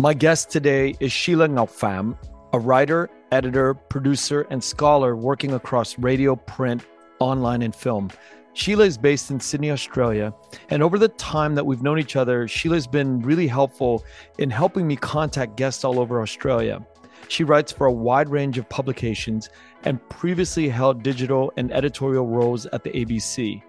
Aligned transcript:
My 0.00 0.14
guest 0.14 0.48
today 0.48 0.94
is 0.98 1.12
Sheila 1.12 1.46
Pham, 1.46 2.16
a 2.54 2.58
writer, 2.58 3.10
editor, 3.32 3.74
producer, 3.74 4.46
and 4.48 4.64
scholar 4.64 5.14
working 5.14 5.52
across 5.52 5.98
radio, 5.98 6.36
print, 6.36 6.86
online, 7.18 7.60
and 7.60 7.74
film. 7.76 8.10
Sheila 8.54 8.86
is 8.86 8.96
based 8.96 9.30
in 9.30 9.38
Sydney, 9.38 9.70
Australia. 9.70 10.32
And 10.70 10.82
over 10.82 10.96
the 10.96 11.08
time 11.08 11.54
that 11.54 11.66
we've 11.66 11.82
known 11.82 11.98
each 11.98 12.16
other, 12.16 12.48
Sheila's 12.48 12.86
been 12.86 13.20
really 13.20 13.46
helpful 13.46 14.02
in 14.38 14.48
helping 14.48 14.86
me 14.86 14.96
contact 14.96 15.58
guests 15.58 15.84
all 15.84 16.00
over 16.00 16.22
Australia. 16.22 16.80
She 17.28 17.44
writes 17.44 17.70
for 17.70 17.86
a 17.86 17.92
wide 17.92 18.30
range 18.30 18.56
of 18.56 18.70
publications 18.70 19.50
and 19.84 20.00
previously 20.08 20.70
held 20.70 21.02
digital 21.02 21.52
and 21.58 21.70
editorial 21.72 22.26
roles 22.26 22.64
at 22.64 22.84
the 22.84 22.90
ABC. 22.92 23.62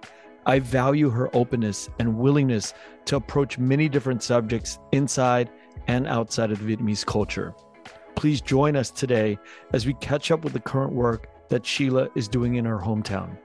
I 0.45 0.59
value 0.59 1.09
her 1.09 1.29
openness 1.35 1.89
and 1.99 2.17
willingness 2.17 2.73
to 3.03 3.17
approach 3.17 3.57
many 3.57 3.89
different 3.89 4.23
subjects 4.23 4.79
inside 4.93 5.51
and 5.91 6.07
outside 6.07 6.51
of 6.51 6.59
the 6.59 6.77
Vietnamese 6.77 7.05
culture. 7.05 7.53
Please 8.15 8.39
join 8.39 8.77
us 8.77 8.89
today 8.89 9.37
as 9.73 9.85
we 9.85 9.93
catch 9.95 10.31
up 10.31 10.41
with 10.41 10.53
the 10.53 10.59
current 10.61 10.93
work 10.93 11.27
that 11.49 11.65
Sheila 11.65 12.07
is 12.15 12.29
doing 12.29 12.55
in 12.55 12.63
her 12.63 12.77
hometown. 12.77 13.37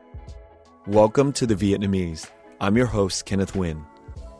Welcome 0.87 1.33
to 1.33 1.45
the 1.45 1.57
Vietnamese. 1.57 2.31
I'm 2.61 2.77
your 2.77 2.87
host, 2.87 3.27
Kenneth 3.27 3.55
Nguyen. 3.55 3.85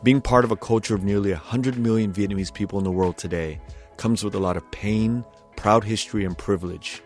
Being 0.03 0.21
part 0.21 0.45
of 0.45 0.51
a 0.51 0.55
culture 0.55 0.95
of 0.95 1.03
nearly 1.03 1.31
100 1.31 1.77
million 1.77 2.13
Vietnamese 2.13 2.53
people 2.53 2.77
in 2.77 2.85
the 2.85 2.91
world 2.91 3.17
today 3.17 3.59
comes 3.97 4.23
with 4.23 4.35
a 4.35 4.39
lot 4.39 4.55
of 4.55 4.71
pain, 4.71 5.25
proud 5.57 5.83
history, 5.83 6.23
and 6.23 6.37
privilege. 6.37 7.01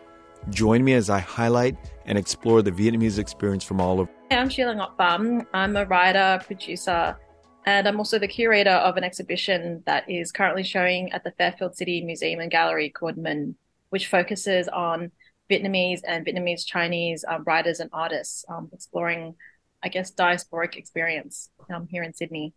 Join 0.49 0.83
me 0.83 0.93
as 0.93 1.09
I 1.09 1.17
highlight 1.17 1.77
and 2.05 2.15
explore 2.15 2.61
the 2.61 2.71
Vietnamese 2.71 3.17
experience 3.17 3.63
from 3.63 3.81
all 3.81 4.01
over. 4.01 4.11
I'm 4.29 4.49
Sheila 4.49 4.75
Ngọc 4.75 4.97
Pham. 4.99 5.47
I'm 5.51 5.75
a 5.75 5.85
writer, 5.85 6.39
producer, 6.45 7.17
and 7.65 7.87
I'm 7.87 7.99
also 7.99 8.17
the 8.17 8.27
curator 8.27 8.71
of 8.71 8.97
an 8.97 9.03
exhibition 9.03 9.83
that 9.85 10.09
is 10.09 10.31
currently 10.31 10.63
showing 10.63 11.11
at 11.11 11.23
the 11.23 11.31
Fairfield 11.31 11.75
City 11.75 12.03
Museum 12.03 12.39
and 12.39 12.51
Gallery 12.51 12.89
called 12.89 13.17
Minh, 13.17 13.55
which 13.89 14.07
focuses 14.07 14.67
on 14.67 15.11
Vietnamese 15.49 16.01
and 16.07 16.25
Vietnamese 16.25 16.65
Chinese 16.65 17.23
um, 17.27 17.43
writers 17.45 17.79
and 17.79 17.89
artists, 17.93 18.45
um, 18.49 18.69
exploring, 18.73 19.35
I 19.83 19.89
guess, 19.89 20.11
diasporic 20.11 20.75
experience 20.75 21.49
um, 21.73 21.87
here 21.87 22.03
in 22.03 22.13
Sydney. 22.13 22.53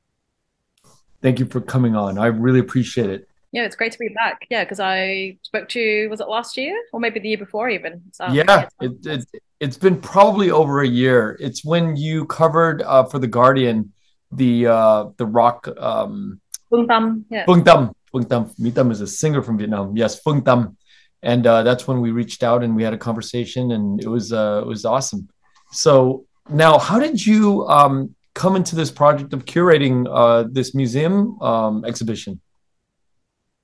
Thank 1.21 1.39
you 1.39 1.47
for 1.47 1.61
coming 1.61 1.97
on. 1.97 2.19
I 2.19 2.27
really 2.27 2.61
appreciate 2.61 3.11
it. 3.11 3.28
Yeah, 3.53 3.65
it's 3.65 3.77
great 3.77 3.93
to 3.93 3.98
be 3.98 4.09
back. 4.09 4.47
Yeah, 4.50 4.65
because 4.65 4.81
I 4.81 5.39
spoke 5.43 5.69
to 5.71 5.81
you, 5.81 6.11
was 6.11 6.21
it 6.21 6.28
last 6.28 6.56
year 6.56 6.77
or 6.93 6.98
maybe 6.98 7.21
the 7.21 7.28
year 7.28 7.39
before 7.39 7.69
even? 7.69 8.03
So, 8.12 8.27
yeah, 8.27 8.69
it, 8.81 8.93
it, 9.06 9.25
it's 9.61 9.77
been 9.77 10.00
probably 10.00 10.50
over 10.50 10.83
a 10.83 10.89
year. 10.89 11.37
It's 11.41 11.65
when 11.65 11.97
you 11.97 12.27
covered 12.27 12.83
uh, 12.83 13.05
for 13.05 13.21
The 13.21 13.28
Guardian 13.28 13.93
the 14.35 14.67
uh, 14.67 15.05
the 15.17 15.27
rock. 15.27 15.69
Um, 15.79 16.41
Tâm. 16.73 17.25
Yeah. 17.31 17.45
Phương 17.47 17.65
Tâm. 17.65 17.93
Phương 18.13 18.25
Tâm. 18.25 18.51
My 18.59 18.71
Tâm 18.71 18.91
is 18.91 19.01
a 19.01 19.07
singer 19.07 19.43
from 19.43 19.59
Vietnam. 19.59 19.97
Yes, 19.97 20.21
Phương 20.21 20.43
Tâm 20.43 20.77
and 21.25 21.47
uh, 21.47 21.63
that's 21.63 21.89
when 21.89 22.01
we 22.03 22.11
reached 22.11 22.43
out 22.43 22.62
and 22.62 22.77
we 22.77 22.83
had 22.83 22.93
a 22.93 22.99
conversation 22.99 23.73
and 23.73 24.01
it 24.01 24.09
was 24.09 24.33
uh, 24.33 24.61
it 24.62 24.67
was 24.67 24.85
awesome 24.85 25.29
so 25.73 26.25
now 26.51 26.79
how 26.79 26.99
did 27.01 27.25
you 27.25 27.67
um, 27.67 28.15
come 28.35 28.55
into 28.55 28.77
this 28.77 28.91
project 28.91 29.33
of 29.33 29.45
curating 29.47 30.07
uh, 30.11 30.45
this 30.53 30.75
museum 30.75 31.41
um, 31.41 31.85
exhibition 31.85 32.41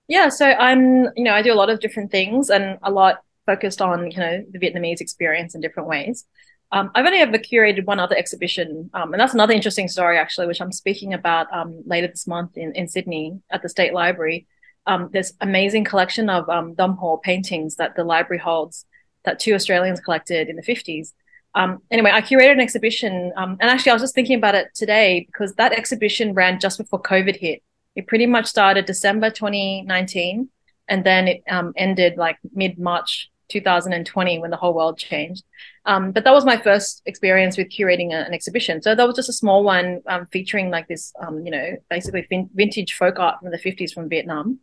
yeah 0.09 0.29
so 0.29 0.47
i'm 0.47 1.05
you 1.17 1.25
know 1.25 1.35
i 1.35 1.43
do 1.43 1.53
a 1.53 1.59
lot 1.63 1.71
of 1.71 1.79
different 1.81 2.11
things 2.11 2.51
and 2.51 2.79
a 2.83 2.91
lot 2.91 3.19
focused 3.47 3.83
on 3.83 4.11
you 4.11 4.17
know 4.17 4.45
the 4.51 4.59
vietnamese 4.59 5.01
experience 5.01 5.55
in 5.55 5.61
different 5.61 5.89
ways 5.89 6.25
um, 6.73 6.91
I've 6.95 7.07
only 7.07 7.19
ever 7.19 7.39
curated 7.39 7.85
one 7.87 8.01
other 8.01 8.17
exhibition, 8.17 8.91
um, 8.95 9.13
and 9.13 9.21
that's 9.21 9.35
another 9.35 9.53
interesting 9.53 9.89
story, 9.89 10.19
actually, 10.19 10.47
which 10.47 10.61
I'm 10.61 10.73
speaking 10.73 11.15
about 11.15 11.53
um, 11.53 11.83
later 11.87 12.09
this 12.09 12.27
month 12.27 12.57
in, 12.57 12.73
in 12.75 12.89
Sydney 12.89 13.41
at 13.51 13.63
the 13.63 13.69
State 13.69 13.93
Library 13.93 14.47
um, 14.87 15.11
this 15.13 15.33
amazing 15.41 15.85
collection 15.85 16.31
of 16.31 16.49
um, 16.49 16.75
Dong 16.75 16.97
Ho 16.97 17.19
paintings 17.19 17.77
that 17.77 17.97
the 17.97 18.05
library 18.05 18.41
holds 18.41 18.87
that 19.25 19.39
two 19.39 19.55
Australians 19.55 20.01
collected 20.01 20.49
in 20.49 20.57
the 20.57 20.63
50s. 20.63 21.13
Um, 21.55 21.83
anyway, 21.91 22.11
I 22.13 22.23
curated 22.23 22.53
an 22.53 22.61
exhibition, 22.61 23.33
um, 23.37 23.57
and 23.61 23.71
actually, 23.71 23.91
I 23.91 23.95
was 23.95 24.03
just 24.03 24.15
thinking 24.15 24.37
about 24.37 24.55
it 24.55 24.69
today 24.75 25.27
because 25.27 25.55
that 25.55 25.73
exhibition 25.73 26.33
ran 26.33 26.61
just 26.61 26.79
before 26.79 27.03
COVID 27.03 27.37
hit. 27.37 27.63
It 27.97 28.07
pretty 28.07 28.27
much 28.27 28.47
started 28.47 28.85
December 28.85 29.31
2019, 29.31 30.49
and 30.89 31.05
then 31.05 31.29
it 31.29 31.43
ended 31.77 32.17
like 32.17 32.39
mid 32.53 32.79
March 32.79 33.31
2020 33.51 34.39
when 34.39 34.51
the 34.51 34.57
whole 34.57 34.75
world 34.75 34.99
changed. 34.99 35.45
Um, 35.85 36.13
but 36.13 36.25
that 36.25 36.33
was 36.33 36.45
my 36.45 36.57
first 36.57 37.03
experience 37.07 37.57
with 37.57 37.69
curating 37.69 38.13
a, 38.13 38.25
an 38.27 38.33
exhibition. 38.33 38.83
So 38.83 38.95
that 38.95 39.07
was 39.07 39.17
just 39.17 39.29
a 39.29 39.35
small 39.35 39.65
one 39.65 40.03
um, 40.07 40.27
featuring 40.27 40.71
like 40.71 40.89
this, 40.89 41.13
um, 41.21 41.45
you 41.45 41.51
know, 41.51 41.77
basically 41.89 42.27
vin- 42.29 42.51
vintage 42.55 42.95
folk 42.95 43.19
art 43.19 43.41
from 43.41 43.51
the 43.51 43.59
50s 43.59 43.93
from 43.93 44.09
Vietnam. 44.09 44.61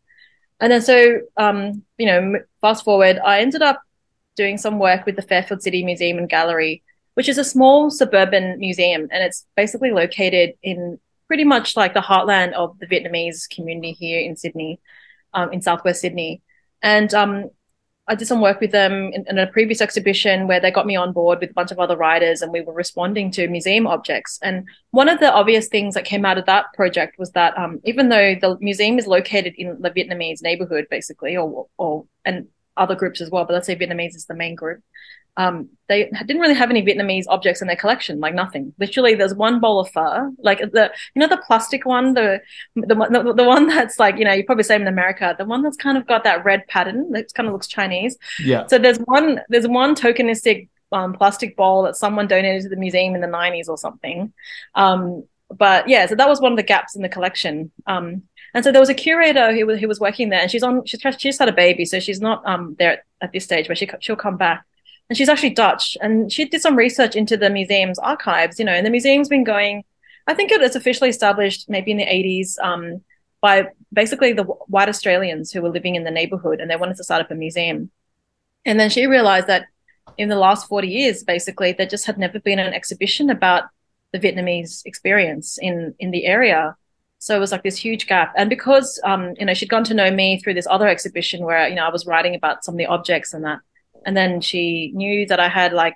And 0.60 0.72
then 0.72 0.82
so, 0.82 1.20
um, 1.38 1.84
you 1.98 2.08
know, 2.08 2.36
fast 2.62 2.84
forward, 2.84 3.20
I 3.24 3.42
ended 3.42 3.62
up 3.62 3.82
doing 4.36 4.58
some 4.58 4.80
work 4.80 5.06
with 5.06 5.16
the 5.16 5.22
Fairfield 5.22 5.62
City 5.62 5.84
Museum 5.84 6.18
and 6.18 6.30
Gallery, 6.30 6.84
which 7.16 7.28
is 7.28 7.38
a 7.38 7.44
small 7.44 7.90
suburban 7.90 8.60
museum, 8.60 9.08
and 9.12 9.24
it's 9.24 9.46
basically 9.56 9.92
located 9.92 10.54
in 10.62 11.00
pretty 11.28 11.44
much 11.44 11.76
like 11.76 11.94
the 11.94 12.00
heartland 12.00 12.54
of 12.54 12.78
the 12.80 12.88
Vietnamese 12.88 13.50
community 13.50 13.92
here 13.92 14.22
in 14.22 14.38
Sydney, 14.38 14.80
um, 15.34 15.52
in 15.52 15.62
Southwest 15.62 16.02
Sydney. 16.02 16.42
And 16.82 17.14
um, 17.14 17.50
I 18.10 18.16
did 18.16 18.28
some 18.28 18.40
work 18.40 18.62
with 18.62 18.72
them 18.72 19.12
in, 19.14 19.26
in, 19.28 19.38
a 19.38 19.48
previous 19.48 19.82
exhibition 19.82 20.48
where 20.48 20.62
they 20.62 20.72
got 20.72 20.86
me 20.86 20.96
on 20.96 21.12
board 21.12 21.40
with 21.42 21.50
a 21.50 21.54
bunch 21.54 21.72
of 21.72 21.80
other 21.80 21.98
writers 21.98 22.42
and 22.42 22.54
we 22.54 22.62
were 22.62 22.74
responding 22.74 23.32
to 23.32 23.50
museum 23.50 23.86
objects. 23.86 24.40
And 24.42 24.66
one 24.92 25.10
of 25.10 25.20
the 25.20 25.32
obvious 25.32 25.68
things 25.68 25.94
that 25.94 26.06
came 26.06 26.24
out 26.24 26.38
of 26.38 26.46
that 26.46 26.68
project 26.74 27.20
was 27.20 27.32
that 27.32 27.58
um, 27.58 27.82
even 27.84 28.08
though 28.08 28.36
the 28.36 28.58
museum 28.62 28.98
is 28.98 29.08
located 29.08 29.56
in 29.58 29.82
the 29.82 29.92
Vietnamese 29.92 30.42
neighborhood, 30.42 30.88
basically, 30.90 31.36
or, 31.36 31.68
or 31.78 32.06
and 32.24 32.48
other 32.78 32.96
groups 32.96 33.20
as 33.20 33.30
well, 33.30 33.44
but 33.44 33.54
let's 33.54 33.68
say 33.68 33.76
Vietnamese 33.76 34.16
is 34.16 34.26
the 34.26 34.36
main 34.36 34.56
group, 34.56 34.82
um, 35.38 35.70
they 35.88 36.10
didn't 36.26 36.42
really 36.42 36.56
have 36.56 36.72
any 36.72 36.82
Vietnamese 36.84 37.26
objects 37.30 37.62
in 37.62 37.68
their 37.68 37.78
collection, 37.78 38.20
like 38.20 38.34
nothing. 38.34 38.74
Literally, 38.80 39.14
there's 39.14 39.36
one 39.36 39.60
bowl 39.60 39.80
of 39.80 39.90
pho, 39.92 40.34
like 40.40 40.60
the 40.60 40.92
you 41.14 41.20
know 41.20 41.28
the 41.28 41.42
plastic 41.46 41.86
one, 41.86 42.16
the 42.16 42.42
the 42.76 42.96
the, 42.96 43.34
the 43.38 43.44
one 43.44 43.68
that's 43.68 44.00
like 44.00 44.18
you 44.18 44.26
know 44.26 44.34
you 44.34 44.44
probably 44.44 44.64
say 44.64 44.76
in 44.76 44.88
America, 44.88 45.36
the 45.38 45.46
one 45.46 45.62
that's 45.62 45.78
kind 45.78 45.98
of 45.98 46.08
got 46.08 46.24
that 46.24 46.44
red 46.44 46.66
pattern 46.68 47.12
that 47.12 47.32
kind 47.36 47.48
of 47.48 47.54
looks 47.54 47.68
Chinese. 47.68 48.18
Yeah. 48.40 48.66
So 48.66 48.80
there's 48.80 48.98
one 48.98 49.40
there's 49.48 49.68
one 49.68 49.94
tokenistic 49.96 50.70
um, 50.92 51.14
plastic 51.14 51.56
bowl 51.56 51.84
that 51.84 51.96
someone 51.96 52.28
donated 52.28 52.64
to 52.64 52.70
the 52.70 52.76
museum 52.76 53.14
in 53.14 53.22
the 53.22 53.28
90s 53.28 53.68
or 53.68 53.78
something. 53.78 54.34
Um, 54.74 55.26
but 55.50 55.88
yeah, 55.88 56.06
so 56.08 56.16
that 56.16 56.28
was 56.28 56.42
one 56.42 56.52
of 56.52 56.58
the 56.58 56.64
gaps 56.64 56.96
in 56.96 57.02
the 57.02 57.10
collection. 57.10 57.72
Um, 57.86 58.24
and 58.54 58.64
so 58.64 58.72
there 58.72 58.82
was 58.82 58.90
a 58.90 58.94
curator 58.94 59.54
who 59.54 59.66
was, 59.68 59.80
who 59.80 59.88
was 59.88 60.00
working 60.00 60.30
there, 60.30 60.40
and 60.40 60.50
she's 60.50 60.64
on. 60.64 60.84
She's 60.86 61.02
she 61.02 61.30
just 61.30 61.40
had 61.40 61.50
a 61.50 61.54
baby, 61.54 61.86
so 61.86 62.00
she's 62.00 62.20
not 62.20 62.42
um 62.46 62.76
there 62.80 62.94
at, 62.94 63.00
at 63.22 63.32
this 63.32 63.44
stage, 63.44 63.68
but 63.68 63.78
she 63.78 63.88
she'll 64.00 64.16
come 64.16 64.38
back 64.38 64.66
and 65.10 65.18
she's 65.18 65.30
actually 65.30 65.52
Dutch, 65.52 65.98
and 66.02 66.32
she 66.32 66.46
did 66.46 66.62
some 66.62 66.76
research 66.76 67.16
into 67.16 67.38
the 67.38 67.50
museum's 67.50 68.00
archives. 68.00 68.60
You 68.60 68.66
know, 68.66 68.74
and 68.74 68.86
the 68.86 68.90
museum's 68.90 69.30
been 69.30 69.44
going. 69.44 69.84
I 70.28 70.34
think 70.34 70.52
it 70.52 70.60
was 70.60 70.76
officially 70.76 71.10
established 71.10 71.70
maybe 71.70 71.92
in 71.92 71.98
the 71.98 72.06
80s 72.06 72.60
um, 72.62 73.02
by 73.40 73.68
basically 73.94 74.34
the 74.34 74.44
white 74.44 74.90
Australians 74.90 75.52
who 75.52 75.62
were 75.62 75.70
living 75.70 75.96
in 75.96 76.04
the 76.04 76.12
neighborhood, 76.12 76.60
and 76.60 76.70
they 76.70 76.76
wanted 76.76 76.98
to 76.98 77.04
start 77.04 77.22
up 77.22 77.32
a 77.32 77.36
museum. 77.36 77.90
And 78.66 78.80
then 78.80 78.90
she 78.90 79.08
realized 79.08 79.48
that 79.48 79.68
in 80.18 80.28
the 80.28 80.36
last 80.36 80.68
40 80.68 80.88
years, 80.88 81.24
basically, 81.24 81.72
there 81.72 81.86
just 81.86 82.06
had 82.06 82.18
never 82.18 82.40
been 82.40 82.60
an 82.60 82.74
exhibition 82.74 83.30
about 83.30 83.66
the 84.12 84.20
Vietnamese 84.20 84.82
experience 84.86 85.58
in 85.62 85.96
in 86.00 86.12
the 86.12 86.26
area. 86.26 86.76
So 87.20 87.36
it 87.36 87.40
was 87.40 87.52
like 87.52 87.64
this 87.64 87.78
huge 87.78 88.08
gap. 88.08 88.34
And 88.36 88.50
because 88.50 89.00
um, 89.04 89.34
you 89.40 89.46
know, 89.46 89.54
she'd 89.54 89.70
gone 89.70 89.86
to 89.86 89.94
know 89.94 90.12
me 90.12 90.40
through 90.40 90.54
this 90.54 90.68
other 90.70 90.88
exhibition 90.88 91.44
where, 91.44 91.68
you 91.68 91.76
know, 91.76 91.86
I 91.86 91.90
was 91.90 92.06
writing 92.06 92.36
about 92.36 92.64
some 92.64 92.76
of 92.76 92.78
the 92.78 92.86
objects 92.86 93.34
and 93.34 93.44
that 93.46 93.60
and 94.06 94.16
then 94.16 94.42
she 94.42 94.92
knew 94.94 95.26
that 95.28 95.40
I 95.40 95.50
had 95.50 95.74
like 95.74 95.96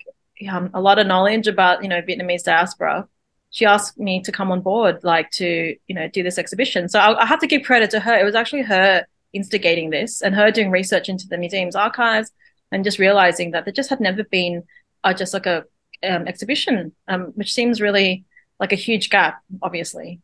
um, 0.50 0.70
a 0.74 0.82
lot 0.82 1.00
of 1.00 1.08
knowledge 1.08 1.48
about 1.48 1.84
you 1.84 1.90
know 1.90 2.02
Vietnamese 2.02 2.44
diaspora. 2.44 3.08
She 3.50 3.66
asked 3.66 4.00
me 4.00 4.22
to 4.22 4.32
come 4.32 4.52
on 4.52 4.62
board, 4.62 5.04
like 5.04 5.30
to 5.32 5.76
you 5.88 5.96
know 5.96 6.08
do 6.08 6.24
this 6.24 6.38
exhibition. 6.38 6.90
So 6.90 7.00
I, 7.00 7.24
I 7.24 7.26
have 7.26 7.40
to 7.40 7.48
give 7.48 7.64
credit 7.64 7.90
to 7.92 8.00
her. 8.00 8.18
It 8.18 8.24
was 8.24 8.36
actually 8.36 8.64
her 8.64 9.06
instigating 9.34 9.90
this 9.90 10.22
and 10.22 10.36
her 10.36 10.52
doing 10.52 10.72
research 10.72 11.08
into 11.08 11.28
the 11.28 11.38
museum's 11.38 11.76
archives 11.76 12.32
and 12.72 12.84
just 12.84 13.00
realizing 13.00 13.52
that 13.52 13.66
there 13.66 13.74
just 13.74 13.90
had 13.90 14.00
never 14.00 14.24
been 14.24 14.64
uh, 15.04 15.14
just 15.14 15.34
like 15.34 15.46
a 15.46 15.64
um, 16.08 16.28
exhibition, 16.28 16.94
um, 17.08 17.32
which 17.36 17.54
seems 17.54 17.82
really 17.82 18.26
like 18.60 18.72
a 18.72 18.76
huge 18.76 19.10
gap, 19.10 19.42
obviously. 19.62 20.22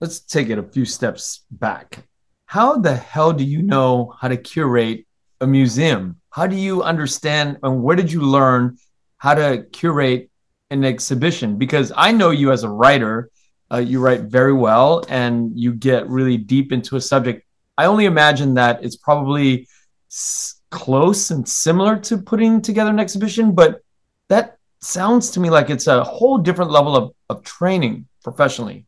Let's 0.00 0.20
take 0.20 0.48
it 0.48 0.58
a 0.58 0.62
few 0.62 0.84
steps 0.84 1.44
back. 1.50 2.04
How 2.46 2.76
the 2.76 2.96
hell 2.96 3.32
do 3.32 3.44
you 3.44 3.62
know 3.62 4.14
how 4.20 4.28
to 4.28 4.36
curate 4.36 5.06
a 5.40 5.46
museum? 5.46 6.20
How 6.32 6.46
do 6.46 6.56
you 6.56 6.82
understand 6.82 7.58
and 7.62 7.82
where 7.82 7.94
did 7.94 8.10
you 8.10 8.22
learn 8.22 8.78
how 9.18 9.34
to 9.34 9.66
curate 9.70 10.30
an 10.70 10.82
exhibition? 10.82 11.58
Because 11.58 11.92
I 11.94 12.10
know 12.12 12.30
you 12.30 12.52
as 12.52 12.64
a 12.64 12.70
writer, 12.70 13.28
uh, 13.70 13.78
you 13.78 14.00
write 14.00 14.22
very 14.22 14.54
well 14.54 15.04
and 15.10 15.52
you 15.54 15.74
get 15.74 16.08
really 16.08 16.38
deep 16.38 16.72
into 16.72 16.96
a 16.96 17.02
subject. 17.02 17.44
I 17.76 17.84
only 17.84 18.06
imagine 18.06 18.54
that 18.54 18.82
it's 18.82 18.96
probably 18.96 19.68
s- 20.10 20.62
close 20.70 21.30
and 21.30 21.46
similar 21.46 21.98
to 21.98 22.16
putting 22.16 22.62
together 22.62 22.88
an 22.88 22.98
exhibition, 22.98 23.52
but 23.54 23.82
that 24.30 24.56
sounds 24.80 25.32
to 25.32 25.40
me 25.40 25.50
like 25.50 25.68
it's 25.68 25.86
a 25.86 26.02
whole 26.02 26.38
different 26.38 26.70
level 26.70 26.96
of, 26.96 27.12
of 27.28 27.44
training 27.44 28.08
professionally. 28.24 28.86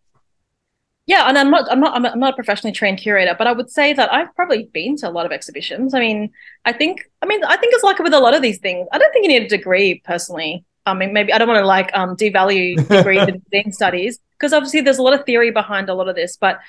Yeah, 1.07 1.29
and 1.29 1.37
I'm 1.37 1.51
not, 1.51 1.71
I'm 1.71 1.81
not, 1.81 1.95
I'm 1.95 2.19
not 2.19 2.33
a 2.33 2.37
professionally 2.37 2.73
trained 2.73 2.99
curator, 2.99 3.35
but 3.37 3.47
I 3.47 3.53
would 3.53 3.71
say 3.71 3.93
that 3.93 4.13
I've 4.13 4.35
probably 4.35 4.71
been 4.73 4.97
to 4.99 5.09
a 5.09 5.11
lot 5.11 5.27
of 5.27 5.33
exhibitions. 5.33 5.93
I 5.93 6.01
mean, 6.01 6.31
I 6.65 6.73
think, 6.73 7.11
I 7.21 7.27
mean, 7.27 7.45
I 7.45 7.57
think 7.57 7.75
it's 7.75 7.85
like 7.85 7.99
with 7.99 8.15
a 8.15 8.21
lot 8.21 8.35
of 8.35 8.41
these 8.41 8.59
things. 8.59 8.89
I 8.91 8.99
don't 8.99 9.13
think 9.13 9.25
you 9.25 9.29
need 9.29 9.43
a 9.43 9.49
degree 9.49 10.01
personally. 10.05 10.65
I 10.87 10.95
mean, 10.95 11.13
maybe 11.13 11.33
I 11.33 11.39
don't 11.39 11.49
want 11.49 11.61
to 11.61 11.67
like 11.67 11.91
um, 11.95 12.17
devalue 12.17 12.77
degree 12.89 13.21
in 13.53 13.73
studies 13.73 14.19
because 14.39 14.53
obviously 14.53 14.81
there's 14.81 14.99
a 14.99 15.03
lot 15.03 15.15
of 15.15 15.25
theory 15.27 15.51
behind 15.51 15.89
a 15.89 15.95
lot 15.95 16.09
of 16.09 16.17
this. 16.17 16.37
But 16.37 16.61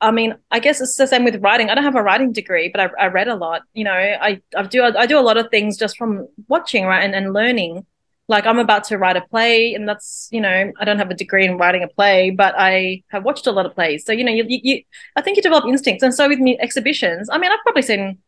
I 0.00 0.12
mean, 0.12 0.36
I 0.50 0.60
guess 0.60 0.80
it's 0.80 0.96
the 0.96 1.06
same 1.06 1.24
with 1.24 1.42
writing. 1.42 1.68
I 1.68 1.74
don't 1.74 1.84
have 1.84 1.96
a 1.96 2.02
writing 2.02 2.32
degree, 2.32 2.68
but 2.68 2.80
I, 2.80 3.04
I 3.04 3.06
read 3.08 3.28
a 3.28 3.34
lot. 3.34 3.62
You 3.74 3.84
know, 3.84 3.92
I, 3.92 4.40
I 4.56 4.62
do 4.64 4.82
I 4.82 5.06
do 5.06 5.18
a 5.18 5.20
lot 5.20 5.36
of 5.36 5.50
things 5.50 5.76
just 5.76 5.98
from 5.98 6.28
watching, 6.48 6.84
right, 6.84 7.04
and, 7.04 7.14
and 7.14 7.32
learning 7.32 7.86
like 8.30 8.46
I'm 8.46 8.60
about 8.60 8.84
to 8.84 8.96
write 8.96 9.16
a 9.16 9.22
play, 9.22 9.74
and 9.74 9.88
that's 9.88 10.28
you 10.30 10.40
know 10.40 10.72
I 10.78 10.84
don't 10.84 10.98
have 10.98 11.10
a 11.10 11.14
degree 11.14 11.44
in 11.44 11.58
writing 11.58 11.82
a 11.82 11.88
play, 11.88 12.30
but 12.30 12.54
I 12.56 13.02
have 13.08 13.24
watched 13.24 13.46
a 13.48 13.52
lot 13.52 13.66
of 13.66 13.74
plays. 13.74 14.06
So 14.06 14.12
you 14.12 14.24
know 14.24 14.32
you, 14.32 14.44
you 14.48 14.82
I 15.16 15.20
think 15.20 15.36
you 15.36 15.42
develop 15.42 15.66
instincts, 15.66 16.02
and 16.02 16.14
so 16.14 16.28
with 16.28 16.38
me, 16.38 16.56
exhibitions. 16.58 17.28
I 17.30 17.38
mean, 17.38 17.50
I've 17.50 17.62
probably 17.64 17.82
seen 17.82 18.18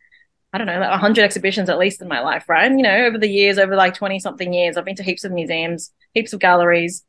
I 0.53 0.59
don't 0.59 0.67
know 0.67 0.81
like 0.81 1.01
hundred 1.01 1.25
exhibitions 1.25 1.71
at 1.71 1.79
least 1.79 2.03
in 2.03 2.09
my 2.09 2.21
life, 2.21 2.49
right? 2.49 2.67
And, 2.67 2.79
you 2.79 2.83
know, 2.83 3.07
over 3.07 3.17
the 3.17 3.29
years, 3.29 3.59
over 3.59 3.77
like 3.77 3.95
twenty 3.95 4.19
something 4.19 4.53
years, 4.53 4.77
I've 4.77 4.85
been 4.85 4.97
to 4.97 5.05
heaps 5.05 5.25
of 5.25 5.33
museums, 5.33 5.93
heaps 6.15 6.33
of 6.33 6.41
galleries. 6.41 7.05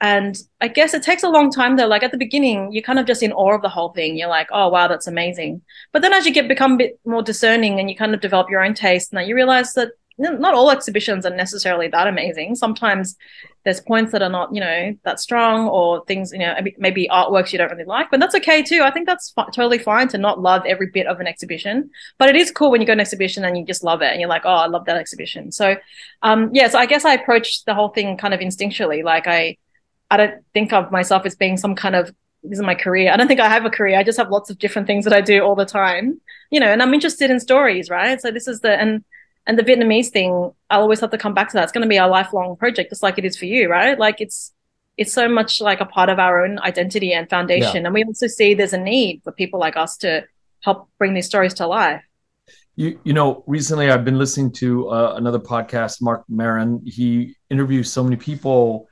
And 0.00 0.36
I 0.60 0.66
guess 0.66 0.94
it 0.94 1.04
takes 1.04 1.22
a 1.22 1.28
long 1.28 1.52
time 1.52 1.76
though. 1.76 1.86
Like 1.86 2.02
at 2.02 2.10
the 2.10 2.18
beginning, 2.18 2.72
you're 2.72 2.82
kind 2.82 2.98
of 2.98 3.06
just 3.06 3.22
in 3.22 3.32
awe 3.32 3.54
of 3.54 3.62
the 3.62 3.68
whole 3.68 3.92
thing. 3.92 4.16
You're 4.16 4.28
like, 4.28 4.48
oh 4.50 4.68
wow, 4.68 4.88
that's 4.88 5.06
amazing. 5.06 5.62
But 5.92 6.02
then 6.02 6.12
as 6.12 6.26
you 6.26 6.32
get 6.32 6.48
become 6.48 6.72
a 6.72 6.78
bit 6.78 7.00
more 7.04 7.22
discerning 7.22 7.78
and 7.78 7.88
you 7.88 7.94
kind 7.94 8.14
of 8.14 8.20
develop 8.20 8.50
your 8.50 8.64
own 8.64 8.74
taste, 8.74 9.12
and 9.12 9.28
you 9.28 9.34
realize 9.36 9.74
that 9.74 9.92
not 10.18 10.54
all 10.54 10.70
exhibitions 10.70 11.24
are 11.26 11.34
necessarily 11.34 11.88
that 11.88 12.06
amazing. 12.06 12.54
Sometimes 12.54 13.16
there's 13.64 13.80
points 13.80 14.12
that 14.12 14.22
are 14.22 14.28
not, 14.28 14.54
you 14.54 14.60
know, 14.60 14.96
that 15.04 15.20
strong 15.20 15.68
or 15.68 16.04
things, 16.06 16.32
you 16.32 16.38
know, 16.38 16.54
maybe 16.78 17.08
artworks 17.10 17.52
you 17.52 17.58
don't 17.58 17.70
really 17.70 17.84
like, 17.84 18.10
but 18.10 18.20
that's 18.20 18.34
okay 18.34 18.62
too. 18.62 18.82
I 18.82 18.90
think 18.90 19.06
that's 19.06 19.32
f- 19.36 19.52
totally 19.54 19.78
fine 19.78 20.08
to 20.08 20.18
not 20.18 20.40
love 20.40 20.62
every 20.66 20.88
bit 20.90 21.06
of 21.06 21.20
an 21.20 21.26
exhibition, 21.26 21.90
but 22.18 22.28
it 22.28 22.36
is 22.36 22.50
cool 22.50 22.70
when 22.70 22.80
you 22.80 22.86
go 22.86 22.92
to 22.92 22.94
an 22.94 23.00
exhibition 23.00 23.44
and 23.44 23.56
you 23.56 23.64
just 23.64 23.84
love 23.84 24.02
it 24.02 24.10
and 24.10 24.20
you're 24.20 24.28
like, 24.28 24.42
oh, 24.44 24.50
I 24.50 24.66
love 24.66 24.84
that 24.86 24.96
exhibition. 24.96 25.52
So, 25.52 25.76
um, 26.22 26.50
yeah, 26.52 26.68
so 26.68 26.78
I 26.78 26.86
guess 26.86 27.04
I 27.04 27.14
approach 27.14 27.64
the 27.64 27.74
whole 27.74 27.90
thing 27.90 28.16
kind 28.16 28.34
of 28.34 28.40
instinctually. 28.40 29.04
Like 29.04 29.26
I, 29.26 29.56
I 30.10 30.16
don't 30.16 30.44
think 30.52 30.72
of 30.72 30.90
myself 30.90 31.24
as 31.24 31.36
being 31.36 31.56
some 31.56 31.74
kind 31.74 31.94
of 31.94 32.12
this 32.42 32.58
is 32.58 32.64
my 32.64 32.74
career. 32.74 33.12
I 33.12 33.16
don't 33.16 33.28
think 33.28 33.40
I 33.40 33.48
have 33.48 33.64
a 33.64 33.70
career. 33.70 33.98
I 33.98 34.02
just 34.02 34.18
have 34.18 34.30
lots 34.30 34.50
of 34.50 34.58
different 34.58 34.86
things 34.86 35.04
that 35.04 35.12
I 35.12 35.20
do 35.20 35.42
all 35.42 35.54
the 35.54 35.64
time, 35.64 36.20
you 36.50 36.58
know, 36.58 36.66
and 36.66 36.82
I'm 36.82 36.92
interested 36.92 37.30
in 37.30 37.38
stories, 37.38 37.88
right? 37.88 38.20
So 38.20 38.30
this 38.32 38.48
is 38.48 38.60
the, 38.60 38.72
and 38.72 39.04
and 39.46 39.58
the 39.58 39.62
Vietnamese 39.62 40.08
thing, 40.08 40.52
I'll 40.70 40.82
always 40.82 41.00
have 41.00 41.10
to 41.10 41.18
come 41.18 41.34
back 41.34 41.48
to 41.50 41.54
that. 41.54 41.64
It's 41.64 41.72
going 41.72 41.82
to 41.82 41.88
be 41.88 41.96
a 41.96 42.06
lifelong 42.06 42.56
project, 42.56 42.90
just 42.90 43.02
like 43.02 43.18
it 43.18 43.24
is 43.24 43.36
for 43.36 43.46
you, 43.46 43.68
right? 43.68 43.98
Like 43.98 44.20
it's 44.20 44.52
it's 44.98 45.12
so 45.12 45.28
much 45.28 45.60
like 45.60 45.80
a 45.80 45.86
part 45.86 46.10
of 46.10 46.18
our 46.18 46.44
own 46.44 46.58
identity 46.58 47.12
and 47.12 47.28
foundation. 47.28 47.82
Yeah. 47.82 47.86
And 47.86 47.94
we 47.94 48.04
also 48.04 48.26
see 48.26 48.54
there's 48.54 48.74
a 48.74 48.78
need 48.78 49.22
for 49.24 49.32
people 49.32 49.58
like 49.58 49.76
us 49.76 49.96
to 49.98 50.24
help 50.60 50.88
bring 50.98 51.14
these 51.14 51.26
stories 51.26 51.54
to 51.54 51.66
life. 51.66 52.02
You, 52.76 53.00
you 53.02 53.12
know, 53.12 53.42
recently 53.46 53.90
I've 53.90 54.04
been 54.04 54.18
listening 54.18 54.52
to 54.52 54.90
uh, 54.90 55.14
another 55.16 55.38
podcast, 55.38 56.02
Marc 56.02 56.24
Maron. 56.28 56.82
He 56.84 57.36
interviews 57.50 57.90
so 57.90 58.04
many 58.04 58.16
people 58.16 58.88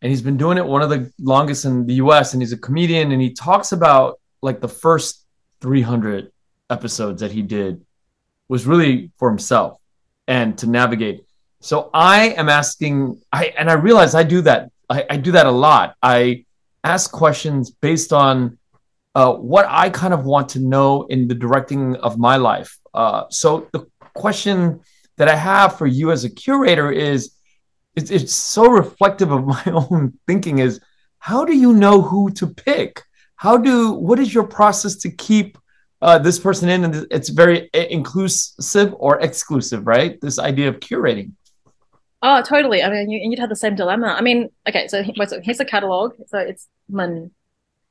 and 0.00 0.10
he's 0.10 0.22
been 0.22 0.36
doing 0.36 0.56
it 0.56 0.64
one 0.64 0.82
of 0.82 0.90
the 0.90 1.12
longest 1.20 1.64
in 1.64 1.84
the 1.84 1.94
US. 1.94 2.32
And 2.32 2.40
he's 2.40 2.52
a 2.52 2.58
comedian 2.58 3.12
and 3.12 3.20
he 3.20 3.32
talks 3.32 3.72
about 3.72 4.20
like 4.42 4.60
the 4.60 4.68
first 4.68 5.26
300 5.60 6.30
episodes 6.70 7.20
that 7.20 7.32
he 7.32 7.42
did 7.42 7.84
was 8.48 8.66
really 8.66 9.10
for 9.18 9.28
himself 9.28 9.79
and 10.30 10.56
to 10.56 10.66
navigate. 10.66 11.24
So 11.60 11.90
I 11.92 12.30
am 12.30 12.48
asking, 12.48 13.20
I 13.32 13.46
and 13.58 13.68
I 13.68 13.74
realize 13.74 14.14
I 14.14 14.22
do 14.22 14.40
that. 14.42 14.70
I, 14.88 15.04
I 15.10 15.16
do 15.18 15.32
that 15.32 15.44
a 15.44 15.50
lot. 15.50 15.96
I 16.02 16.46
ask 16.84 17.10
questions 17.10 17.70
based 17.70 18.12
on 18.12 18.58
uh, 19.14 19.34
what 19.34 19.66
I 19.68 19.90
kind 19.90 20.14
of 20.14 20.24
want 20.24 20.48
to 20.50 20.60
know 20.60 21.02
in 21.02 21.26
the 21.26 21.34
directing 21.34 21.96
of 21.96 22.16
my 22.16 22.36
life. 22.36 22.78
Uh, 22.94 23.24
so 23.28 23.68
the 23.72 23.86
question 24.14 24.80
that 25.18 25.28
I 25.28 25.34
have 25.34 25.76
for 25.76 25.86
you 25.86 26.12
as 26.12 26.24
a 26.24 26.30
curator 26.30 26.90
is, 26.92 27.32
it's, 27.96 28.10
it's 28.10 28.34
so 28.34 28.70
reflective 28.70 29.32
of 29.32 29.46
my 29.56 29.64
own 29.66 30.18
thinking. 30.28 30.60
Is 30.60 30.80
how 31.18 31.44
do 31.44 31.54
you 31.56 31.72
know 31.72 32.00
who 32.00 32.30
to 32.34 32.46
pick? 32.46 33.02
How 33.34 33.56
do 33.56 33.92
what 33.92 34.20
is 34.20 34.32
your 34.32 34.46
process 34.46 34.94
to 34.98 35.10
keep 35.10 35.58
uh, 36.02 36.18
this 36.18 36.38
person 36.38 36.68
in, 36.68 36.84
and 36.84 37.06
it's 37.10 37.28
very 37.28 37.68
inclusive 37.72 38.94
or 38.98 39.20
exclusive, 39.20 39.86
right? 39.86 40.20
This 40.20 40.38
idea 40.38 40.68
of 40.68 40.80
curating. 40.80 41.32
Oh, 42.22 42.42
totally. 42.42 42.82
I 42.82 42.90
mean, 42.90 43.10
you, 43.10 43.30
would 43.30 43.38
have 43.38 43.48
the 43.48 43.56
same 43.56 43.74
dilemma. 43.74 44.08
I 44.08 44.20
mean, 44.20 44.50
okay, 44.68 44.88
so, 44.88 45.02
here's 45.02 45.60
a 45.60 45.64
catalog. 45.64 46.14
So 46.26 46.38
it's 46.38 46.68
Mun. 46.88 47.30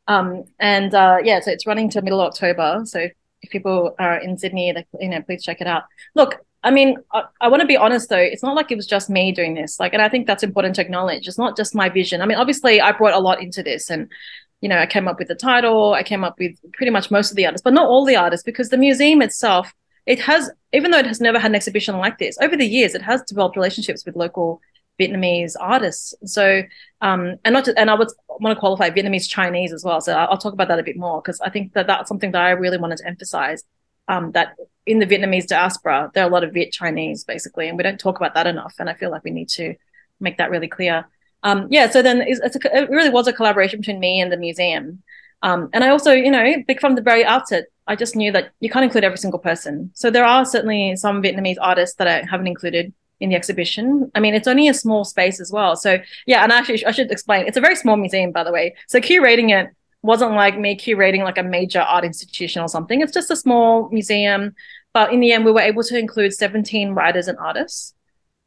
Um, 0.07 0.45
and 0.59 0.93
uh, 0.93 1.17
yeah, 1.23 1.39
so 1.39 1.51
it's 1.51 1.65
running 1.65 1.89
to 1.91 2.01
middle 2.01 2.21
October. 2.21 2.81
So 2.85 3.07
if 3.41 3.49
people 3.49 3.95
are 3.99 4.17
in 4.17 4.37
Sydney, 4.37 4.71
they, 4.71 4.85
you 4.99 5.09
know, 5.09 5.21
please 5.21 5.43
check 5.43 5.61
it 5.61 5.67
out. 5.67 5.83
Look, 6.15 6.37
I 6.63 6.71
mean, 6.71 6.97
I, 7.11 7.23
I 7.41 7.47
want 7.47 7.61
to 7.61 7.67
be 7.67 7.77
honest 7.77 8.09
though. 8.09 8.17
It's 8.17 8.43
not 8.43 8.55
like 8.55 8.71
it 8.71 8.75
was 8.75 8.87
just 8.87 9.09
me 9.09 9.31
doing 9.31 9.53
this. 9.55 9.79
Like, 9.79 9.93
and 9.93 10.01
I 10.01 10.09
think 10.09 10.27
that's 10.27 10.43
important 10.43 10.75
to 10.75 10.81
acknowledge. 10.81 11.27
It's 11.27 11.37
not 11.37 11.57
just 11.57 11.73
my 11.73 11.89
vision. 11.89 12.21
I 12.21 12.25
mean, 12.25 12.37
obviously, 12.37 12.81
I 12.81 12.91
brought 12.91 13.13
a 13.13 13.19
lot 13.19 13.41
into 13.41 13.63
this, 13.63 13.89
and 13.89 14.11
you 14.61 14.69
know, 14.69 14.77
I 14.77 14.85
came 14.85 15.07
up 15.07 15.19
with 15.19 15.27
the 15.27 15.35
title, 15.35 15.93
I 15.93 16.03
came 16.03 16.23
up 16.23 16.37
with 16.37 16.57
pretty 16.73 16.91
much 16.91 17.11
most 17.11 17.31
of 17.31 17.37
the 17.37 17.45
artists, 17.45 17.63
but 17.63 17.73
not 17.73 17.87
all 17.87 18.05
the 18.05 18.15
artists, 18.15 18.43
because 18.43 18.69
the 18.69 18.77
museum 18.77 19.21
itself, 19.21 19.73
it 20.05 20.19
has, 20.19 20.51
even 20.73 20.91
though 20.91 20.99
it 20.99 21.05
has 21.05 21.21
never 21.21 21.39
had 21.39 21.51
an 21.51 21.55
exhibition 21.55 21.97
like 21.97 22.17
this, 22.17 22.37
over 22.41 22.57
the 22.57 22.65
years, 22.65 22.93
it 22.93 23.01
has 23.01 23.21
developed 23.23 23.55
relationships 23.55 24.05
with 24.05 24.15
local 24.15 24.61
Vietnamese 24.99 25.55
artists. 25.59 26.13
So, 26.25 26.63
um, 27.01 27.37
and 27.45 27.53
not, 27.53 27.65
to, 27.65 27.79
and 27.79 27.89
I 27.89 27.95
would 27.95 28.09
want 28.27 28.55
to 28.55 28.59
qualify 28.59 28.89
Vietnamese 28.89 29.29
Chinese 29.29 29.71
as 29.71 29.83
well. 29.83 30.01
So 30.01 30.13
I'll, 30.13 30.37
talk 30.37 30.53
about 30.53 30.67
that 30.67 30.79
a 30.79 30.83
bit 30.83 30.97
more 30.97 31.21
because 31.21 31.39
I 31.39 31.49
think 31.49 31.73
that 31.73 31.87
that's 31.87 32.09
something 32.09 32.31
that 32.31 32.41
I 32.41 32.51
really 32.51 32.77
wanted 32.77 32.97
to 32.97 33.07
emphasize. 33.07 33.63
Um, 34.09 34.31
that 34.31 34.55
in 34.87 34.97
the 34.97 35.05
Vietnamese 35.05 35.45
diaspora, 35.45 36.09
there 36.13 36.23
are 36.23 36.27
a 36.27 36.33
lot 36.33 36.43
of 36.43 36.51
Viet 36.51 36.71
Chinese 36.71 37.23
basically, 37.23 37.69
and 37.69 37.77
we 37.77 37.83
don't 37.83 37.99
talk 37.99 38.17
about 38.17 38.33
that 38.33 38.47
enough. 38.47 38.73
And 38.79 38.89
I 38.89 38.95
feel 38.95 39.11
like 39.11 39.23
we 39.23 39.31
need 39.31 39.49
to 39.49 39.75
make 40.19 40.39
that 40.39 40.49
really 40.49 40.67
clear 40.67 41.05
um, 41.43 41.67
yeah, 41.69 41.89
so 41.89 42.01
then 42.01 42.21
it's, 42.21 42.39
it's 42.41 42.55
a, 42.55 42.77
it 42.77 42.89
really 42.89 43.09
was 43.09 43.27
a 43.27 43.33
collaboration 43.33 43.79
between 43.79 43.99
me 43.99 44.19
and 44.19 44.31
the 44.31 44.37
museum. 44.37 45.01
Um, 45.41 45.69
and 45.73 45.83
I 45.83 45.89
also, 45.89 46.11
you 46.11 46.31
know, 46.31 46.63
from 46.79 46.95
the 46.95 47.01
very 47.01 47.23
outset, 47.23 47.65
I 47.87 47.95
just 47.95 48.15
knew 48.15 48.31
that 48.33 48.51
you 48.59 48.69
can't 48.69 48.83
include 48.83 49.03
every 49.03 49.17
single 49.17 49.39
person. 49.39 49.91
So 49.93 50.11
there 50.11 50.25
are 50.25 50.45
certainly 50.45 50.95
some 50.95 51.23
Vietnamese 51.23 51.57
artists 51.61 51.95
that 51.95 52.07
I 52.07 52.23
haven't 52.29 52.47
included 52.47 52.93
in 53.19 53.29
the 53.29 53.35
exhibition. 53.35 54.11
I 54.15 54.19
mean, 54.19 54.33
it's 54.33 54.47
only 54.47 54.67
a 54.67 54.73
small 54.73 55.05
space 55.05 55.39
as 55.39 55.51
well. 55.51 55.75
So 55.75 55.97
yeah, 56.25 56.43
and 56.43 56.51
actually, 56.51 56.85
I 56.85 56.91
should 56.91 57.11
explain. 57.11 57.47
It's 57.47 57.57
a 57.57 57.61
very 57.61 57.75
small 57.75 57.95
museum, 57.95 58.31
by 58.31 58.43
the 58.43 58.51
way. 58.51 58.75
So 58.87 58.99
curating 58.99 59.49
it 59.49 59.69
wasn't 60.01 60.33
like 60.33 60.57
me 60.57 60.77
curating 60.77 61.23
like 61.23 61.37
a 61.37 61.43
major 61.43 61.81
art 61.81 62.05
institution 62.05 62.61
or 62.61 62.67
something. 62.67 63.01
It's 63.01 63.13
just 63.13 63.31
a 63.31 63.35
small 63.35 63.89
museum. 63.89 64.55
But 64.93 65.13
in 65.13 65.19
the 65.19 65.31
end, 65.33 65.45
we 65.45 65.51
were 65.51 65.61
able 65.61 65.83
to 65.83 65.97
include 65.97 66.33
17 66.33 66.91
writers 66.91 67.27
and 67.27 67.37
artists. 67.37 67.93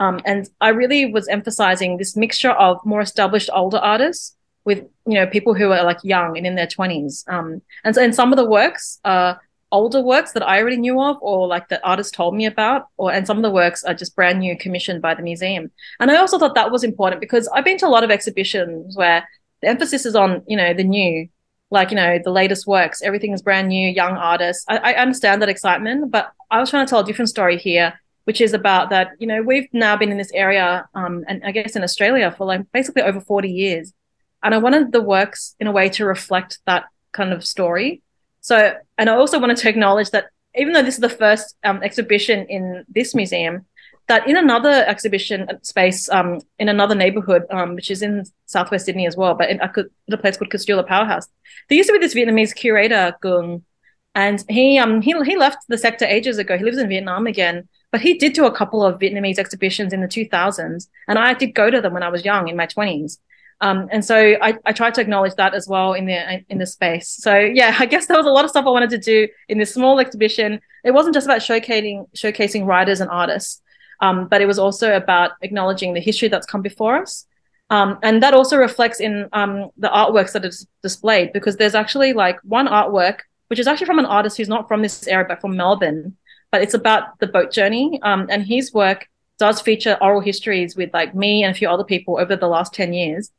Um, 0.03 0.21
and 0.25 0.49
I 0.61 0.71
really 0.71 1.13
was 1.13 1.29
emphasizing 1.29 1.97
this 1.97 2.17
mixture 2.17 2.51
of 2.51 2.85
more 2.85 3.01
established 3.01 3.51
older 3.53 3.77
artists 3.77 4.35
with 4.65 4.79
you 5.07 5.15
know 5.15 5.27
people 5.27 5.55
who 5.55 5.71
are 5.71 5.85
like 5.85 5.99
young 6.03 6.37
and 6.37 6.47
in 6.47 6.57
their 6.57 6.67
20s 6.67 7.29
um, 7.29 7.63
and 7.85 7.97
and 7.97 8.15
some 8.15 8.33
of 8.33 8.37
the 8.37 8.49
works 8.59 9.01
are 9.05 9.41
older 9.71 10.01
works 10.01 10.33
that 10.33 10.47
i 10.47 10.61
already 10.61 10.77
knew 10.77 11.01
of 11.01 11.17
or 11.21 11.49
like 11.49 11.69
the 11.69 11.85
artists 11.93 12.13
told 12.13 12.35
me 12.35 12.47
about 12.47 12.87
or 12.97 13.13
and 13.13 13.27
some 13.27 13.39
of 13.39 13.43
the 13.43 13.51
works 13.51 13.83
are 13.85 13.95
just 13.95 14.15
brand 14.15 14.39
new 14.39 14.57
commissioned 14.57 15.01
by 15.03 15.15
the 15.15 15.23
museum. 15.23 15.71
And 16.01 16.11
i 16.11 16.17
also 16.17 16.39
thought 16.39 16.55
that 16.57 16.73
was 16.73 16.85
important 16.85 17.21
because 17.21 17.49
i've 17.55 17.65
been 17.65 17.79
to 17.79 17.87
a 17.87 17.95
lot 17.97 18.05
of 18.05 18.11
exhibitions 18.11 18.97
where 18.97 19.27
the 19.63 19.69
emphasis 19.69 20.05
is 20.05 20.17
on 20.17 20.43
you 20.47 20.57
know 20.57 20.75
the 20.75 20.85
new 20.85 21.29
like 21.71 21.91
you 21.91 21.97
know 21.97 22.19
the 22.23 22.37
latest 22.41 22.67
works. 22.67 23.01
Everything 23.03 23.33
is 23.33 23.41
brand 23.41 23.69
new 23.69 23.89
young 23.89 24.15
artists. 24.17 24.65
I, 24.69 24.77
I 24.91 24.93
understand 25.05 25.41
that 25.43 25.49
excitement 25.49 26.11
but 26.11 26.33
i 26.51 26.61
was 26.61 26.71
trying 26.71 26.87
to 26.87 26.91
tell 26.91 27.01
a 27.01 27.05
different 27.05 27.31
story 27.31 27.57
here 27.57 27.89
which 28.25 28.41
is 28.41 28.53
about 28.53 28.91
that, 28.91 29.11
you 29.19 29.27
know, 29.27 29.43
we've 29.43 29.69
now 29.73 29.97
been 29.97 30.11
in 30.11 30.19
this 30.19 30.33
area, 30.33 30.89
um, 30.95 31.25
and 31.29 31.43
I 31.45 31.53
guess 31.53 31.77
in 31.77 31.83
Australia 31.83 32.35
for 32.37 32.47
like 32.47 32.71
basically 32.73 33.03
over 33.03 33.21
40 33.21 33.51
years. 33.51 33.93
And 34.43 34.55
I 34.55 34.59
wanted 34.59 34.93
the 34.93 35.03
works 35.03 35.55
in 35.61 35.67
a 35.67 35.73
way 35.73 35.89
to 35.91 36.05
reflect 36.05 36.59
that 36.67 36.85
kind 37.13 37.33
of 37.33 37.45
story. 37.45 38.03
So, 38.41 38.75
and 38.99 39.09
I 39.09 39.15
also 39.15 39.39
wanted 39.39 39.57
to 39.59 39.69
acknowledge 39.69 40.11
that 40.11 40.27
even 40.55 40.73
though 40.73 40.83
this 40.83 40.95
is 40.95 41.01
the 41.01 41.09
first 41.09 41.57
um, 41.65 41.83
exhibition 41.83 42.47
in 42.47 42.85
this 42.89 43.15
museum, 43.15 43.67
that 44.09 44.29
in 44.29 44.37
another 44.37 44.85
exhibition 44.87 45.49
space 45.63 46.09
um, 46.11 46.41
in 46.59 46.69
another 46.69 46.95
neighborhood, 46.95 47.45
um, 47.51 47.75
which 47.75 47.91
is 47.91 48.03
in 48.03 48.25
Southwest 48.47 48.87
Sydney 48.87 49.07
as 49.07 49.17
well, 49.17 49.35
but 49.35 49.49
in 49.49 49.61
a, 49.61 49.71
a 50.11 50.17
place 50.17 50.37
called 50.37 50.51
Casula 50.51 50.87
Powerhouse, 50.87 51.29
there 51.69 51.77
used 51.77 51.89
to 51.89 51.93
be 51.93 51.99
this 51.99 52.15
Vietnamese 52.15 52.55
curator, 52.55 53.17
Gung, 53.23 53.63
and 54.15 54.45
he 54.49 54.79
um 54.79 55.01
he 55.01 55.15
he 55.25 55.37
left 55.37 55.59
the 55.69 55.79
sector 55.79 56.05
ages 56.05 56.39
ago. 56.39 56.59
He 56.59 56.65
lives 56.65 56.79
in 56.79 56.89
Vietnam 56.89 57.27
again, 57.27 57.69
but 57.93 58.01
he 58.01 58.15
did 58.15 58.33
do 58.33 58.47
a 58.47 58.51
couple 58.51 58.83
of 58.83 58.99
Vietnamese 58.99 59.39
exhibitions 59.39 59.93
in 59.93 60.01
the 60.01 60.09
2000s, 60.09 60.89
and 61.07 61.19
I 61.19 61.35
did 61.35 61.55
go 61.55 61.71
to 61.71 61.81
them 61.81 61.93
when 61.93 62.03
I 62.03 62.09
was 62.09 62.25
young 62.25 62.49
in 62.49 62.57
my 62.57 62.67
20s. 62.67 63.19
Um, 63.61 63.89
and 63.93 64.05
so 64.05 64.17
I, 64.17 64.59
I 64.67 64.73
tried 64.73 64.95
to 64.95 65.01
acknowledge 65.01 65.37
that 65.37 65.55
as 65.55 65.69
well 65.69 65.93
in 65.93 66.07
the 66.07 66.45
in 66.49 66.59
the 66.59 66.67
space. 66.67 67.09
So 67.09 67.39
yeah, 67.39 67.77
I 67.79 67.87
guess 67.87 68.07
there 68.07 68.17
was 68.17 68.27
a 68.27 68.31
lot 68.31 68.45
of 68.45 68.51
stuff 68.51 68.67
I 68.67 68.71
wanted 68.71 68.91
to 68.91 68.99
do 68.99 69.29
in 69.49 69.59
this 69.59 69.73
small 69.73 70.01
exhibition. 70.01 70.61
It 70.85 70.91
wasn't 70.91 71.15
just 71.15 71.27
about 71.27 71.39
showcasing 71.39 72.09
showcasing 72.17 72.67
writers 72.67 73.01
and 73.01 73.09
artists, 73.11 73.63
um, 74.01 74.27
but 74.27 74.41
it 74.41 74.47
was 74.47 74.59
also 74.59 74.97
about 74.97 75.33
acknowledging 75.43 75.95
the 75.95 76.01
history 76.01 76.29
that's 76.29 76.47
come 76.47 76.63
before 76.63 77.01
us. 77.01 77.27
Um, 77.71 77.99
and 78.03 78.23
that 78.23 78.35
also 78.35 78.57
reflects 78.57 79.01
in 79.01 79.29
um, 79.33 79.71
the 79.79 79.89
artworks 79.89 80.33
that 80.33 80.45
are 80.45 80.51
displayed 80.83 81.33
because 81.33 81.57
there's 81.57 81.75
actually 81.75 82.13
like 82.13 82.39
one 82.43 82.67
artwork, 82.67 83.21
which 83.47 83.59
is 83.59 83.67
actually 83.67 83.87
from 83.87 83.99
an 83.99 84.05
artist 84.05 84.37
who's 84.37 84.49
not 84.49 84.69
from 84.69 84.83
this 84.83 85.07
area, 85.07 85.25
but 85.27 85.41
from 85.41 85.57
Melbourne, 85.57 86.17
but 86.53 86.63
it's 86.63 86.75
about 86.75 87.19
the 87.19 87.27
boat 87.27 87.51
journey. 87.51 87.99
Um, 88.03 88.27
and 88.31 88.47
his 88.47 88.73
work 88.73 89.09
does 89.39 89.61
feature 89.61 89.99
oral 90.01 90.21
histories 90.21 90.77
with 90.77 90.91
like 90.93 91.15
me 91.15 91.43
and 91.43 91.51
a 91.51 91.59
few 91.59 91.69
other 91.69 91.83
people 91.83 92.21
over 92.21 92.37
the 92.37 92.47
last 92.47 92.73
10 92.75 92.93
years. 92.93 93.33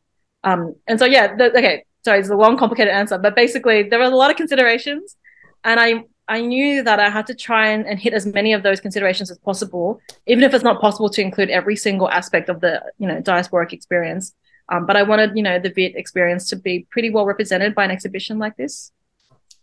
Um, 0.43 0.75
and 0.87 0.99
so, 0.99 1.05
yeah, 1.05 1.35
the, 1.35 1.55
okay, 1.57 1.85
sorry, 2.03 2.19
it's 2.19 2.29
a 2.29 2.35
long, 2.35 2.57
complicated 2.57 2.91
answer, 2.91 3.17
but 3.17 3.35
basically 3.35 3.83
there 3.83 3.99
were 3.99 4.05
a 4.05 4.09
lot 4.09 4.31
of 4.31 4.35
considerations 4.35 5.15
and 5.63 5.79
I, 5.79 6.03
I 6.27 6.41
knew 6.41 6.83
that 6.83 6.99
I 6.99 7.09
had 7.09 7.27
to 7.27 7.35
try 7.35 7.67
and, 7.67 7.85
and 7.85 7.99
hit 7.99 8.13
as 8.13 8.25
many 8.25 8.51
of 8.51 8.63
those 8.63 8.81
considerations 8.81 9.29
as 9.29 9.37
possible, 9.37 10.01
even 10.25 10.43
if 10.43 10.53
it's 10.53 10.63
not 10.63 10.81
possible 10.81 11.09
to 11.09 11.21
include 11.21 11.49
every 11.49 11.75
single 11.75 12.09
aspect 12.09 12.49
of 12.49 12.59
the, 12.61 12.81
you 12.97 13.07
know, 13.07 13.21
diasporic 13.21 13.71
experience. 13.71 14.33
Um, 14.69 14.85
but 14.85 14.95
I 14.95 15.03
wanted, 15.03 15.31
you 15.35 15.43
know, 15.43 15.59
the 15.59 15.69
Viet 15.69 15.95
experience 15.95 16.49
to 16.49 16.55
be 16.55 16.87
pretty 16.89 17.09
well 17.09 17.25
represented 17.25 17.75
by 17.75 17.85
an 17.85 17.91
exhibition 17.91 18.39
like 18.39 18.57
this. 18.57 18.91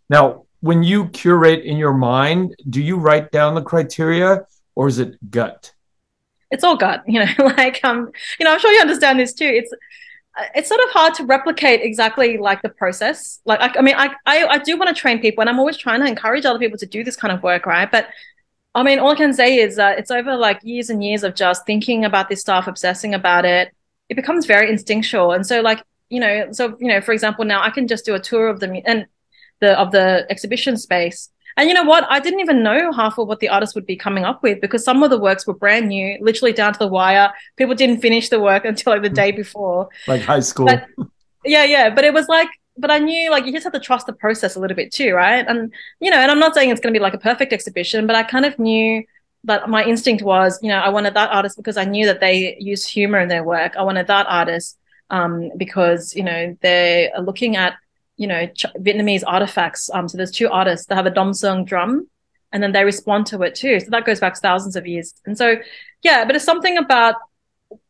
Now, 0.09 0.45
when 0.61 0.83
you 0.83 1.09
curate 1.09 1.65
in 1.65 1.77
your 1.77 1.93
mind, 1.93 2.55
do 2.69 2.81
you 2.81 2.97
write 2.97 3.33
down 3.33 3.55
the 3.55 3.63
criteria 3.63 4.47
or 4.75 4.89
is 4.89 4.99
it 4.99 5.31
gut? 5.31 5.73
It's 6.51 6.65
all 6.65 6.77
gut, 6.77 7.03
you 7.07 7.21
know, 7.21 7.33
like 7.57 7.85
um, 7.85 8.11
you 8.39 8.45
know, 8.45 8.53
I'm 8.53 8.59
sure 8.59 8.73
you 8.73 8.81
understand 8.81 9.19
this 9.19 9.33
too. 9.33 9.45
It's 9.45 9.73
it's 10.55 10.69
sort 10.69 10.81
of 10.81 10.91
hard 10.91 11.15
to 11.15 11.25
replicate 11.25 11.83
exactly 11.83 12.39
like 12.39 12.63
the 12.63 12.69
process. 12.69 13.41
Like, 13.45 13.61
I, 13.61 13.79
I 13.79 13.83
mean, 13.83 13.95
I, 13.97 14.15
I, 14.27 14.47
I 14.47 14.59
do 14.59 14.77
want 14.77 14.95
to 14.95 14.99
train 14.99 15.21
people, 15.21 15.43
and 15.43 15.51
I'm 15.51 15.59
always 15.59 15.77
trying 15.77 16.01
to 16.01 16.07
encourage 16.07 16.47
other 16.47 16.59
people 16.59 16.79
to 16.79 16.87
do 16.87 17.05
this 17.05 17.17
kind 17.17 17.33
of 17.33 17.43
work, 17.43 17.67
right? 17.67 17.91
But 17.91 18.09
I 18.75 18.83
mean, 18.83 18.99
all 18.99 19.11
I 19.11 19.17
can 19.17 19.35
say 19.35 19.59
is 19.59 19.77
that 19.77 19.99
it's 19.99 20.11
over 20.11 20.37
like 20.37 20.61
years 20.63 20.91
and 20.91 21.03
years 21.03 21.25
of 21.25 21.35
just 21.35 21.67
thinking 21.67 22.05
about 22.05 22.29
this 22.29 22.41
stuff, 22.41 22.69
obsessing 22.69 23.15
about 23.15 23.45
it. 23.45 23.75
It 24.09 24.15
becomes 24.15 24.47
very 24.47 24.71
instinctual, 24.71 25.33
and 25.33 25.47
so 25.47 25.61
like 25.61 25.83
you 26.09 26.21
know, 26.21 26.53
so 26.53 26.77
you 26.81 26.89
know, 26.89 27.01
for 27.01 27.13
example, 27.13 27.45
now 27.45 27.63
I 27.63 27.71
can 27.71 27.89
just 27.89 28.05
do 28.05 28.15
a 28.15 28.21
tour 28.21 28.49
of 28.49 28.61
the 28.61 28.83
and 28.87 29.07
the 29.61 29.79
of 29.79 29.93
the 29.93 30.27
exhibition 30.31 30.77
space 30.77 31.31
and 31.57 31.69
you 31.69 31.75
know 31.75 31.85
what? 31.85 32.07
I 32.09 32.21
didn't 32.21 32.41
even 32.41 32.63
know 32.63 32.93
half 32.93 33.19
of 33.19 33.29
what 33.29 33.41
the 33.41 33.49
artist 33.49 33.75
would 33.75 33.87
be 33.87 33.97
coming 33.97 34.25
up 34.25 34.43
with 34.43 34.61
because 34.61 34.85
some 34.85 35.03
of 35.03 35.11
the 35.11 35.19
works 35.19 35.47
were 35.47 35.55
brand 35.55 35.89
new, 35.89 36.17
literally 36.21 36.53
down 36.53 36.73
to 36.73 36.79
the 36.79 36.87
wire. 36.87 37.33
People 37.57 37.75
didn't 37.75 38.01
finish 38.01 38.29
the 38.29 38.41
work 38.41 38.65
until 38.71 38.93
like 38.93 39.03
the 39.03 39.11
day 39.11 39.31
before. 39.31 39.89
like 40.07 40.23
high 40.23 40.41
school. 40.41 40.67
But, 40.67 40.87
yeah, 41.45 41.65
yeah. 41.65 41.91
But 41.91 42.05
it 42.05 42.15
was 42.15 42.29
like, 42.29 42.49
but 42.79 42.91
I 42.91 42.99
knew 42.99 43.31
like 43.31 43.45
you 43.45 43.53
just 43.53 43.65
have 43.65 43.73
to 43.75 43.81
trust 43.81 44.07
the 44.07 44.13
process 44.13 44.57
a 44.57 44.61
little 44.61 44.77
bit 44.77 44.93
too, 44.93 45.13
right? 45.13 45.45
And 45.47 45.73
you 46.01 46.11
know, 46.11 46.17
and 46.17 46.31
I'm 46.31 46.39
not 46.39 46.55
saying 46.55 46.71
it's 46.71 46.81
going 46.81 46.95
to 46.95 46.99
be 46.99 47.03
like 47.03 47.15
a 47.15 47.19
perfect 47.19 47.53
exhibition, 47.53 48.07
but 48.07 48.17
I 48.17 48.23
kind 48.23 48.47
of 48.47 48.59
knew 48.59 49.05
that 49.45 49.69
my 49.69 49.85
instinct 49.85 50.23
was, 50.23 50.59
you 50.63 50.69
know, 50.69 50.79
I 50.79 50.91
wanted 50.91 51.15
that 51.15 51.31
artist 51.31 51.57
because 51.57 51.77
I 51.77 51.85
knew 51.85 52.07
that 52.07 52.21
they 52.21 52.57
use 52.59 52.87
humor 52.87 53.19
in 53.19 53.29
their 53.29 53.45
work. 53.45 53.77
I 53.77 53.83
wanted 53.83 54.07
that 54.07 54.27
artist 54.29 54.79
um, 55.11 55.51
because 55.57 56.15
you 56.15 56.23
know 56.23 56.57
they 56.63 57.11
are 57.11 57.23
looking 57.23 57.57
at 57.57 57.75
you 58.21 58.27
know 58.27 58.47
Ch- 58.49 58.67
Vietnamese 58.79 59.25
artifacts. 59.27 59.89
Um, 59.93 60.07
so 60.07 60.19
there's 60.19 60.31
two 60.31 60.51
artists 60.51 60.87
that 60.87 60.95
have 60.97 61.07
a 61.07 61.11
Dong 61.11 61.33
Son 61.33 61.65
drum, 61.65 62.07
and 62.53 62.63
then 62.63 62.73
they 62.73 62.85
respond 62.85 63.27
to 63.29 63.43
it 63.43 63.55
too. 63.55 63.81
So 63.81 63.87
that 63.91 64.05
goes 64.05 64.21
back 64.21 64.37
thousands 64.37 64.77
of 64.77 64.87
years. 64.87 65.15
And 65.25 65.39
so, 65.39 65.57
yeah, 66.03 66.25
but 66.27 66.37
it's 66.37 66.45
something 66.45 66.77
about. 66.77 67.15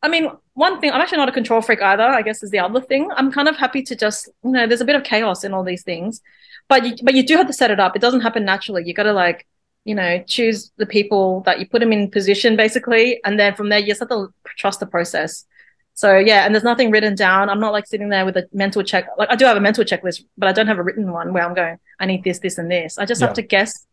I 0.01 0.07
mean, 0.07 0.29
one 0.53 0.79
thing 0.79 0.91
I'm 0.91 1.01
actually 1.01 1.17
not 1.17 1.27
a 1.27 1.33
control 1.33 1.61
freak 1.61 1.81
either. 1.81 2.03
I 2.03 2.21
guess 2.21 2.43
is 2.43 2.51
the 2.51 2.59
other 2.59 2.79
thing. 2.79 3.09
I'm 3.13 3.29
kind 3.31 3.49
of 3.49 3.57
happy 3.57 3.81
to 3.83 3.95
just 3.95 4.29
you 4.43 4.51
know 4.51 4.67
there's 4.67 4.79
a 4.79 4.85
bit 4.85 4.95
of 4.95 5.03
chaos 5.03 5.43
in 5.43 5.53
all 5.53 5.65
these 5.65 5.83
things, 5.83 6.21
but 6.69 6.85
you 6.85 6.95
but 7.03 7.13
you 7.13 7.23
do 7.27 7.35
have 7.35 7.47
to 7.47 7.53
set 7.53 7.69
it 7.69 7.81
up. 7.81 7.97
It 7.97 8.01
doesn't 8.01 8.21
happen 8.21 8.45
naturally. 8.45 8.83
You 8.85 8.93
got 8.93 9.03
to 9.03 9.13
like 9.13 9.45
you 9.83 9.95
know 9.95 10.23
choose 10.27 10.71
the 10.77 10.85
people 10.85 11.41
that 11.41 11.59
you 11.59 11.67
put 11.67 11.81
them 11.81 11.91
in 11.91 12.09
position 12.09 12.55
basically, 12.55 13.19
and 13.25 13.37
then 13.37 13.53
from 13.53 13.67
there 13.67 13.79
you 13.79 13.87
just 13.87 13.99
have 13.99 14.09
to 14.09 14.33
trust 14.45 14.79
the 14.79 14.85
process. 14.85 15.45
So 15.93 16.17
yeah, 16.17 16.45
and 16.45 16.55
there's 16.55 16.63
nothing 16.63 16.91
written 16.91 17.15
down. 17.15 17.49
I'm 17.49 17.59
not 17.59 17.73
like 17.73 17.85
sitting 17.85 18.09
there 18.09 18.25
with 18.25 18.37
a 18.37 18.47
mental 18.53 18.83
check. 18.83 19.07
Like 19.17 19.29
I 19.29 19.35
do 19.35 19.45
have 19.45 19.57
a 19.57 19.61
mental 19.61 19.83
checklist, 19.83 20.23
but 20.37 20.49
I 20.49 20.51
don't 20.51 20.67
have 20.67 20.79
a 20.79 20.83
written 20.83 21.11
one 21.11 21.33
where 21.33 21.43
I'm 21.43 21.53
going, 21.53 21.77
I 21.99 22.05
need 22.05 22.23
this, 22.23 22.39
this, 22.39 22.57
and 22.57 22.71
this. 22.71 22.97
I 22.97 23.05
just 23.05 23.21
yeah. 23.21 23.27
have 23.27 23.35
to 23.35 23.41
guess 23.41 23.85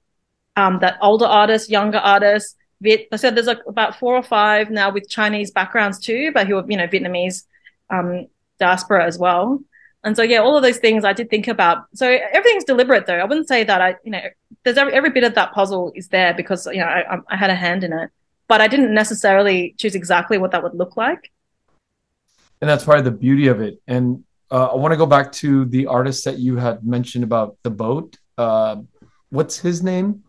um, 0.57 0.79
that 0.81 0.99
older 1.03 1.27
artists, 1.27 1.69
younger 1.69 1.99
artists, 1.99 2.55
Viet. 2.81 3.09
I 3.13 3.17
said 3.17 3.35
there's 3.35 3.47
like 3.47 3.61
about 3.67 3.99
four 3.99 4.15
or 4.17 4.23
five 4.23 4.71
now 4.71 4.91
with 4.91 5.09
Chinese 5.09 5.51
backgrounds 5.51 5.99
too, 5.99 6.33
but 6.33 6.47
who 6.47 6.57
are 6.57 6.65
you 6.69 6.77
know 6.77 6.87
Vietnamese 6.87 7.45
um, 7.91 8.27
diaspora 8.59 9.05
as 9.05 9.19
well. 9.19 9.61
And 10.05 10.17
so 10.17 10.23
yeah, 10.23 10.39
all 10.39 10.57
of 10.57 10.63
those 10.63 10.79
things 10.79 11.05
I 11.05 11.13
did 11.13 11.29
think 11.29 11.49
about. 11.49 11.85
So 11.95 12.09
everything's 12.09 12.65
deliberate 12.65 13.07
though. 13.07 13.19
I 13.19 13.25
wouldn't 13.25 13.49
say 13.49 13.65
that 13.65 13.81
I 13.81 13.97
you 14.05 14.13
know 14.13 14.23
there's 14.65 14.79
every, 14.79 14.93
every 14.93 15.11
bit 15.11 15.25
of 15.25 15.35
that 15.35 15.53
puzzle 15.53 15.93
is 15.95 16.09
there 16.09 16.33
because 16.35 16.67
you 16.67 16.79
know 16.79 16.87
I, 16.87 17.19
I 17.29 17.37
had 17.37 17.51
a 17.51 17.55
hand 17.55 17.85
in 17.85 17.93
it, 17.93 18.11
but 18.47 18.61
I 18.61 18.69
didn't 18.69 18.95
necessarily 18.95 19.75
choose 19.77 19.95
exactly 19.95 20.39
what 20.39 20.53
that 20.53 20.63
would 20.63 20.75
look 20.75 20.97
like 20.97 21.31
and 22.61 22.69
that's 22.69 22.85
part 22.85 22.99
of 22.99 23.05
the 23.05 23.11
beauty 23.11 23.49
of 23.49 23.61
it. 23.61 23.81
And 23.87 24.25
uh, 24.51 24.67
I 24.67 24.77
want 24.77 24.93
to 24.93 24.97
go 24.97 25.07
back 25.07 25.33
to 25.33 25.65
the 25.67 25.87
artist 25.87 26.25
that 26.25 26.39
you 26.39 26.57
had 26.57 26.85
mentioned 26.85 27.25
about 27.25 27.57
the 27.63 27.71
boat. 27.71 28.17
Uh, 28.37 28.77
what's 29.31 29.59
his 29.59 29.83
name? 29.83 30.25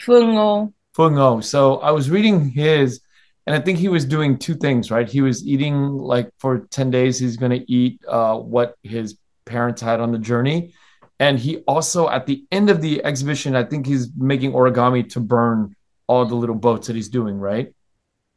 Fungo. 0.00 0.72
Fungo. 0.96 1.42
So 1.42 1.78
I 1.78 1.90
was 1.90 2.10
reading 2.10 2.50
his, 2.50 3.00
and 3.46 3.54
I 3.54 3.60
think 3.60 3.78
he 3.78 3.88
was 3.88 4.04
doing 4.04 4.38
two 4.38 4.54
things, 4.54 4.90
right? 4.90 5.08
He 5.08 5.20
was 5.20 5.46
eating 5.46 5.92
like 5.98 6.30
for 6.38 6.66
10 6.70 6.90
days, 6.90 7.18
he's 7.18 7.36
going 7.36 7.52
to 7.52 7.70
eat 7.70 8.00
uh, 8.08 8.36
what 8.36 8.76
his 8.82 9.18
parents 9.44 9.80
had 9.82 10.00
on 10.00 10.12
the 10.12 10.18
journey. 10.18 10.74
And 11.18 11.38
he 11.38 11.58
also, 11.58 12.08
at 12.08 12.26
the 12.26 12.44
end 12.50 12.70
of 12.70 12.80
the 12.80 13.04
exhibition, 13.04 13.54
I 13.54 13.64
think 13.64 13.86
he's 13.86 14.08
making 14.16 14.52
origami 14.52 15.08
to 15.10 15.20
burn 15.20 15.76
all 16.06 16.24
the 16.26 16.34
little 16.34 16.56
boats 16.56 16.88
that 16.88 16.96
he's 16.96 17.08
doing, 17.08 17.38
right? 17.38 17.72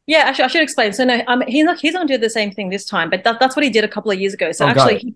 Yeah, 0.08 0.20
actually, 0.20 0.46
I 0.46 0.48
should 0.50 0.62
explain. 0.62 0.94
So 0.94 1.04
no, 1.04 1.22
um, 1.28 1.42
he's 1.48 1.66
not 1.66 1.80
he's 1.80 1.94
not 1.94 2.08
do 2.08 2.18
the 2.18 2.30
same 2.30 2.52
thing 2.52 2.70
this 2.70 2.86
time, 2.86 3.10
but 3.10 3.24
that, 3.24 3.40
that's 3.40 3.56
what 3.56 3.64
he 3.64 3.70
did 3.72 3.84
a 3.84 3.88
couple 3.88 4.12
of 4.12 4.20
years 4.20 4.34
ago. 4.34 4.52
So 4.52 4.66
oh, 4.66 4.70
actually, 4.70 5.00
he, 5.00 5.16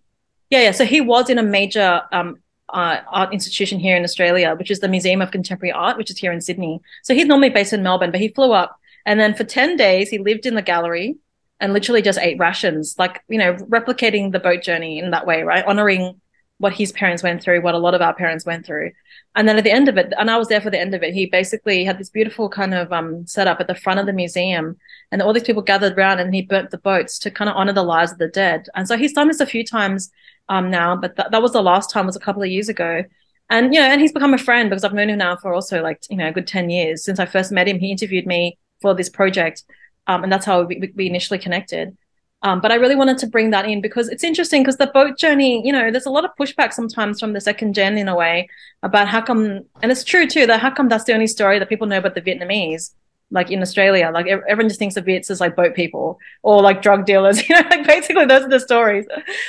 yeah, 0.49 0.61
yeah. 0.61 0.71
So 0.71 0.85
he 0.85 0.99
was 0.99 1.29
in 1.29 1.37
a 1.37 1.43
major 1.43 2.01
um, 2.11 2.39
uh, 2.69 3.01
art 3.11 3.31
institution 3.31 3.79
here 3.79 3.95
in 3.95 4.03
Australia, 4.03 4.55
which 4.55 4.71
is 4.71 4.79
the 4.79 4.87
Museum 4.87 5.21
of 5.21 5.31
Contemporary 5.31 5.71
Art, 5.71 5.97
which 5.97 6.09
is 6.09 6.17
here 6.17 6.31
in 6.31 6.41
Sydney. 6.41 6.81
So 7.03 7.13
he's 7.13 7.27
normally 7.27 7.49
based 7.49 7.71
in 7.71 7.83
Melbourne, 7.83 8.11
but 8.11 8.19
he 8.19 8.29
flew 8.29 8.51
up, 8.51 8.79
and 9.05 9.19
then 9.19 9.35
for 9.35 9.43
ten 9.43 9.77
days 9.77 10.09
he 10.09 10.17
lived 10.17 10.45
in 10.47 10.55
the 10.55 10.63
gallery 10.63 11.17
and 11.59 11.73
literally 11.73 12.01
just 12.01 12.17
ate 12.17 12.39
rations, 12.39 12.95
like 12.97 13.21
you 13.29 13.37
know, 13.37 13.53
replicating 13.55 14.31
the 14.31 14.39
boat 14.39 14.63
journey 14.63 14.97
in 14.97 15.11
that 15.11 15.27
way, 15.27 15.43
right? 15.43 15.65
Honoring 15.65 16.19
what 16.59 16.73
his 16.73 16.91
parents 16.91 17.23
went 17.23 17.41
through, 17.41 17.61
what 17.61 17.73
a 17.73 17.79
lot 17.79 17.93
of 17.93 18.01
our 18.01 18.13
parents 18.13 18.45
went 18.45 18.65
through. 18.65 18.91
And 19.35 19.47
then 19.47 19.57
at 19.57 19.63
the 19.63 19.71
end 19.71 19.87
of 19.87 19.97
it, 19.97 20.13
and 20.17 20.29
I 20.29 20.37
was 20.37 20.49
there 20.49 20.61
for 20.61 20.69
the 20.69 20.79
end 20.79 20.93
of 20.93 21.01
it, 21.01 21.13
he 21.13 21.25
basically 21.25 21.85
had 21.85 21.97
this 21.97 22.09
beautiful 22.09 22.49
kind 22.49 22.73
of 22.73 22.91
um, 22.91 23.25
setup 23.25 23.59
at 23.59 23.67
the 23.67 23.75
front 23.75 23.99
of 23.99 24.05
the 24.05 24.13
museum. 24.13 24.77
And 25.11 25.21
all 25.21 25.33
these 25.33 25.43
people 25.43 25.61
gathered 25.61 25.97
around 25.97 26.19
and 26.19 26.35
he 26.35 26.41
burnt 26.41 26.71
the 26.71 26.77
boats 26.77 27.17
to 27.19 27.31
kind 27.31 27.49
of 27.49 27.55
honor 27.55 27.73
the 27.73 27.83
lives 27.83 28.11
of 28.11 28.17
the 28.17 28.27
dead. 28.27 28.67
And 28.75 28.87
so 28.87 28.97
he's 28.97 29.13
done 29.13 29.29
this 29.29 29.39
a 29.39 29.45
few 29.45 29.63
times 29.63 30.11
um, 30.49 30.69
now, 30.69 30.95
but 30.95 31.15
th- 31.15 31.29
that 31.31 31.41
was 31.41 31.53
the 31.53 31.61
last 31.61 31.89
time, 31.91 32.05
was 32.05 32.17
a 32.17 32.19
couple 32.19 32.43
of 32.43 32.49
years 32.49 32.67
ago. 32.67 33.03
And, 33.49 33.73
you 33.73 33.79
know, 33.79 33.87
and 33.87 34.01
he's 34.01 34.11
become 34.11 34.33
a 34.33 34.37
friend 34.37 34.69
because 34.69 34.83
I've 34.83 34.93
known 34.93 35.09
him 35.09 35.17
now 35.19 35.37
for 35.37 35.53
also 35.53 35.81
like, 35.81 36.03
you 36.09 36.17
know, 36.17 36.27
a 36.27 36.33
good 36.33 36.45
10 36.45 36.69
years. 36.69 37.03
Since 37.05 37.19
I 37.19 37.25
first 37.25 37.51
met 37.51 37.67
him, 37.67 37.79
he 37.79 37.91
interviewed 37.91 38.27
me 38.27 38.57
for 38.81 38.93
this 38.93 39.09
project. 39.09 39.63
Um, 40.07 40.23
and 40.23 40.31
that's 40.31 40.45
how 40.45 40.63
we, 40.63 40.91
we 40.95 41.07
initially 41.07 41.39
connected. 41.39 41.97
Um, 42.41 42.61
but 42.61 42.71
I 42.71 42.75
really 42.75 42.95
wanted 42.95 43.17
to 43.19 43.27
bring 43.27 43.49
that 43.49 43.65
in 43.65 43.81
because 43.81 44.07
it's 44.07 44.23
interesting 44.23 44.63
because 44.63 44.77
the 44.77 44.87
boat 44.87 45.17
journey, 45.17 45.65
you 45.65 45.73
know, 45.73 45.91
there's 45.91 46.05
a 46.05 46.11
lot 46.11 46.23
of 46.23 46.31
pushback 46.39 46.71
sometimes 46.71 47.19
from 47.19 47.33
the 47.33 47.41
second 47.41 47.73
gen 47.73 47.97
in 47.97 48.07
a 48.07 48.15
way 48.15 48.47
about 48.81 49.09
how 49.09 49.21
come, 49.21 49.65
and 49.81 49.91
it's 49.91 50.05
true 50.05 50.25
too, 50.25 50.45
that 50.47 50.61
how 50.61 50.71
come 50.71 50.87
that's 50.87 51.03
the 51.03 51.13
only 51.13 51.27
story 51.27 51.59
that 51.59 51.67
people 51.67 51.85
know 51.85 51.97
about 51.97 52.15
the 52.15 52.21
Vietnamese, 52.21 52.93
like 53.29 53.51
in 53.51 53.61
Australia, 53.61 54.09
like 54.13 54.27
everyone 54.27 54.69
just 54.69 54.79
thinks 54.79 54.95
of 54.95 55.03
Viets 55.03 55.29
as 55.29 55.41
like 55.41 55.57
boat 55.57 55.75
people 55.75 56.17
or 56.41 56.61
like 56.61 56.81
drug 56.81 57.05
dealers, 57.05 57.47
you 57.49 57.55
know, 57.55 57.67
like 57.69 57.85
basically 57.85 58.25
those 58.25 58.43
are 58.43 58.49
the 58.49 58.59
stories. 58.59 59.05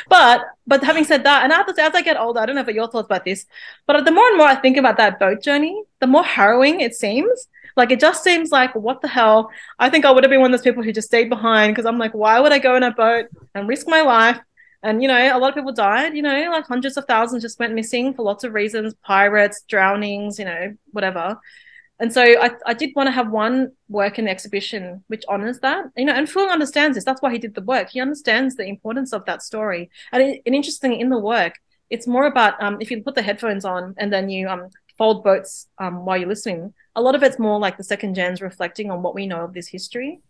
But, 0.09 0.42
but 0.66 0.82
having 0.82 1.04
said 1.04 1.23
that, 1.23 1.44
and 1.44 1.76
say, 1.76 1.82
as 1.82 1.94
I 1.94 2.02
get 2.02 2.18
older, 2.18 2.40
I 2.40 2.47
don't 2.47 2.56
know 2.56 2.64
what 2.64 2.75
your 2.75 2.90
thoughts 2.90 3.06
about 3.06 3.25
this, 3.25 3.47
but 3.87 4.04
the 4.04 4.11
more 4.11 4.26
and 4.26 4.37
more 4.37 4.49
I 4.49 4.56
think 4.56 4.76
about 4.76 4.97
that 4.97 5.20
boat 5.20 5.42
journey, 5.44 5.80
the 6.00 6.09
more 6.09 6.25
harrowing 6.25 6.80
it 6.80 6.97
seems 6.97 7.47
like 7.77 7.91
it 7.91 8.00
just 8.00 8.25
seems 8.25 8.50
like 8.50 8.75
what 8.75 9.00
the 9.00 9.09
hell? 9.09 9.50
I 9.79 9.91
think 9.91 10.05
I 10.05 10.11
would 10.11 10.25
have 10.25 10.31
been 10.31 10.41
one 10.41 10.53
of 10.53 10.59
those 10.59 10.65
people 10.65 10.83
who 10.83 10.93
just 10.93 11.09
stayed 11.09 11.29
behind 11.29 11.75
because 11.75 11.87
I'm 11.87 11.99
like, 11.99 12.15
why 12.15 12.41
would 12.41 12.53
I 12.53 12.59
go 12.59 12.77
in 12.77 12.83
a 12.83 12.93
boat 12.93 13.27
and 13.55 13.69
risk 13.69 13.89
my 13.89 14.03
life? 14.03 14.39
And 14.83 15.03
you 15.03 15.09
know, 15.09 15.37
a 15.37 15.39
lot 15.39 15.50
of 15.50 15.55
people 15.55 15.73
died. 15.73 16.15
You 16.15 16.23
know, 16.23 16.50
like 16.50 16.67
hundreds 16.67 16.97
of 16.97 17.05
thousands 17.07 17.43
just 17.43 17.59
went 17.59 17.75
missing 17.75 18.15
for 18.15 18.23
lots 18.23 18.45
of 18.45 18.55
reasons: 18.55 18.95
pirates, 19.05 19.62
drownings, 19.69 20.39
you 20.39 20.45
know, 20.45 20.75
whatever. 20.93 21.39
And 22.00 22.11
so 22.11 22.23
I, 22.23 22.50
I 22.65 22.73
did 22.73 22.95
want 22.97 23.09
to 23.09 23.12
have 23.12 23.31
one 23.31 23.73
work 23.91 24.19
in 24.19 24.25
the 24.25 24.31
exhibition 24.31 25.05
which 25.09 25.23
honors 25.29 25.61
that, 25.61 25.85
you 25.99 26.07
know, 26.07 26.15
and 26.15 26.27
Phương 26.27 26.50
understands 26.50 26.97
this. 26.97 27.05
That's 27.05 27.21
why 27.21 27.31
he 27.31 27.39
did 27.39 27.55
the 27.55 27.61
work. 27.61 27.91
He 27.91 28.00
understands 28.00 28.57
the 28.57 28.65
importance 28.65 29.12
of 29.12 29.27
that 29.27 29.43
story. 29.43 29.91
And, 30.11 30.23
it, 30.23 30.43
and 30.47 30.55
interesting 30.55 30.99
in 30.99 31.11
the 31.11 31.19
work, 31.19 31.57
it's 31.91 32.07
more 32.07 32.25
about 32.25 32.61
um, 32.62 32.79
if 32.81 32.91
you 32.91 33.03
put 33.03 33.17
the 33.17 33.23
headphones 33.23 33.67
on 33.67 33.95
and 33.99 34.11
then 34.11 34.31
you 34.31 34.49
um, 34.49 34.71
fold 35.00 35.25
boats 35.25 35.66
um, 35.78 36.04
while 36.04 36.19
you're 36.19 36.28
listening, 36.28 36.75
a 36.95 37.00
lot 37.00 37.14
of 37.14 37.23
it's 37.23 37.38
more 37.38 37.59
like 37.59 37.78
the 37.78 37.83
second 37.83 38.14
gens 38.14 38.42
reflecting 38.42 38.90
on 38.90 39.00
what 39.00 39.14
we 39.14 39.26
know 39.26 39.40
of 39.40 39.54
this 39.54 39.66
history. 39.66 40.21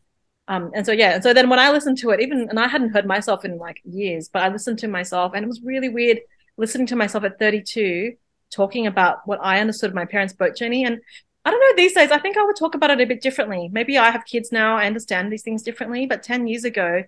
Um, 0.46 0.70
and 0.76 0.86
so 0.86 0.92
yeah, 0.92 1.14
and 1.14 1.22
so 1.22 1.34
then 1.34 1.50
when 1.50 1.58
I 1.58 1.72
listened 1.72 1.98
to 1.98 2.10
it, 2.10 2.20
even 2.20 2.48
and 2.48 2.60
I 2.60 2.68
hadn't 2.68 2.90
heard 2.90 3.04
myself 3.04 3.44
in 3.44 3.58
like 3.58 3.80
years, 3.84 4.28
but 4.32 4.42
I 4.42 4.48
listened 4.48 4.78
to 4.80 4.88
myself, 4.88 5.32
and 5.34 5.44
it 5.44 5.48
was 5.48 5.60
really 5.62 5.88
weird 5.88 6.20
listening 6.56 6.86
to 6.86 6.96
myself 6.96 7.24
at 7.24 7.38
32 7.40 8.12
talking 8.50 8.86
about 8.86 9.26
what 9.26 9.40
I 9.42 9.60
understood 9.60 9.92
my 9.92 10.04
parents' 10.04 10.34
boat 10.34 10.56
journey. 10.56 10.84
And 10.84 11.00
I 11.44 11.50
don't 11.50 11.60
know 11.60 11.76
these 11.76 11.94
days. 11.94 12.12
I 12.12 12.18
think 12.18 12.36
I 12.36 12.44
would 12.44 12.56
talk 12.56 12.74
about 12.74 12.90
it 12.90 13.00
a 13.00 13.06
bit 13.06 13.22
differently. 13.22 13.68
Maybe 13.72 13.98
I 13.98 14.10
have 14.10 14.24
kids 14.24 14.52
now. 14.52 14.76
I 14.76 14.86
understand 14.86 15.32
these 15.32 15.42
things 15.42 15.62
differently. 15.62 16.06
But 16.06 16.22
10 16.22 16.46
years 16.46 16.64
ago, 16.64 17.04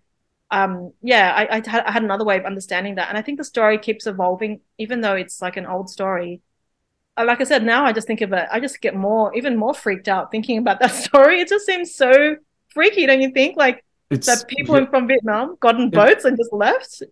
um, 0.51 0.93
yeah, 1.03 1.33
I, 1.35 1.59
I, 1.59 1.69
had, 1.69 1.85
I 1.85 1.93
had 1.93 2.03
another 2.03 2.25
way 2.25 2.39
of 2.39 2.45
understanding 2.45 2.97
that, 2.97 3.09
and 3.09 3.19
I 3.19 3.23
think 3.23 3.39
the 3.39 3.45
story 3.45 3.79
keeps 3.79 4.07
evolving, 4.07 4.61
even 4.79 5.01
though 5.01 5.15
it's 5.15 5.43
like 5.43 5.57
an 5.57 5.67
old 5.67 5.91
story. 5.91 6.41
Uh, 7.17 7.25
like 7.27 7.41
I 7.41 7.45
said, 7.45 7.63
now 7.63 7.85
I 7.85 7.93
just 7.93 8.07
think 8.07 8.23
of 8.23 8.33
it. 8.33 8.47
I 8.51 8.59
just 8.61 8.81
get 8.81 8.95
more, 8.95 9.35
even 9.35 9.57
more 9.57 9.75
freaked 9.75 10.09
out 10.09 10.31
thinking 10.31 10.59
about 10.59 10.81
that 10.81 10.89
story. 11.05 11.41
It 11.41 11.49
just 11.49 11.67
seems 11.67 11.95
so 11.95 12.37
freaky, 12.71 13.07
don't 13.07 13.21
you 13.21 13.31
think? 13.31 13.57
Like 13.57 13.85
it's, 14.11 14.27
that 14.27 14.49
people 14.49 14.77
it, 14.77 14.91
from 14.91 15.07
Vietnam 15.07 15.57
got 15.61 15.79
in 15.79 15.91
boats 15.91 16.25
and 16.25 16.37
just 16.37 16.53
left. 16.53 17.03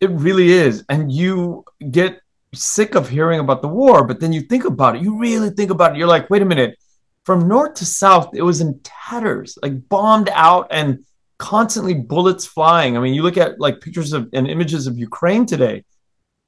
It 0.00 0.10
really 0.10 0.52
is, 0.52 0.84
and 0.88 1.12
you 1.12 1.64
get 1.90 2.20
sick 2.54 2.94
of 2.94 3.08
hearing 3.08 3.40
about 3.40 3.62
the 3.62 3.68
war, 3.68 4.04
but 4.04 4.18
then 4.18 4.32
you 4.32 4.40
think 4.40 4.64
about 4.64 4.96
it. 4.96 5.02
You 5.02 5.18
really 5.18 5.50
think 5.50 5.70
about 5.70 5.92
it. 5.92 5.98
You're 5.98 6.08
like, 6.08 6.30
wait 6.30 6.42
a 6.42 6.46
minute. 6.46 6.78
From 7.24 7.46
north 7.46 7.74
to 7.74 7.86
south, 7.86 8.30
it 8.34 8.42
was 8.42 8.62
in 8.62 8.80
tatters, 8.82 9.58
like 9.62 9.88
bombed 9.88 10.30
out 10.32 10.68
and 10.70 11.04
constantly 11.38 11.94
bullets 11.94 12.46
flying. 12.46 12.96
I 12.96 13.00
mean, 13.00 13.14
you 13.14 13.22
look 13.22 13.36
at 13.36 13.60
like 13.60 13.80
pictures 13.80 14.12
of 14.14 14.28
and 14.32 14.48
images 14.48 14.86
of 14.86 14.98
Ukraine 14.98 15.44
today, 15.44 15.84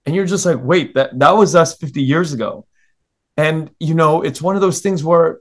and 0.07 0.15
you're 0.15 0.27
just 0.27 0.47
like, 0.47 0.59
wait, 0.63 0.95
that 0.95 1.19
that 1.19 1.37
was 1.37 1.55
us 1.55 1.77
50 1.77 2.03
years 2.03 2.33
ago. 2.33 2.67
And 3.37 3.71
you 3.79 3.95
know, 3.95 4.23
it's 4.23 4.43
one 4.43 4.55
of 4.55 4.61
those 4.61 4.81
things 4.81 5.03
where 5.03 5.41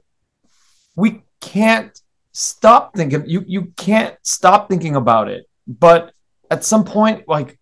we 0.96 1.22
can't 1.40 1.98
stop 2.32 2.94
thinking. 2.94 3.24
You 3.26 3.44
you 3.46 3.72
can't 3.76 4.16
stop 4.22 4.68
thinking 4.68 4.96
about 4.96 5.28
it. 5.28 5.46
But 5.66 6.12
at 6.50 6.64
some 6.64 6.84
point, 6.84 7.28
like 7.28 7.58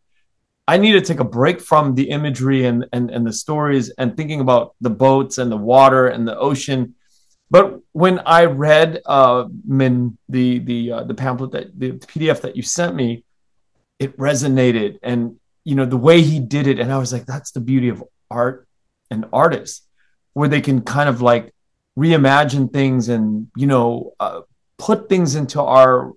I 0.69 0.77
need 0.79 0.93
to 0.93 1.01
take 1.01 1.21
a 1.21 1.25
break 1.25 1.61
from 1.61 1.95
the 1.95 2.11
imagery 2.11 2.67
and 2.67 2.87
and, 2.93 3.11
and 3.11 3.27
the 3.27 3.33
stories 3.33 3.91
and 3.91 4.17
thinking 4.17 4.41
about 4.41 4.75
the 4.81 4.91
boats 4.91 5.39
and 5.39 5.51
the 5.51 5.57
water 5.57 6.09
and 6.09 6.27
the 6.27 6.39
ocean 6.39 6.95
but 7.51 7.81
when 7.93 8.21
I 8.21 8.45
read 8.45 9.03
uh, 9.05 9.49
Min 9.67 10.17
the 10.29 10.61
the 10.61 10.93
uh, 10.93 11.05
the 11.05 11.15
pamphlet 11.15 11.51
that 11.53 11.79
the 11.79 11.93
PDF 11.93 12.43
that 12.43 12.57
you 12.57 12.63
sent 12.63 12.95
me, 12.95 13.25
it 13.99 14.17
resonated, 14.17 14.99
and 15.03 15.37
you 15.65 15.75
know 15.75 15.85
the 15.85 15.97
way 15.97 16.23
he 16.23 16.39
did 16.39 16.69
it, 16.69 16.79
and 16.79 16.93
I 16.93 16.99
was 16.99 17.13
like, 17.13 17.27
that's 17.27 17.51
the 17.51 17.61
beauty 17.61 17.89
of 17.89 18.05
art 18.31 18.69
and 19.11 19.27
artists, 19.33 19.83
where 20.33 20.49
they 20.49 20.61
can 20.61 20.83
kind 20.83 21.09
of 21.09 21.21
like 21.21 21.53
reimagine 21.99 22.73
things 22.73 23.09
and 23.09 23.49
you 23.57 23.67
know 23.67 24.13
uh, 24.21 24.41
put 24.79 25.09
things 25.09 25.35
into 25.35 25.61
our 25.61 26.13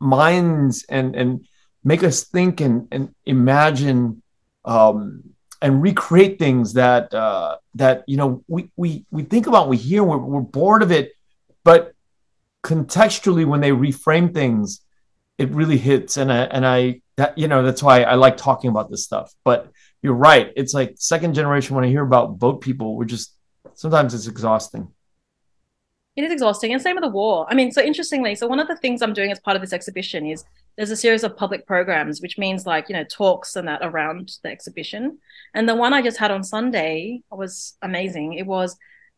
minds 0.00 0.84
and 0.88 1.14
and 1.14 1.46
make 1.84 2.02
us 2.02 2.24
think 2.24 2.60
and 2.60 2.88
and 2.90 3.14
imagine 3.26 4.22
um, 4.64 5.22
and 5.64 5.82
recreate 5.82 6.38
things 6.38 6.74
that 6.74 7.12
uh, 7.14 7.56
that 7.74 8.04
you 8.06 8.16
know 8.16 8.44
we 8.48 8.70
we 8.76 9.06
we 9.10 9.22
think 9.22 9.46
about, 9.46 9.68
we 9.68 9.76
hear, 9.76 10.04
we're, 10.04 10.18
we're 10.18 10.40
bored 10.40 10.82
of 10.82 10.92
it, 10.92 11.12
but 11.64 11.94
contextually 12.62 13.46
when 13.46 13.60
they 13.60 13.70
reframe 13.70 14.32
things, 14.32 14.80
it 15.38 15.50
really 15.50 15.78
hits. 15.78 16.16
And 16.16 16.32
I 16.32 16.44
and 16.44 16.66
I 16.66 17.00
that 17.16 17.38
you 17.38 17.48
know 17.48 17.62
that's 17.62 17.82
why 17.82 18.02
I 18.02 18.14
like 18.14 18.36
talking 18.36 18.70
about 18.70 18.90
this 18.90 19.04
stuff. 19.04 19.32
But 19.44 19.70
you're 20.02 20.14
right, 20.14 20.52
it's 20.56 20.74
like 20.74 20.94
second 20.98 21.34
generation. 21.34 21.74
When 21.74 21.84
I 21.84 21.88
hear 21.88 22.04
about 22.04 22.38
boat 22.38 22.60
people, 22.60 22.96
we're 22.96 23.04
just 23.06 23.33
sometimes 23.74 24.14
it's 24.14 24.26
exhausting. 24.26 24.88
It 26.16 26.22
is 26.22 26.30
exhausting, 26.30 26.72
and 26.72 26.80
same 26.80 26.94
with 26.94 27.02
the 27.02 27.10
war. 27.10 27.46
I 27.48 27.54
mean, 27.54 27.72
so 27.72 27.82
interestingly, 27.82 28.36
so 28.36 28.46
one 28.46 28.60
of 28.60 28.68
the 28.68 28.76
things 28.76 29.02
I'm 29.02 29.14
doing 29.14 29.32
as 29.32 29.40
part 29.40 29.56
of 29.56 29.60
this 29.60 29.72
exhibition 29.72 30.26
is 30.26 30.44
there's 30.76 30.90
a 30.90 30.96
series 30.96 31.24
of 31.24 31.36
public 31.36 31.66
programs, 31.66 32.20
which 32.20 32.38
means 32.38 32.66
like 32.66 32.88
you 32.88 32.94
know 32.94 33.04
talks 33.04 33.56
and 33.56 33.66
that 33.66 33.80
around 33.82 34.38
the 34.42 34.50
exhibition. 34.50 35.18
And 35.54 35.68
the 35.68 35.74
one 35.74 35.92
I 35.92 36.02
just 36.02 36.18
had 36.18 36.30
on 36.30 36.44
Sunday 36.44 37.22
was 37.30 37.76
amazing. 37.82 38.34
It 38.34 38.46
was 38.46 38.76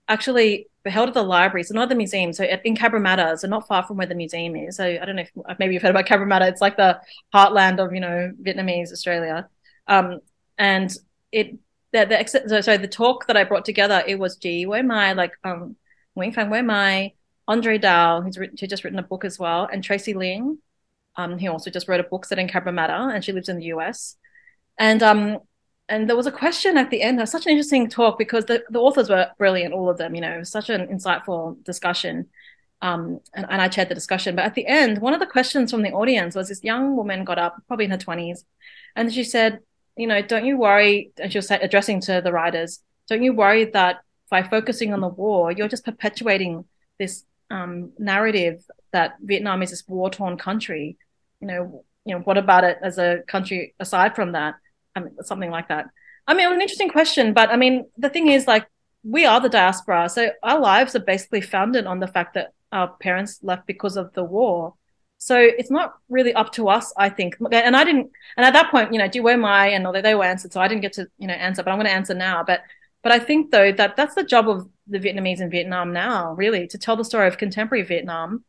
actually 0.08 0.68
held 0.86 1.08
at 1.08 1.14
the 1.14 1.22
library, 1.22 1.64
so 1.64 1.74
not 1.74 1.88
the 1.88 1.94
museum. 1.94 2.32
So 2.32 2.44
in 2.44 2.76
Cabramatta, 2.76 3.38
so 3.38 3.48
not 3.48 3.66
far 3.66 3.82
from 3.82 3.98
where 3.98 4.06
the 4.06 4.14
museum 4.14 4.56
is. 4.56 4.76
So 4.76 4.84
I 4.84 5.04
don't 5.04 5.16
know 5.16 5.24
if 5.48 5.58
maybe 5.58 5.74
you've 5.74 5.82
heard 5.82 5.90
about 5.90 6.06
Cabramatta. 6.06 6.48
It's 6.48 6.60
like 6.60 6.76
the 6.76 7.00
heartland 7.34 7.84
of 7.84 7.92
you 7.92 8.00
know 8.00 8.32
Vietnamese 8.42 8.92
Australia. 8.92 9.48
Um, 9.86 10.20
and 10.58 10.94
it 11.32 11.58
the, 12.04 12.42
the 12.46 12.62
so, 12.62 12.76
the 12.76 12.88
talk 12.88 13.26
that 13.26 13.36
I 13.36 13.44
brought 13.44 13.64
together 13.64 14.02
it 14.06 14.18
was 14.18 14.36
G 14.36 14.64
Que 14.64 14.82
Mai 14.82 15.12
like 15.12 15.32
um 15.44 15.76
Nguyen 16.16 16.34
Phan 16.34 16.50
Que 16.50 16.62
Mai, 16.62 17.14
Andre 17.48 17.78
Dao, 17.78 18.24
who's, 18.24 18.38
written, 18.38 18.56
who's 18.58 18.70
just 18.70 18.84
written 18.84 18.98
a 18.98 19.02
book 19.02 19.24
as 19.24 19.38
well, 19.38 19.68
and 19.70 19.84
Tracey 19.84 20.14
Lien, 20.14 20.58
um, 21.16 21.38
who 21.38 21.50
also 21.50 21.70
just 21.70 21.88
wrote 21.88 22.00
a 22.00 22.04
book 22.04 22.24
set 22.24 22.38
in 22.38 22.48
Cabramatta, 22.48 23.14
and 23.14 23.24
she 23.24 23.32
lives 23.32 23.48
in 23.48 23.58
the 23.58 23.66
US. 23.66 24.16
And 24.78 25.02
um, 25.02 25.38
and 25.88 26.08
there 26.08 26.16
was 26.16 26.26
a 26.26 26.32
question 26.32 26.76
at 26.76 26.90
the 26.90 27.02
end. 27.02 27.18
It 27.18 27.22
was 27.22 27.30
such 27.30 27.46
an 27.46 27.52
interesting 27.52 27.88
talk 27.88 28.18
because 28.18 28.46
the, 28.46 28.64
the 28.70 28.80
authors 28.80 29.08
were 29.08 29.30
brilliant, 29.38 29.72
all 29.72 29.88
of 29.88 29.98
them. 29.98 30.14
You 30.14 30.20
know, 30.20 30.32
it 30.32 30.38
was 30.38 30.50
such 30.50 30.68
an 30.68 30.88
insightful 30.88 31.62
discussion. 31.64 32.26
Um, 32.82 33.20
and, 33.34 33.46
and 33.48 33.62
I 33.62 33.68
chaired 33.68 33.88
the 33.88 33.94
discussion. 33.94 34.34
But 34.36 34.46
at 34.46 34.54
the 34.54 34.66
end, 34.66 34.98
one 34.98 35.14
of 35.14 35.20
the 35.20 35.26
questions 35.26 35.70
from 35.70 35.82
the 35.82 35.92
audience 35.92 36.34
was 36.34 36.48
this 36.48 36.64
young 36.64 36.96
woman 36.96 37.24
got 37.24 37.38
up, 37.38 37.56
probably 37.68 37.84
in 37.84 37.92
her 37.92 37.98
20s, 37.98 38.44
and 38.96 39.12
she 39.12 39.22
said, 39.24 39.60
You 39.96 40.06
know, 40.06 40.20
don't 40.22 40.44
you 40.44 40.58
worry, 40.58 41.12
and 41.18 41.32
she 41.32 41.38
was 41.38 41.50
addressing 41.50 42.00
to 42.02 42.20
the 42.22 42.32
writers, 42.32 42.80
don't 43.08 43.22
you 43.22 43.32
worry 43.32 43.64
that 43.64 44.00
by 44.30 44.42
focusing 44.42 44.92
on 44.92 45.00
the 45.00 45.08
war, 45.08 45.52
you're 45.52 45.68
just 45.68 45.84
perpetuating 45.84 46.64
this 46.98 47.24
um, 47.50 47.92
narrative 47.98 48.62
that 48.92 49.16
Vietnam 49.22 49.62
is 49.62 49.70
this 49.70 49.84
war 49.86 50.10
torn 50.10 50.36
country. 50.36 50.96
You 51.40 51.46
know, 51.46 51.84
you 52.04 52.14
know, 52.14 52.20
what 52.20 52.38
about 52.38 52.64
it 52.64 52.78
as 52.82 52.98
a 52.98 53.20
country 53.26 53.74
aside 53.78 54.14
from 54.14 54.32
that? 54.32 54.56
I 54.94 55.00
mean, 55.00 55.16
something 55.22 55.50
like 55.50 55.68
that. 55.68 55.86
I 56.26 56.34
mean, 56.34 56.46
it 56.46 56.48
was 56.48 56.56
an 56.56 56.62
interesting 56.62 56.88
question, 56.88 57.32
but 57.32 57.50
I 57.50 57.56
mean, 57.56 57.86
the 57.96 58.10
thing 58.10 58.28
is, 58.28 58.46
like, 58.46 58.66
we 59.04 59.24
are 59.24 59.40
the 59.40 59.48
diaspora, 59.48 60.08
so 60.08 60.30
our 60.42 60.58
lives 60.58 60.96
are 60.96 61.00
basically 61.00 61.40
founded 61.40 61.86
on 61.86 62.00
the 62.00 62.08
fact 62.08 62.34
that 62.34 62.52
our 62.72 62.88
parents 63.00 63.38
left 63.42 63.66
because 63.66 63.96
of 63.96 64.12
the 64.14 64.24
war. 64.24 64.74
So 65.18 65.38
it's 65.38 65.70
not 65.70 65.94
really 66.08 66.34
up 66.34 66.52
to 66.52 66.68
us, 66.68 66.92
I 66.96 67.08
think. 67.08 67.36
And 67.50 67.76
I 67.76 67.84
didn't, 67.84 68.10
and 68.36 68.46
at 68.46 68.52
that 68.52 68.70
point, 68.70 68.92
you 68.92 68.98
know, 68.98 69.08
do 69.08 69.22
where 69.22 69.38
my 69.38 69.68
and 69.68 69.86
although 69.86 70.02
they 70.02 70.14
were 70.14 70.24
answered, 70.24 70.52
so 70.52 70.60
I 70.60 70.68
didn't 70.68 70.82
get 70.82 70.92
to, 70.94 71.08
you 71.18 71.26
know, 71.26 71.34
answer, 71.34 71.62
but 71.62 71.70
I'm 71.70 71.78
going 71.78 71.86
to 71.86 71.92
answer 71.92 72.14
now. 72.14 72.44
But 72.44 72.62
but 73.02 73.12
I 73.12 73.18
think 73.18 73.50
though 73.50 73.72
that 73.72 73.96
that's 73.96 74.14
the 74.14 74.24
job 74.24 74.48
of 74.48 74.68
the 74.86 74.98
Vietnamese 74.98 75.40
in 75.40 75.50
Vietnam 75.50 75.92
now, 75.92 76.34
really, 76.34 76.66
to 76.68 76.78
tell 76.78 76.96
the 76.96 77.04
story 77.04 77.28
of 77.28 77.38
contemporary 77.38 77.84
Vietnam. 77.84 78.44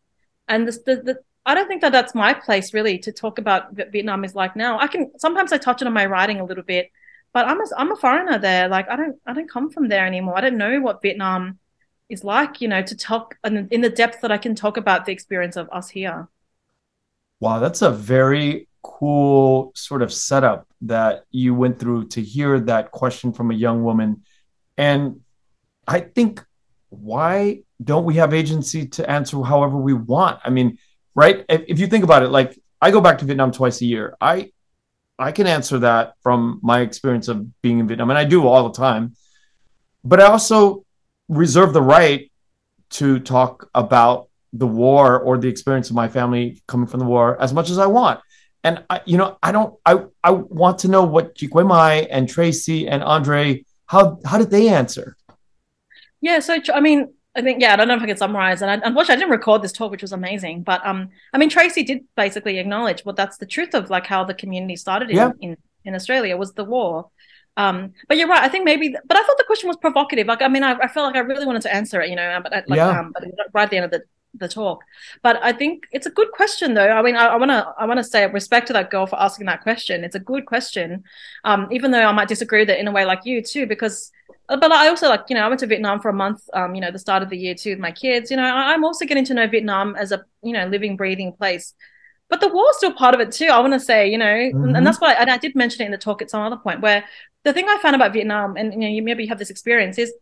And 0.47 0.67
the, 0.67 0.71
the, 0.85 0.95
the 1.03 1.19
I 1.45 1.55
don't 1.55 1.67
think 1.67 1.81
that 1.81 1.91
that's 1.91 2.13
my 2.13 2.33
place 2.33 2.73
really 2.73 2.99
to 2.99 3.11
talk 3.11 3.39
about 3.39 3.73
what 3.75 3.91
Vietnam 3.91 4.25
is 4.25 4.35
like 4.35 4.55
now. 4.55 4.79
I 4.79 4.87
can 4.87 5.11
sometimes 5.17 5.53
I 5.53 5.57
touch 5.57 5.81
it 5.81 5.87
on 5.87 5.93
my 5.93 6.05
writing 6.05 6.39
a 6.39 6.45
little 6.45 6.63
bit, 6.63 6.91
but 7.33 7.47
I'm 7.47 7.61
a, 7.61 7.65
I'm 7.77 7.91
a 7.91 7.95
foreigner 7.95 8.37
there. 8.37 8.67
Like 8.67 8.89
I 8.89 8.95
don't 8.97 9.15
I 9.25 9.33
don't 9.33 9.49
come 9.49 9.69
from 9.69 9.87
there 9.87 10.05
anymore. 10.05 10.37
I 10.37 10.41
don't 10.41 10.57
know 10.57 10.81
what 10.81 11.01
Vietnam 11.01 11.59
is 12.09 12.23
like. 12.23 12.59
You 12.59 12.67
know, 12.67 12.81
to 12.81 12.95
talk 12.95 13.35
in 13.45 13.81
the 13.81 13.89
depth 13.89 14.21
that 14.21 14.31
I 14.31 14.37
can 14.37 14.55
talk 14.55 14.75
about 14.77 15.05
the 15.05 15.13
experience 15.13 15.55
of 15.55 15.69
us 15.71 15.89
here. 15.89 16.27
Wow, 17.39 17.59
that's 17.59 17.81
a 17.81 17.91
very 17.91 18.67
cool 18.83 19.71
sort 19.75 20.01
of 20.01 20.11
setup 20.13 20.67
that 20.81 21.25
you 21.31 21.53
went 21.53 21.79
through 21.79 22.07
to 22.07 22.21
hear 22.21 22.59
that 22.61 22.91
question 22.91 23.33
from 23.33 23.51
a 23.51 23.53
young 23.53 23.83
woman 23.83 24.23
and 24.77 25.21
I 25.87 26.01
think 26.01 26.43
why 26.89 27.63
don't 27.83 28.05
we 28.05 28.15
have 28.15 28.33
agency 28.33 28.87
to 28.87 29.09
answer 29.09 29.41
however 29.41 29.77
we 29.77 29.93
want? 29.93 30.39
I 30.43 30.49
mean, 30.49 30.77
right? 31.15 31.45
If, 31.49 31.63
if, 31.67 31.79
you 31.79 31.87
think 31.87 32.03
about 32.03 32.23
it, 32.23 32.29
like 32.29 32.57
I 32.81 32.91
go 32.91 33.01
back 33.01 33.17
to 33.19 33.25
Vietnam 33.25 33.51
twice 33.51 33.81
a 33.81 33.85
year. 33.85 34.15
I 34.21 34.51
I 35.19 35.31
can 35.31 35.47
answer 35.47 35.79
that 35.79 36.13
from 36.21 36.59
my 36.61 36.81
experience 36.81 37.27
of 37.27 37.61
being 37.61 37.79
in 37.79 37.87
Vietnam, 37.87 38.11
and 38.11 38.19
I 38.19 38.23
do 38.23 38.47
all 38.47 38.69
the 38.69 38.77
time. 38.77 39.15
But 40.03 40.19
I 40.19 40.25
also 40.25 40.85
reserve 41.27 41.73
the 41.73 41.81
right 41.81 42.31
to 42.91 43.19
talk 43.19 43.69
about 43.73 44.26
the 44.53 44.67
war 44.67 45.19
or 45.19 45.37
the 45.37 45.47
experience 45.47 45.89
of 45.89 45.95
my 45.95 46.07
family 46.07 46.61
coming 46.67 46.87
from 46.87 46.99
the 46.99 47.05
war 47.05 47.41
as 47.41 47.53
much 47.53 47.69
as 47.69 47.77
I 47.77 47.87
want. 47.87 48.19
And 48.63 48.83
I, 48.89 49.01
you 49.05 49.17
know, 49.17 49.37
I 49.41 49.51
don't. 49.51 49.75
I 49.85 50.03
I 50.23 50.31
want 50.31 50.79
to 50.79 50.87
know 50.87 51.03
what 51.03 51.39
Chi 51.39 51.47
Quay 51.47 52.07
and 52.09 52.27
Tracy 52.27 52.87
and 52.87 53.03
Andre 53.03 53.63
how 53.87 54.19
how 54.25 54.37
did 54.37 54.51
they 54.51 54.69
answer? 54.69 55.17
Yeah, 56.21 56.39
so 56.39 56.57
I 56.73 56.79
mean, 56.79 57.13
I 57.35 57.41
think 57.41 57.61
yeah, 57.61 57.73
I 57.73 57.75
don't 57.75 57.87
know 57.87 57.95
if 57.95 58.01
I 58.01 58.05
can 58.05 58.17
summarize. 58.17 58.61
And 58.61 58.69
I, 58.69 58.73
unfortunately, 58.75 59.13
I 59.13 59.17
didn't 59.17 59.31
record 59.31 59.61
this 59.61 59.71
talk, 59.71 59.91
which 59.91 60.01
was 60.01 60.11
amazing. 60.11 60.63
But 60.63 60.85
um, 60.85 61.09
I 61.33 61.37
mean, 61.37 61.49
Tracy 61.49 61.83
did 61.83 62.03
basically 62.15 62.59
acknowledge 62.59 63.03
well, 63.05 63.15
that's 63.15 63.37
the 63.37 63.45
truth 63.45 63.73
of 63.73 63.89
like 63.89 64.05
how 64.05 64.23
the 64.23 64.33
community 64.33 64.75
started 64.75 65.09
in 65.09 65.15
yeah. 65.15 65.31
in, 65.41 65.57
in 65.85 65.95
Australia 65.95 66.37
was 66.37 66.53
the 66.53 66.65
war. 66.65 67.09
Um, 67.55 67.93
but 68.07 68.17
you're 68.17 68.27
right. 68.27 68.43
I 68.43 68.49
think 68.49 68.65
maybe, 68.65 68.95
but 69.07 69.17
I 69.17 69.23
thought 69.23 69.37
the 69.39 69.43
question 69.43 69.67
was 69.67 69.77
provocative. 69.77 70.27
Like, 70.27 70.43
I 70.43 70.47
mean, 70.47 70.61
I, 70.61 70.73
I 70.73 70.87
felt 70.87 71.07
like 71.07 71.15
I 71.15 71.25
really 71.25 71.43
wanted 71.43 71.63
to 71.63 71.73
answer 71.73 71.99
it, 72.01 72.09
you 72.11 72.15
know, 72.15 72.39
but 72.43 72.51
like, 72.51 72.77
yeah. 72.77 72.99
um, 72.99 73.11
but 73.11 73.23
right 73.51 73.63
at 73.63 73.71
the 73.71 73.77
end 73.77 73.85
of 73.85 73.89
the 73.89 74.03
the 74.39 74.47
talk. 74.47 74.83
But 75.21 75.41
I 75.43 75.51
think 75.51 75.87
it's 75.91 76.05
a 76.05 76.11
good 76.11 76.31
question, 76.31 76.73
though. 76.73 76.89
I 76.89 77.01
mean, 77.01 77.15
I 77.15 77.35
want 77.35 77.51
to 77.51 77.73
I 77.77 77.85
want 77.85 77.97
to 77.99 78.03
say 78.03 78.25
respect 78.27 78.67
to 78.67 78.73
that 78.73 78.89
girl 78.89 79.05
for 79.05 79.19
asking 79.19 79.45
that 79.47 79.61
question. 79.61 80.03
It's 80.03 80.15
a 80.15 80.19
good 80.19 80.45
question, 80.45 81.03
um, 81.43 81.67
even 81.71 81.91
though 81.91 82.03
I 82.03 82.11
might 82.11 82.27
disagree 82.27 82.61
with 82.61 82.69
it 82.69 82.79
in 82.79 82.87
a 82.87 82.91
way 82.91 83.05
like 83.05 83.25
you 83.25 83.41
too, 83.41 83.65
because. 83.65 84.11
But 84.49 84.71
I 84.71 84.87
also 84.87 85.09
like 85.09 85.25
you 85.27 85.35
know 85.35 85.43
I 85.43 85.49
went 85.49 85.59
to 85.59 85.67
Vietnam 85.67 85.99
for 85.99 86.07
a 86.07 86.13
month, 86.13 86.41
um, 86.53 86.73
you 86.73 86.79
know, 86.79 86.89
the 86.89 86.99
start 86.99 87.21
of 87.21 87.29
the 87.29 87.37
year 87.37 87.53
too 87.53 87.71
with 87.71 87.79
my 87.79 87.91
kids. 87.91 88.31
You 88.31 88.37
know, 88.37 88.43
I'm 88.43 88.85
also 88.85 89.05
getting 89.05 89.25
to 89.25 89.33
know 89.33 89.45
Vietnam 89.45 89.97
as 89.97 90.13
a 90.13 90.23
you 90.41 90.53
know 90.53 90.65
living, 90.67 90.95
breathing 90.95 91.33
place. 91.33 91.73
But 92.29 92.39
the 92.39 92.47
war's 92.47 92.77
still 92.77 92.93
part 92.93 93.13
of 93.13 93.19
it 93.19 93.33
too. 93.33 93.47
I 93.47 93.59
want 93.59 93.73
to 93.73 93.79
say, 93.79 94.09
you 94.09 94.17
know, 94.17 94.25
mm-hmm. 94.25 94.73
and 94.75 94.87
that's 94.87 95.01
why 95.01 95.13
and 95.13 95.29
I 95.29 95.37
did 95.37 95.53
mention 95.53 95.81
it 95.81 95.85
in 95.85 95.91
the 95.91 95.97
talk 95.97 96.21
at 96.21 96.29
some 96.29 96.41
other 96.41 96.55
point 96.55 96.79
where 96.79 97.03
the 97.43 97.53
thing 97.53 97.67
I 97.67 97.77
found 97.79 97.95
about 97.95 98.13
Vietnam, 98.13 98.57
and 98.57 98.73
you 98.73 98.79
know, 98.79 98.87
you 98.87 99.01
maybe 99.01 99.25
have 99.27 99.39
this 99.39 99.49
experience, 99.49 99.97
is 99.97 100.13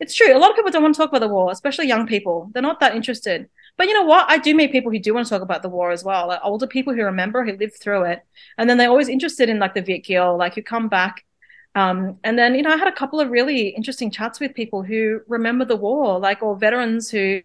it's 0.00 0.14
true. 0.14 0.36
A 0.36 0.38
lot 0.38 0.50
of 0.50 0.56
people 0.56 0.70
don't 0.70 0.82
want 0.82 0.94
to 0.94 0.98
talk 0.98 1.10
about 1.10 1.20
the 1.20 1.28
war, 1.28 1.50
especially 1.50 1.86
young 1.86 2.06
people. 2.06 2.50
They're 2.52 2.62
not 2.62 2.80
that 2.80 2.94
interested. 2.94 3.48
But 3.76 3.88
you 3.88 3.94
know 3.94 4.04
what? 4.04 4.26
I 4.28 4.38
do 4.38 4.54
meet 4.54 4.72
people 4.72 4.92
who 4.92 4.98
do 4.98 5.14
want 5.14 5.26
to 5.26 5.30
talk 5.30 5.42
about 5.42 5.62
the 5.62 5.68
war 5.68 5.90
as 5.90 6.04
well, 6.04 6.28
like 6.28 6.40
older 6.44 6.66
people 6.66 6.94
who 6.94 7.02
remember, 7.02 7.44
who 7.44 7.56
lived 7.56 7.80
through 7.80 8.04
it, 8.04 8.22
and 8.56 8.70
then 8.70 8.78
they're 8.78 8.88
always 8.88 9.08
interested 9.08 9.48
in 9.48 9.58
like 9.58 9.74
the 9.74 9.82
Viet 9.82 10.04
Kieu, 10.04 10.36
like 10.36 10.54
who 10.54 10.62
come 10.62 10.88
back. 10.88 11.24
Um, 11.74 12.18
and 12.22 12.38
then 12.38 12.54
you 12.54 12.62
know, 12.62 12.70
I 12.70 12.76
had 12.76 12.88
a 12.88 12.92
couple 12.92 13.20
of 13.20 13.30
really 13.30 13.68
interesting 13.68 14.10
chats 14.10 14.38
with 14.38 14.54
people 14.54 14.82
who 14.82 15.20
remember 15.26 15.64
the 15.64 15.76
war, 15.76 16.20
like 16.20 16.42
or 16.42 16.56
veterans 16.56 17.10
who, 17.10 17.40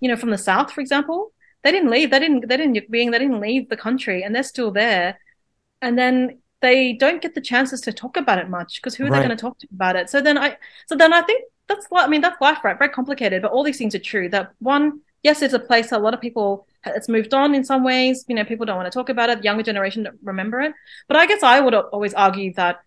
you 0.00 0.08
know, 0.08 0.16
from 0.16 0.30
the 0.30 0.38
South, 0.38 0.70
for 0.70 0.82
example, 0.82 1.32
they 1.62 1.72
didn't 1.72 1.90
leave, 1.90 2.10
they 2.10 2.18
didn't, 2.18 2.48
they 2.48 2.56
didn't 2.56 2.90
being, 2.90 3.10
they 3.10 3.18
didn't 3.18 3.40
leave 3.40 3.68
the 3.68 3.76
country, 3.76 4.22
and 4.22 4.34
they're 4.34 4.42
still 4.42 4.70
there. 4.70 5.18
And 5.82 5.98
then 5.98 6.40
they 6.60 6.92
don't 6.92 7.22
get 7.22 7.34
the 7.34 7.40
chances 7.40 7.80
to 7.82 7.92
talk 7.92 8.16
about 8.16 8.38
it 8.38 8.48
much 8.48 8.80
because 8.80 8.94
who 8.94 9.04
are 9.04 9.10
right. 9.10 9.20
they 9.20 9.26
going 9.26 9.36
to 9.36 9.40
talk 9.40 9.58
to 9.58 9.68
about 9.72 9.96
it? 9.96 10.10
So 10.10 10.20
then 10.20 10.36
I, 10.36 10.56
so 10.86 10.94
then 10.94 11.12
I 11.12 11.22
think 11.22 11.44
that's 11.68 11.86
I 11.92 12.06
mean 12.06 12.20
that's 12.20 12.40
life, 12.40 12.58
right? 12.64 12.78
Very 12.78 12.90
complicated, 12.90 13.42
but 13.42 13.50
all 13.50 13.64
these 13.64 13.78
things 13.78 13.94
are 13.94 14.00
true. 14.00 14.28
That 14.28 14.52
one, 14.58 15.00
yes, 15.22 15.42
it's 15.42 15.54
a 15.54 15.58
place 15.58 15.92
a 15.92 15.98
lot 15.98 16.14
of 16.14 16.20
people 16.20 16.66
it's 16.86 17.08
moved 17.08 17.34
on 17.34 17.54
in 17.54 17.64
some 17.64 17.84
ways. 17.84 18.24
You 18.28 18.34
know, 18.34 18.44
people 18.44 18.66
don't 18.66 18.76
want 18.76 18.90
to 18.90 18.96
talk 18.96 19.08
about 19.08 19.30
it. 19.30 19.38
The 19.38 19.44
younger 19.44 19.62
generation 19.62 20.04
don't 20.04 20.18
remember 20.22 20.60
it. 20.60 20.72
But 21.08 21.16
I 21.16 21.26
guess 21.26 21.42
I 21.42 21.60
would 21.60 21.74
always 21.74 22.14
argue 22.14 22.52
that 22.54 22.80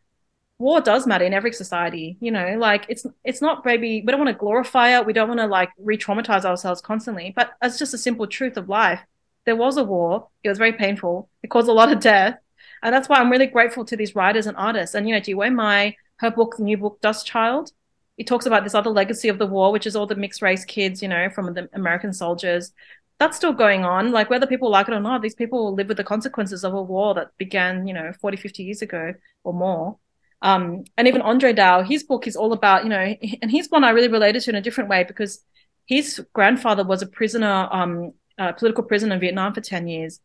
war 0.58 0.82
does 0.82 1.06
matter 1.06 1.26
in 1.26 1.34
every 1.34 1.54
society. 1.54 2.17
You 2.19 2.32
know, 2.32 2.56
like 2.58 2.86
it's 2.89 3.06
it's 3.24 3.41
not 3.41 3.65
maybe 3.65 4.02
we 4.06 4.12
don't 4.12 4.19
want 4.19 4.36
to 4.36 4.39
glorify 4.39 4.98
it. 4.98 5.06
We 5.06 5.13
don't 5.13 5.28
want 5.28 5.39
to 5.39 5.48
like 5.48 5.69
re-traumatize 5.78 6.46
ourselves 6.46 6.82
constantly. 6.82 7.34
But 7.36 7.52
it's 7.62 7.80
just 7.80 7.93
a 7.93 7.98
simple 7.98 8.28
truth 8.28 8.58
of 8.58 8.69
life. 8.69 9.02
There 9.46 9.56
was 9.56 9.78
a 9.78 9.84
war. 9.84 10.30
It 10.43 10.50
was 10.50 10.58
very 10.58 10.74
painful. 10.74 11.30
It 11.43 11.50
caused 11.50 11.67
a 11.67 11.74
lot 11.74 11.91
of 11.91 12.00
death. 12.00 12.38
And 12.82 12.93
that's 12.93 13.08
why 13.08 13.17
I'm 13.17 13.32
really 13.32 13.48
grateful 13.48 13.86
to 13.86 13.96
these 13.96 14.15
writers 14.15 14.48
and 14.48 14.58
artists. 14.58 14.96
And 14.96 15.08
you 15.08 15.13
know, 15.13 15.22
Ji 15.22 15.34
Que 15.34 15.50
Mai, 15.50 15.96
her 16.17 16.32
book, 16.32 16.58
the 16.58 16.63
new 16.63 16.78
book, 16.78 17.00
Dust 17.02 17.26
Child, 17.26 17.72
he 18.17 18.23
talks 18.23 18.45
about 18.45 18.63
this 18.63 18.76
other 18.76 18.89
legacy 18.89 19.30
of 19.30 19.39
the 19.39 19.47
war, 19.47 19.71
which 19.71 19.88
is 19.88 19.95
all 19.95 20.06
the 20.06 20.15
mixed 20.15 20.41
race 20.41 20.65
kids, 20.65 21.02
you 21.02 21.08
know, 21.08 21.30
from 21.30 21.54
the 21.54 21.69
American 21.73 22.13
soldiers. 22.13 22.71
That's 23.19 23.38
still 23.38 23.54
going 23.54 23.86
on. 23.86 24.12
Like 24.12 24.30
whether 24.30 24.45
people 24.45 24.69
like 24.69 24.88
it 24.88 24.93
or 24.93 24.99
not, 24.99 25.21
these 25.21 25.36
people 25.36 25.73
live 25.73 25.88
with 25.88 25.97
the 25.97 26.04
consequences 26.04 26.63
of 26.63 26.73
a 26.73 26.82
war 26.82 27.13
that 27.15 27.30
began, 27.38 27.88
you 27.88 27.93
know, 27.93 28.12
40, 28.21 28.38
50 28.38 28.63
years 28.63 28.82
ago 28.82 29.13
or 29.43 29.54
more. 29.54 29.97
Um, 30.41 30.84
and 30.97 31.08
even 31.08 31.21
Andre 31.21 31.54
Dao, 31.54 31.88
his 31.88 32.04
book 32.04 32.28
is 32.28 32.36
all 32.36 32.54
about, 32.54 32.84
you 32.84 32.89
know, 32.89 33.15
and 33.41 33.49
he's 33.49 33.69
one 33.69 33.84
I 33.84 33.91
really 33.91 34.10
related 34.10 34.41
to 34.43 34.49
in 34.52 34.56
a 34.56 34.62
different 34.62 34.89
way 34.89 35.04
because 35.04 35.43
his 35.86 36.23
grandfather 36.34 36.84
was 36.84 37.02
a 37.02 37.08
prisoner, 37.08 37.67
um, 37.71 38.12
a 38.38 38.54
political 38.54 38.84
prisoner 38.84 39.15
in 39.15 39.21
Vietnam 39.21 39.54
for 39.54 39.62
10 39.62 39.88
years. 39.88 40.19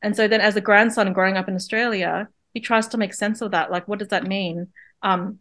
And 0.00 0.14
so 0.14 0.28
then 0.28 0.40
as 0.40 0.56
a 0.56 0.60
grandson 0.60 1.12
growing 1.12 1.36
up 1.36 1.48
in 1.48 1.54
Australia, 1.54 2.28
he 2.52 2.60
tries 2.60 2.88
to 2.88 2.98
make 2.98 3.14
sense 3.14 3.40
of 3.40 3.50
that. 3.50 3.70
Like, 3.70 3.88
what 3.88 3.98
does 3.98 4.08
that 4.08 4.26
mean? 4.26 4.68
Um, 5.02 5.40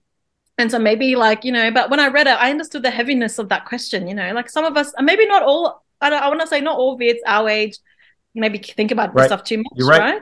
and 0.57 0.69
so 0.69 0.77
maybe 0.77 1.15
like, 1.15 1.43
you 1.43 1.51
know, 1.51 1.71
but 1.71 1.89
when 1.89 1.99
I 1.99 2.07
read 2.07 2.27
it, 2.27 2.37
I 2.39 2.51
understood 2.51 2.83
the 2.83 2.91
heaviness 2.91 3.39
of 3.39 3.49
that 3.49 3.65
question, 3.65 4.07
you 4.07 4.13
know, 4.13 4.33
like 4.33 4.49
some 4.49 4.65
of 4.65 4.77
us, 4.77 4.93
maybe 5.01 5.25
not 5.25 5.41
all, 5.43 5.83
I, 5.99 6.09
I 6.11 6.27
want 6.27 6.41
to 6.41 6.47
say 6.47 6.61
not 6.61 6.77
all 6.77 6.97
Viets 6.97 7.21
our 7.25 7.49
age, 7.49 7.77
maybe 8.35 8.59
think 8.59 8.91
about 8.91 9.15
right. 9.15 9.25
stuff 9.25 9.43
too 9.43 9.57
much, 9.57 9.87
right. 9.87 9.99
right. 9.99 10.21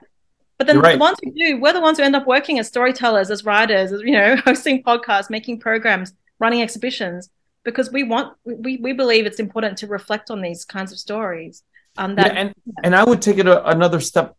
But 0.58 0.67
then 0.67 0.80
right. 0.80 0.94
the 0.94 1.00
ones 1.00 1.17
who 1.22 1.32
do, 1.32 1.60
we're 1.60 1.74
the 1.74 1.82
ones 1.82 1.98
who 1.98 2.04
end 2.04 2.15
up 2.15 2.28
working 2.28 2.60
as 2.60 2.67
storytellers, 2.67 3.32
as 3.32 3.44
writers, 3.44 3.91
as, 3.91 4.02
you 4.02 4.12
know, 4.12 4.36
hosting 4.46 4.84
podcasts, 4.84 5.30
making 5.30 5.60
programs, 5.60 6.13
running 6.39 6.62
exhibitions, 6.62 7.30
because 7.63 7.91
we 7.91 8.04
want, 8.04 8.38
we, 8.46 8.78
we 8.78 8.94
believe 8.94 9.26
it's 9.26 9.39
important 9.39 9.80
to 9.80 9.88
reflect 9.88 10.32
on 10.32 10.41
these 10.41 10.63
kinds 10.63 10.91
of 10.91 11.00
stories. 11.00 11.63
Um, 11.98 12.15
that, 12.15 12.34
yeah, 12.34 12.39
and, 12.39 12.54
yeah. 12.65 12.74
and 12.84 12.96
I 12.96 13.04
would 13.04 13.22
take 13.22 13.38
it 13.38 13.48
a, 13.48 13.67
another 13.67 14.00
step 14.00 14.38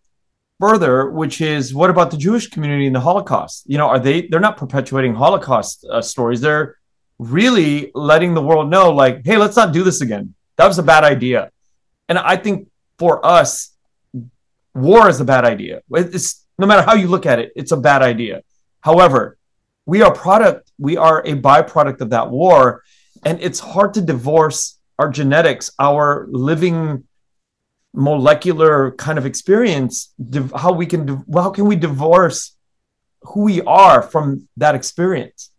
further, 0.62 1.10
which 1.10 1.40
is 1.40 1.74
what 1.74 1.90
about 1.90 2.12
the 2.12 2.16
Jewish 2.16 2.46
community 2.54 2.86
in 2.86 2.92
the 2.92 3.04
Holocaust? 3.08 3.64
You 3.66 3.78
know, 3.78 3.88
are 3.88 3.98
they 3.98 4.28
they're 4.28 4.46
not 4.48 4.56
perpetuating 4.56 5.12
Holocaust 5.12 5.84
uh, 5.84 6.00
stories. 6.00 6.40
They're 6.40 6.76
really 7.18 7.90
letting 8.10 8.32
the 8.34 8.44
world 8.48 8.70
know 8.70 8.86
like, 9.02 9.26
hey, 9.28 9.38
let's 9.44 9.56
not 9.56 9.72
do 9.72 9.82
this 9.82 10.00
again. 10.06 10.34
That 10.58 10.68
was 10.68 10.78
a 10.78 10.86
bad 10.94 11.02
idea. 11.02 11.50
And 12.08 12.16
I 12.16 12.36
think 12.36 12.68
for 12.96 13.14
us, 13.26 13.48
war 14.72 15.08
is 15.08 15.18
a 15.20 15.24
bad 15.24 15.44
idea. 15.44 15.82
It's 15.90 16.46
no 16.60 16.66
matter 16.68 16.82
how 16.82 16.94
you 16.94 17.08
look 17.08 17.26
at 17.26 17.38
it, 17.42 17.48
it's 17.56 17.72
a 17.72 17.80
bad 17.90 18.02
idea. 18.02 18.42
However, 18.88 19.38
we 19.84 19.98
are 20.02 20.14
product, 20.14 20.70
we 20.78 20.96
are 20.96 21.18
a 21.32 21.34
byproduct 21.48 22.00
of 22.04 22.10
that 22.10 22.30
war. 22.30 22.82
And 23.24 23.40
it's 23.40 23.58
hard 23.58 23.94
to 23.94 24.00
divorce 24.00 24.78
our 25.00 25.08
genetics, 25.08 25.70
our 25.80 26.28
living 26.30 27.02
molecular 27.94 28.92
kind 28.92 29.18
of 29.18 29.26
experience 29.26 30.14
how 30.56 30.72
we 30.72 30.86
can 30.86 31.24
how 31.34 31.50
can 31.50 31.66
we 31.66 31.76
divorce 31.76 32.56
who 33.22 33.42
we 33.42 33.60
are 33.62 34.02
from 34.02 34.48
that 34.56 34.74
experience? 34.74 35.50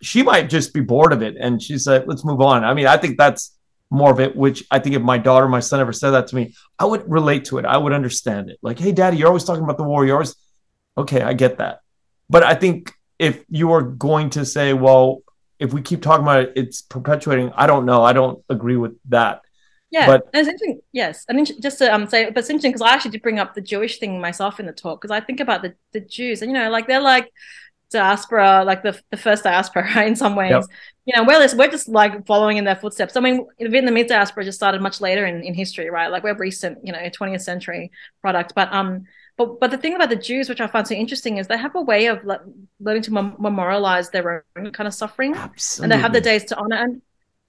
She 0.00 0.22
might 0.22 0.48
just 0.48 0.72
be 0.72 0.80
bored 0.80 1.12
of 1.12 1.22
it 1.22 1.36
and 1.38 1.60
she 1.60 1.78
said 1.78 2.06
let's 2.06 2.24
move 2.24 2.40
on. 2.40 2.64
I 2.64 2.74
mean 2.74 2.86
i 2.86 2.96
think 2.96 3.18
that's 3.18 3.52
more 3.90 4.10
of 4.10 4.18
it 4.18 4.34
which 4.34 4.64
i 4.70 4.78
think 4.80 4.96
if 4.96 5.02
my 5.02 5.16
daughter 5.16 5.46
my 5.46 5.60
son 5.60 5.78
ever 5.78 5.92
said 5.92 6.10
that 6.10 6.26
to 6.26 6.34
me 6.34 6.52
i 6.78 6.84
would 6.84 7.08
relate 7.10 7.44
to 7.46 7.58
it. 7.58 7.64
I 7.64 7.76
would 7.76 7.92
understand 7.92 8.50
it. 8.50 8.58
Like 8.62 8.78
hey 8.78 8.92
daddy 8.92 9.16
you're 9.16 9.28
always 9.28 9.44
talking 9.44 9.64
about 9.64 9.78
the 9.78 9.84
war. 9.84 10.04
You're 10.06 10.16
always 10.16 10.36
okay 10.96 11.22
i 11.22 11.32
get 11.32 11.58
that. 11.58 11.80
But 12.30 12.44
i 12.44 12.54
think 12.54 12.92
if 13.18 13.44
you 13.48 13.72
are 13.72 13.82
going 13.82 14.30
to 14.30 14.44
say 14.44 14.72
well 14.72 15.22
if 15.58 15.72
we 15.72 15.82
keep 15.82 16.02
talking 16.02 16.22
about 16.22 16.42
it 16.42 16.52
it's 16.54 16.82
perpetuating 16.82 17.50
i 17.56 17.66
don't 17.66 17.86
know. 17.86 18.04
I 18.04 18.12
don't 18.12 18.44
agree 18.48 18.76
with 18.76 18.96
that 19.08 19.40
yeah, 19.90 20.06
but, 20.06 20.28
and 20.32 20.40
it's 20.40 20.48
interesting. 20.48 20.80
Yes, 20.92 21.24
and 21.28 21.46
just 21.60 21.78
to 21.78 21.94
um 21.94 22.08
say, 22.08 22.26
but 22.26 22.38
it's 22.38 22.50
interesting 22.50 22.72
because 22.72 22.82
I 22.82 22.92
actually 22.92 23.12
did 23.12 23.22
bring 23.22 23.38
up 23.38 23.54
the 23.54 23.60
Jewish 23.60 23.98
thing 23.98 24.20
myself 24.20 24.58
in 24.58 24.66
the 24.66 24.72
talk 24.72 25.00
because 25.00 25.12
I 25.12 25.20
think 25.20 25.40
about 25.40 25.62
the 25.62 25.74
the 25.92 26.00
Jews, 26.00 26.42
and 26.42 26.50
you 26.50 26.58
know, 26.58 26.70
like 26.70 26.88
they're 26.88 27.00
like 27.00 27.32
diaspora, 27.90 28.64
like 28.64 28.82
the 28.82 29.00
the 29.10 29.16
first 29.16 29.44
diaspora, 29.44 29.84
right? 29.94 30.08
In 30.08 30.16
some 30.16 30.34
ways, 30.34 30.50
yep. 30.50 30.64
you 31.04 31.14
know, 31.16 31.24
we're 31.24 31.40
just 31.40 31.56
we're 31.56 31.70
just 31.70 31.88
like 31.88 32.26
following 32.26 32.56
in 32.56 32.64
their 32.64 32.76
footsteps. 32.76 33.16
I 33.16 33.20
mean, 33.20 33.46
the 33.58 33.66
Vietnamese 33.66 34.08
diaspora 34.08 34.44
just 34.44 34.58
started 34.58 34.80
much 34.80 35.00
later 35.00 35.24
in 35.24 35.42
in 35.42 35.54
history, 35.54 35.88
right? 35.88 36.10
Like 36.10 36.24
we're 36.24 36.36
recent, 36.36 36.78
you 36.84 36.92
know, 36.92 36.98
20th 36.98 37.42
century 37.42 37.90
product, 38.20 38.54
but 38.54 38.72
um. 38.72 39.04
But, 39.38 39.60
but 39.60 39.70
the 39.70 39.76
thing 39.76 39.94
about 39.94 40.08
the 40.08 40.16
Jews, 40.16 40.48
which 40.48 40.62
I 40.62 40.66
find 40.66 40.88
so 40.88 40.94
interesting, 40.94 41.36
is 41.36 41.46
they 41.46 41.58
have 41.58 41.74
a 41.74 41.82
way 41.82 42.06
of 42.06 42.24
le- 42.24 42.40
learning 42.80 43.02
to 43.02 43.12
mem- 43.12 43.36
memorialize 43.38 44.08
their 44.08 44.46
own 44.56 44.72
kind 44.72 44.88
of 44.88 44.94
suffering, 44.94 45.34
Absolutely. 45.34 45.84
and 45.84 45.92
they 45.92 46.02
have 46.02 46.14
the 46.14 46.22
days 46.22 46.46
to 46.46 46.56
honor. 46.56 46.76
And 46.76 47.02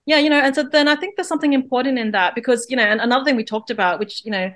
yeah 0.07 0.17
you 0.17 0.31
know 0.31 0.39
and 0.39 0.55
so 0.55 0.63
then 0.63 0.87
i 0.87 0.95
think 0.95 1.15
there's 1.15 1.27
something 1.27 1.53
important 1.53 1.99
in 1.99 2.09
that 2.11 2.33
because 2.33 2.65
you 2.69 2.75
know 2.75 2.83
and 2.83 2.99
another 2.99 3.23
thing 3.23 3.35
we 3.35 3.43
talked 3.43 3.69
about 3.69 3.99
which 3.99 4.25
you 4.25 4.31
know 4.31 4.51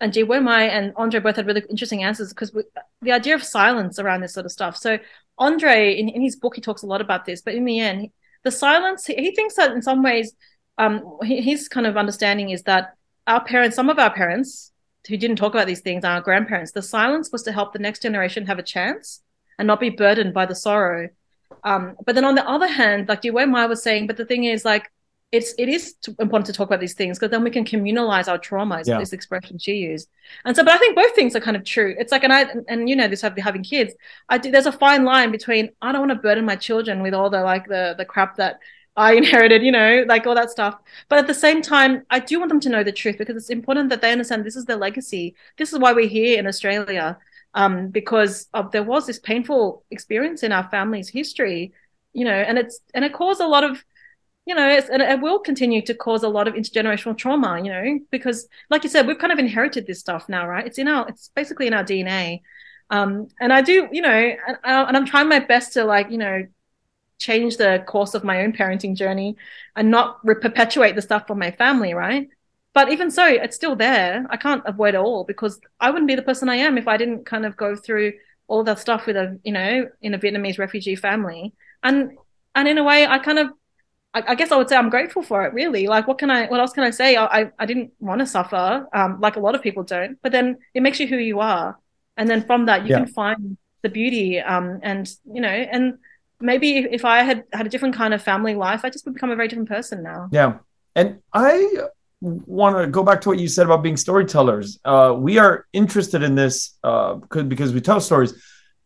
and 0.00 0.14
Que 0.14 0.24
and 0.24 0.92
Andre 0.96 1.20
both 1.20 1.36
had 1.36 1.46
really 1.46 1.62
interesting 1.68 2.02
answers 2.02 2.30
because 2.30 2.56
the 3.02 3.12
idea 3.12 3.34
of 3.34 3.44
silence 3.44 3.98
around 3.98 4.22
this 4.22 4.32
sort 4.32 4.46
of 4.46 4.52
stuff. 4.52 4.76
So 4.76 4.98
Andre, 5.36 5.94
in, 5.94 6.08
in 6.08 6.22
his 6.22 6.36
book, 6.36 6.54
he 6.54 6.60
talks 6.60 6.82
a 6.82 6.86
lot 6.86 7.00
about 7.00 7.26
this, 7.26 7.42
but 7.42 7.54
in 7.54 7.64
the 7.64 7.80
end, 7.80 8.08
the 8.42 8.50
silence, 8.50 9.06
he, 9.06 9.14
he 9.14 9.34
thinks 9.34 9.56
that 9.56 9.72
in 9.72 9.82
some 9.82 10.02
ways, 10.02 10.32
um, 10.78 11.18
his 11.22 11.68
kind 11.68 11.86
of 11.86 11.98
understanding 11.98 12.50
is 12.50 12.62
that 12.62 12.94
our 13.26 13.44
parents, 13.44 13.76
some 13.76 13.90
of 13.90 13.98
our 13.98 14.12
parents 14.12 14.72
who 15.06 15.16
didn't 15.16 15.36
talk 15.36 15.52
about 15.52 15.66
these 15.66 15.80
things, 15.80 16.04
our 16.04 16.22
grandparents, 16.22 16.72
the 16.72 16.82
silence 16.82 17.30
was 17.30 17.42
to 17.42 17.52
help 17.52 17.72
the 17.72 17.78
next 17.78 18.00
generation 18.02 18.46
have 18.46 18.58
a 18.58 18.62
chance 18.62 19.22
and 19.58 19.66
not 19.66 19.80
be 19.80 19.90
burdened 19.90 20.32
by 20.32 20.46
the 20.46 20.54
sorrow 20.54 21.10
um, 21.64 21.96
but 22.04 22.14
then 22.14 22.24
on 22.24 22.34
the 22.34 22.48
other 22.48 22.68
hand, 22.68 23.08
like 23.08 23.24
Mai 23.24 23.66
was 23.66 23.82
saying, 23.82 24.06
but 24.06 24.16
the 24.16 24.24
thing 24.24 24.44
is 24.44 24.64
like 24.64 24.90
it's 25.32 25.54
it 25.58 25.68
is 25.68 25.94
important 26.18 26.46
to 26.46 26.52
talk 26.52 26.66
about 26.66 26.80
these 26.80 26.94
things 26.94 27.18
because 27.18 27.30
then 27.30 27.44
we 27.44 27.50
can 27.50 27.64
communalize 27.64 28.26
our 28.28 28.38
traumas. 28.38 28.86
Yeah. 28.86 28.98
This 28.98 29.12
expression 29.12 29.58
she 29.58 29.74
used, 29.74 30.08
and 30.44 30.56
so, 30.56 30.64
but 30.64 30.74
I 30.74 30.78
think 30.78 30.96
both 30.96 31.14
things 31.14 31.36
are 31.36 31.40
kind 31.40 31.56
of 31.56 31.64
true. 31.64 31.94
It's 31.98 32.10
like, 32.10 32.24
and 32.24 32.32
I 32.32 32.46
and 32.68 32.88
you 32.88 32.96
know 32.96 33.06
this 33.06 33.20
having 33.20 33.62
kids, 33.62 33.94
I 34.28 34.38
do. 34.38 34.50
There's 34.50 34.66
a 34.66 34.72
fine 34.72 35.04
line 35.04 35.30
between 35.30 35.70
I 35.82 35.92
don't 35.92 36.08
want 36.08 36.12
to 36.12 36.22
burden 36.22 36.44
my 36.44 36.56
children 36.56 37.00
with 37.02 37.14
all 37.14 37.30
the 37.30 37.42
like 37.42 37.68
the 37.68 37.94
the 37.96 38.04
crap 38.04 38.36
that 38.36 38.58
I 38.96 39.12
inherited, 39.22 39.62
you 39.62 39.70
know, 39.72 40.04
like 40.08 40.26
all 40.26 40.34
that 40.34 40.50
stuff. 40.50 40.78
But 41.08 41.20
at 41.20 41.26
the 41.28 41.34
same 41.34 41.62
time, 41.62 42.04
I 42.10 42.18
do 42.18 42.40
want 42.40 42.48
them 42.48 42.60
to 42.60 42.68
know 42.68 42.82
the 42.82 42.92
truth 42.92 43.18
because 43.18 43.36
it's 43.36 43.50
important 43.50 43.88
that 43.90 44.00
they 44.00 44.10
understand 44.10 44.44
this 44.44 44.56
is 44.56 44.64
their 44.64 44.76
legacy. 44.76 45.36
This 45.58 45.72
is 45.72 45.78
why 45.78 45.92
we're 45.92 46.08
here 46.08 46.38
in 46.40 46.46
Australia 46.48 47.18
um, 47.54 47.88
because 47.88 48.48
of, 48.54 48.70
there 48.70 48.82
was 48.82 49.06
this 49.06 49.18
painful 49.18 49.84
experience 49.90 50.42
in 50.42 50.52
our 50.52 50.68
family's 50.70 51.08
history, 51.08 51.72
you 52.12 52.24
know, 52.24 52.32
and 52.32 52.58
it's 52.58 52.80
and 52.94 53.04
it 53.04 53.12
caused 53.12 53.40
a 53.40 53.46
lot 53.46 53.64
of, 53.64 53.84
you 54.46 54.54
know, 54.54 54.68
and 54.68 55.02
it 55.02 55.20
will 55.20 55.38
continue 55.38 55.82
to 55.82 55.94
cause 55.94 56.22
a 56.22 56.28
lot 56.28 56.48
of 56.48 56.54
intergenerational 56.54 57.16
trauma, 57.16 57.60
you 57.62 57.70
know, 57.70 57.98
because 58.10 58.48
like 58.70 58.84
you 58.84 58.90
said, 58.90 59.06
we've 59.06 59.18
kind 59.18 59.32
of 59.32 59.38
inherited 59.38 59.86
this 59.86 60.00
stuff 60.00 60.28
now, 60.28 60.46
right? 60.46 60.66
It's 60.66 60.78
in 60.78 60.88
our, 60.88 61.08
it's 61.08 61.30
basically 61.34 61.66
in 61.66 61.74
our 61.74 61.84
DNA. 61.84 62.40
Um, 62.90 63.28
and 63.40 63.52
I 63.52 63.62
do, 63.62 63.88
you 63.92 64.02
know, 64.02 64.10
and, 64.10 64.58
and 64.64 64.96
I'm 64.96 65.06
trying 65.06 65.28
my 65.28 65.38
best 65.38 65.74
to 65.74 65.84
like, 65.84 66.10
you 66.10 66.18
know, 66.18 66.46
change 67.18 67.58
the 67.58 67.84
course 67.86 68.14
of 68.14 68.24
my 68.24 68.42
own 68.42 68.52
parenting 68.52 68.96
journey 68.96 69.36
and 69.76 69.90
not 69.90 70.24
perpetuate 70.24 70.96
the 70.96 71.02
stuff 71.02 71.26
from 71.26 71.38
my 71.38 71.50
family, 71.52 71.94
right? 71.94 72.28
But 72.80 72.90
even 72.90 73.10
so 73.10 73.26
it's 73.26 73.56
still 73.56 73.76
there 73.76 74.26
i 74.30 74.36
can't 74.36 74.62
avoid 74.64 74.94
it 74.94 74.98
all 74.98 75.22
because 75.24 75.60
i 75.80 75.90
wouldn't 75.90 76.08
be 76.08 76.14
the 76.14 76.22
person 76.22 76.48
i 76.48 76.56
am 76.56 76.78
if 76.78 76.88
i 76.88 76.96
didn't 76.96 77.26
kind 77.26 77.44
of 77.44 77.54
go 77.56 77.76
through 77.76 78.10
all 78.48 78.64
that 78.64 78.78
stuff 78.78 79.04
with 79.04 79.16
a 79.16 79.38
you 79.44 79.52
know 79.52 79.86
in 80.00 80.14
a 80.14 80.18
vietnamese 80.18 80.58
refugee 80.58 80.96
family 80.96 81.52
and 81.82 82.12
and 82.54 82.66
in 82.66 82.78
a 82.78 82.84
way 82.84 83.06
i 83.06 83.18
kind 83.18 83.38
of 83.38 83.48
I, 84.12 84.22
I, 84.32 84.34
guess 84.34 84.50
I 84.50 84.56
would 84.56 84.68
say 84.68 84.74
I'm 84.74 84.90
grateful 84.90 85.22
for 85.22 85.46
it. 85.46 85.54
Really, 85.54 85.86
like 85.86 86.08
what 86.08 86.18
can 86.18 86.32
I? 86.32 86.48
What 86.48 86.58
else 86.58 86.72
can 86.72 86.82
I 86.82 86.90
say? 86.90 87.16
I 87.16 87.52
I 87.60 87.64
didn't 87.64 87.92
want 88.00 88.18
to 88.18 88.26
suffer, 88.26 88.88
um, 88.92 89.20
like 89.20 89.36
a 89.36 89.38
lot 89.38 89.54
of 89.54 89.62
people 89.62 89.84
don't. 89.84 90.18
But 90.20 90.32
then 90.32 90.58
it 90.74 90.82
makes 90.82 90.98
you 90.98 91.06
who 91.06 91.16
you 91.16 91.38
are, 91.38 91.78
and 92.16 92.28
then 92.28 92.44
from 92.44 92.66
that 92.66 92.82
you 92.82 92.88
yeah. 92.88 92.96
can 92.96 93.06
find 93.06 93.56
the 93.82 93.88
beauty, 93.88 94.40
um, 94.40 94.80
and 94.82 95.08
you 95.32 95.40
know, 95.40 95.48
and 95.74 95.98
maybe 96.40 96.78
if 96.78 97.04
I 97.04 97.22
had 97.22 97.44
had 97.52 97.66
a 97.66 97.68
different 97.68 97.94
kind 97.94 98.12
of 98.12 98.20
family 98.20 98.56
life, 98.56 98.80
I 98.82 98.90
just 98.90 99.04
would 99.04 99.14
become 99.14 99.30
a 99.30 99.36
very 99.36 99.46
different 99.46 99.68
person 99.68 100.02
now. 100.02 100.28
Yeah. 100.32 100.58
And 100.96 101.20
I 101.32 101.68
want 102.20 102.76
to 102.78 102.86
go 102.86 103.02
back 103.02 103.20
to 103.22 103.28
what 103.28 103.38
you 103.38 103.48
said 103.48 103.66
about 103.66 103.82
being 103.82 103.96
storytellers. 103.96 104.78
Uh, 104.84 105.14
we 105.16 105.38
are 105.38 105.66
interested 105.72 106.22
in 106.22 106.34
this 106.34 106.78
uh, 106.84 107.14
because, 107.14 107.72
we 107.72 107.80
tell 107.80 108.00
stories. 108.00 108.34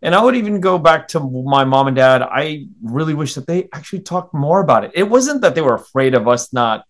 And 0.03 0.15
I 0.15 0.23
would 0.23 0.37
even 0.37 0.61
go 0.61 0.79
back 0.79 1.09
to 1.09 1.21
my 1.21 1.65
mom 1.65 1.87
and 1.87 1.97
dad. 1.97 2.23
I 2.23 2.67
really 2.83 3.15
wish 3.15 3.35
that 3.35 3.47
they 3.47 3.69
actually 3.73 4.01
talked 4.01 4.35
more 4.35 4.61
about 4.61 4.85
it. 4.85 4.93
It 4.95 5.05
wasn't 5.05 5.41
that 5.43 5.55
they 5.55 5.63
were 5.63 5.75
afraid 5.75 6.15
of 6.15 6.29
us 6.29 6.53
not 6.53 6.85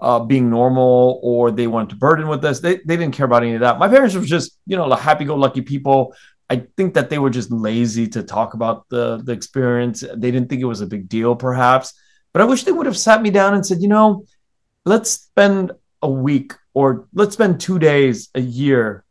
uh, 0.00 0.20
being 0.20 0.50
normal 0.50 1.18
or 1.22 1.50
they 1.50 1.66
wanted 1.66 1.90
to 1.90 1.96
burden 1.96 2.28
with 2.28 2.44
us. 2.44 2.60
They, 2.60 2.76
they 2.76 2.96
didn't 2.96 3.12
care 3.12 3.26
about 3.26 3.42
any 3.42 3.54
of 3.54 3.60
that. 3.60 3.78
My 3.78 3.88
parents 3.88 4.14
were 4.14 4.20
just, 4.20 4.58
you 4.66 4.76
know, 4.76 4.88
happy 4.94 5.24
go 5.24 5.34
lucky 5.34 5.62
people. 5.62 6.14
I 6.50 6.64
think 6.76 6.94
that 6.94 7.10
they 7.10 7.18
were 7.18 7.30
just 7.30 7.50
lazy 7.50 8.06
to 8.08 8.22
talk 8.22 8.54
about 8.54 8.88
the, 8.88 9.20
the 9.22 9.32
experience. 9.32 10.00
They 10.00 10.30
didn't 10.30 10.48
think 10.48 10.62
it 10.62 10.66
was 10.66 10.80
a 10.80 10.86
big 10.86 11.08
deal, 11.08 11.36
perhaps. 11.36 11.94
But 12.32 12.42
I 12.42 12.44
wish 12.44 12.64
they 12.64 12.72
would 12.72 12.86
have 12.86 12.96
sat 12.96 13.20
me 13.20 13.30
down 13.30 13.54
and 13.54 13.66
said, 13.66 13.80
you 13.82 13.88
know, 13.88 14.24
let's 14.84 15.10
spend 15.10 15.72
a 16.02 16.08
week 16.08 16.54
or 16.74 17.08
let's 17.12 17.34
spend 17.34 17.60
two 17.60 17.78
days 17.78 18.28
a 18.34 18.40
year 18.40 19.04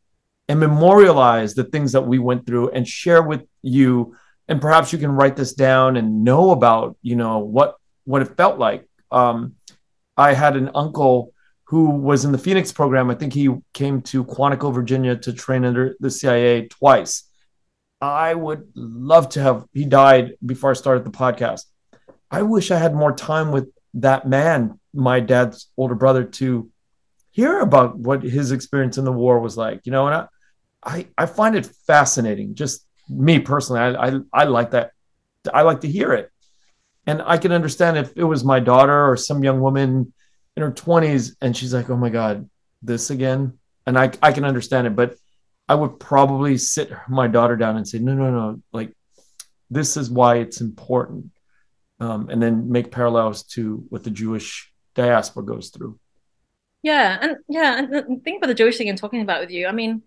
and 0.47 0.59
memorialize 0.59 1.53
the 1.53 1.63
things 1.63 1.91
that 1.91 2.07
we 2.07 2.19
went 2.19 2.45
through 2.45 2.69
and 2.69 2.87
share 2.87 3.21
with 3.21 3.43
you. 3.61 4.15
And 4.47 4.61
perhaps 4.61 4.93
you 4.93 4.99
can 4.99 5.11
write 5.11 5.35
this 5.35 5.53
down 5.53 5.97
and 5.97 6.23
know 6.23 6.51
about 6.51 6.97
you 7.01 7.15
know 7.15 7.39
what 7.39 7.75
what 8.05 8.21
it 8.21 8.37
felt 8.37 8.57
like. 8.57 8.87
Um, 9.11 9.55
i 10.15 10.33
had 10.33 10.55
an 10.55 10.71
uncle 10.73 11.33
who 11.65 11.89
was 11.89 12.23
in 12.23 12.31
the 12.31 12.37
phoenix 12.37 12.71
program. 12.71 13.09
I 13.09 13.15
think 13.15 13.33
he 13.33 13.53
came 13.73 14.01
to 14.03 14.23
quantico 14.23 14.73
virginia 14.73 15.17
to 15.17 15.33
train 15.33 15.65
under 15.65 15.95
the 15.99 16.09
cia 16.09 16.67
twice. 16.67 17.23
I 17.99 18.33
would 18.33 18.71
love 18.75 19.29
to 19.29 19.41
have 19.41 19.65
he 19.73 19.85
died 19.85 20.33
before 20.45 20.71
i 20.71 20.73
started 20.73 21.03
the 21.03 21.11
podcast. 21.11 21.65
I 22.31 22.43
wish 22.43 22.71
i 22.71 22.77
had 22.77 22.95
more 22.95 23.11
time 23.13 23.51
with 23.51 23.67
that 23.95 24.27
man 24.27 24.79
my 24.93 25.19
dad's 25.19 25.69
older 25.77 25.95
brother 25.95 26.23
to 26.23 26.69
hear 27.37 27.59
about 27.59 27.95
what 27.95 28.23
his 28.23 28.51
experience 28.51 28.97
in 28.97 29.05
the 29.05 29.11
war 29.11 29.39
was 29.39 29.55
like 29.55 29.79
you 29.85 29.91
know 29.91 30.07
and 30.07 30.15
i 30.15 30.25
i, 30.83 31.07
I 31.19 31.25
find 31.27 31.55
it 31.55 31.69
fascinating 31.85 32.55
just 32.55 32.83
me 33.07 33.37
personally 33.37 33.79
I, 33.79 34.07
I 34.07 34.19
i 34.33 34.43
like 34.45 34.71
that 34.71 34.91
i 35.53 35.61
like 35.61 35.81
to 35.81 35.87
hear 35.97 36.13
it. 36.13 36.31
And 37.05 37.21
i 37.21 37.37
can 37.37 37.51
understand 37.51 37.95
if 37.95 38.11
it 38.15 38.23
was 38.23 38.43
my 38.43 38.59
daughter 38.59 38.99
or 39.09 39.15
some 39.15 39.43
young 39.43 39.59
woman 39.61 40.11
in 40.55 40.63
her 40.63 40.71
20s 40.71 41.35
and 41.39 41.55
she's 41.55 41.75
like 41.75 41.89
oh 41.91 41.95
my 41.95 42.09
god 42.09 42.49
this 42.81 43.11
again? 43.11 43.41
And 43.85 43.99
i 43.99 44.05
i 44.27 44.31
can 44.31 44.43
understand 44.43 44.87
it 44.87 44.95
but 44.95 45.15
i 45.69 45.75
would 45.75 45.99
probably 45.99 46.57
sit 46.57 46.89
my 47.07 47.27
daughter 47.27 47.55
down 47.55 47.77
and 47.77 47.87
say 47.87 47.99
no 47.99 48.15
no 48.15 48.31
no 48.31 48.61
like 48.73 48.91
this 49.69 49.95
is 49.97 50.09
why 50.09 50.37
it's 50.37 50.61
important. 50.61 51.25
Um, 51.99 52.29
and 52.29 52.41
then 52.41 52.71
make 52.71 52.89
parallels 52.99 53.43
to 53.55 53.85
what 53.89 54.03
the 54.03 54.15
jewish 54.21 54.49
diaspora 54.95 55.43
goes 55.53 55.69
through 55.69 55.99
yeah, 56.83 57.17
and 57.21 57.37
yeah, 57.49 57.77
and 57.79 57.91
the 57.93 58.21
thing 58.23 58.37
about 58.37 58.47
the 58.47 58.53
Jewish 58.53 58.77
thing 58.77 58.89
and 58.89 58.97
talking 58.97 59.21
about 59.21 59.41
with 59.41 59.51
you, 59.51 59.67
I 59.67 59.71
mean, 59.71 60.03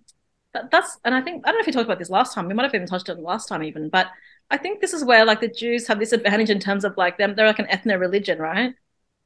that, 0.54 0.70
that's 0.70 0.98
and 1.04 1.14
I 1.14 1.20
think 1.22 1.46
I 1.46 1.50
don't 1.50 1.58
know 1.58 1.60
if 1.60 1.66
we 1.66 1.72
talked 1.72 1.86
about 1.86 1.98
this 1.98 2.10
last 2.10 2.34
time. 2.34 2.46
We 2.48 2.54
might 2.54 2.64
have 2.64 2.74
even 2.74 2.86
touched 2.86 3.10
on 3.10 3.22
last 3.22 3.48
time 3.48 3.62
even, 3.62 3.88
but 3.90 4.08
I 4.50 4.56
think 4.56 4.80
this 4.80 4.94
is 4.94 5.04
where 5.04 5.24
like 5.24 5.40
the 5.40 5.48
Jews 5.48 5.86
have 5.88 5.98
this 5.98 6.12
advantage 6.12 6.50
in 6.50 6.60
terms 6.60 6.84
of 6.84 6.96
like 6.96 7.18
them 7.18 7.34
they're 7.34 7.46
like 7.46 7.58
an 7.58 7.66
ethno 7.66 7.98
religion, 8.00 8.38
right? 8.38 8.74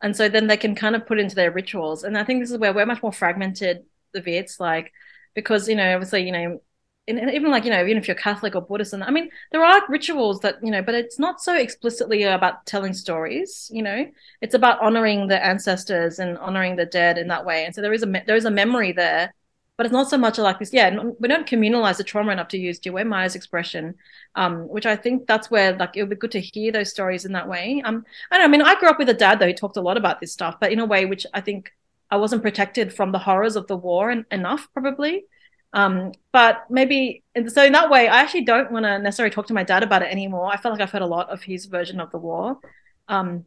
And 0.02 0.16
so 0.16 0.28
then 0.28 0.46
they 0.48 0.56
can 0.56 0.74
kind 0.74 0.96
of 0.96 1.06
put 1.06 1.18
into 1.20 1.34
their 1.36 1.52
rituals. 1.52 2.04
And 2.04 2.18
I 2.18 2.24
think 2.24 2.42
this 2.42 2.50
is 2.50 2.58
where 2.58 2.74
we're 2.74 2.86
much 2.86 3.02
more 3.02 3.12
fragmented, 3.12 3.84
the 4.12 4.20
Viets, 4.20 4.60
like 4.60 4.92
because 5.34 5.68
you 5.68 5.76
know 5.76 5.94
obviously 5.94 6.24
you 6.24 6.32
know 6.32 6.62
and 7.06 7.30
even 7.30 7.50
like 7.50 7.64
you 7.64 7.70
know 7.70 7.82
even 7.82 7.98
if 7.98 8.08
you're 8.08 8.14
catholic 8.14 8.54
or 8.54 8.62
buddhist 8.62 8.94
and 8.94 9.04
i 9.04 9.10
mean 9.10 9.28
there 9.52 9.62
are 9.62 9.82
rituals 9.88 10.40
that 10.40 10.56
you 10.62 10.70
know 10.70 10.80
but 10.80 10.94
it's 10.94 11.18
not 11.18 11.40
so 11.40 11.54
explicitly 11.54 12.22
about 12.22 12.64
telling 12.64 12.94
stories 12.94 13.70
you 13.74 13.82
know? 13.82 14.06
It's 14.40 14.54
about 14.54 14.80
honoring 14.80 15.28
the 15.28 15.44
ancestors 15.44 16.18
and 16.18 16.38
honoring 16.38 16.76
the 16.76 16.86
dead 16.86 17.18
in 17.18 17.28
that 17.28 17.44
way. 17.44 17.64
And 17.64 17.74
so 17.74 17.82
there 17.82 17.92
is 17.92 18.02
a 18.02 18.22
there 18.26 18.36
is 18.36 18.44
a 18.44 18.50
memory 18.50 18.92
there 18.92 19.34
but 19.76 19.84
it's 19.84 19.92
not 19.92 20.08
so 20.08 20.16
much 20.16 20.38
like 20.38 20.60
this 20.60 20.72
yeah 20.72 20.96
we 21.18 21.26
don't 21.26 21.48
communalize 21.48 21.96
the 21.96 22.04
trauma 22.04 22.30
enough 22.30 22.46
to 22.48 22.58
use 22.58 22.78
Joanne 22.78 23.08
Meyer's 23.08 23.34
expression 23.34 23.94
um, 24.36 24.68
which 24.68 24.86
i 24.86 24.94
think 24.94 25.26
that's 25.26 25.50
where 25.50 25.76
like 25.76 25.96
it 25.96 26.02
would 26.02 26.10
be 26.10 26.16
good 26.16 26.30
to 26.32 26.40
hear 26.40 26.70
those 26.70 26.90
stories 26.90 27.24
in 27.24 27.32
that 27.32 27.48
way. 27.48 27.82
Um 27.84 28.04
i 28.30 28.38
know 28.38 28.44
i 28.44 28.48
mean 28.48 28.62
i 28.62 28.78
grew 28.78 28.88
up 28.88 28.98
with 28.98 29.08
a 29.08 29.14
dad 29.14 29.40
though 29.40 29.46
who 29.46 29.52
talked 29.52 29.76
a 29.76 29.80
lot 29.80 29.96
about 29.96 30.20
this 30.20 30.32
stuff 30.32 30.56
but 30.60 30.70
in 30.70 30.78
a 30.78 30.86
way 30.86 31.06
which 31.06 31.26
i 31.34 31.40
think 31.40 31.72
i 32.10 32.16
wasn't 32.16 32.42
protected 32.42 32.94
from 32.94 33.10
the 33.10 33.18
horrors 33.18 33.56
of 33.56 33.66
the 33.66 33.76
war 33.76 34.10
and 34.10 34.24
enough 34.30 34.68
probably 34.72 35.24
um, 35.74 36.12
but 36.32 36.64
maybe 36.70 37.24
so 37.48 37.64
in 37.64 37.72
that 37.72 37.90
way, 37.90 38.06
I 38.08 38.20
actually 38.20 38.44
don't 38.44 38.70
want 38.70 38.84
to 38.84 38.98
necessarily 39.00 39.34
talk 39.34 39.48
to 39.48 39.54
my 39.54 39.64
dad 39.64 39.82
about 39.82 40.02
it 40.02 40.10
anymore. 40.10 40.46
I 40.46 40.56
feel 40.56 40.70
like 40.70 40.80
I've 40.80 40.90
heard 40.90 41.02
a 41.02 41.06
lot 41.06 41.30
of 41.30 41.42
his 41.42 41.66
version 41.66 42.00
of 42.00 42.12
the 42.12 42.18
war. 42.18 42.58
Um, 43.08 43.44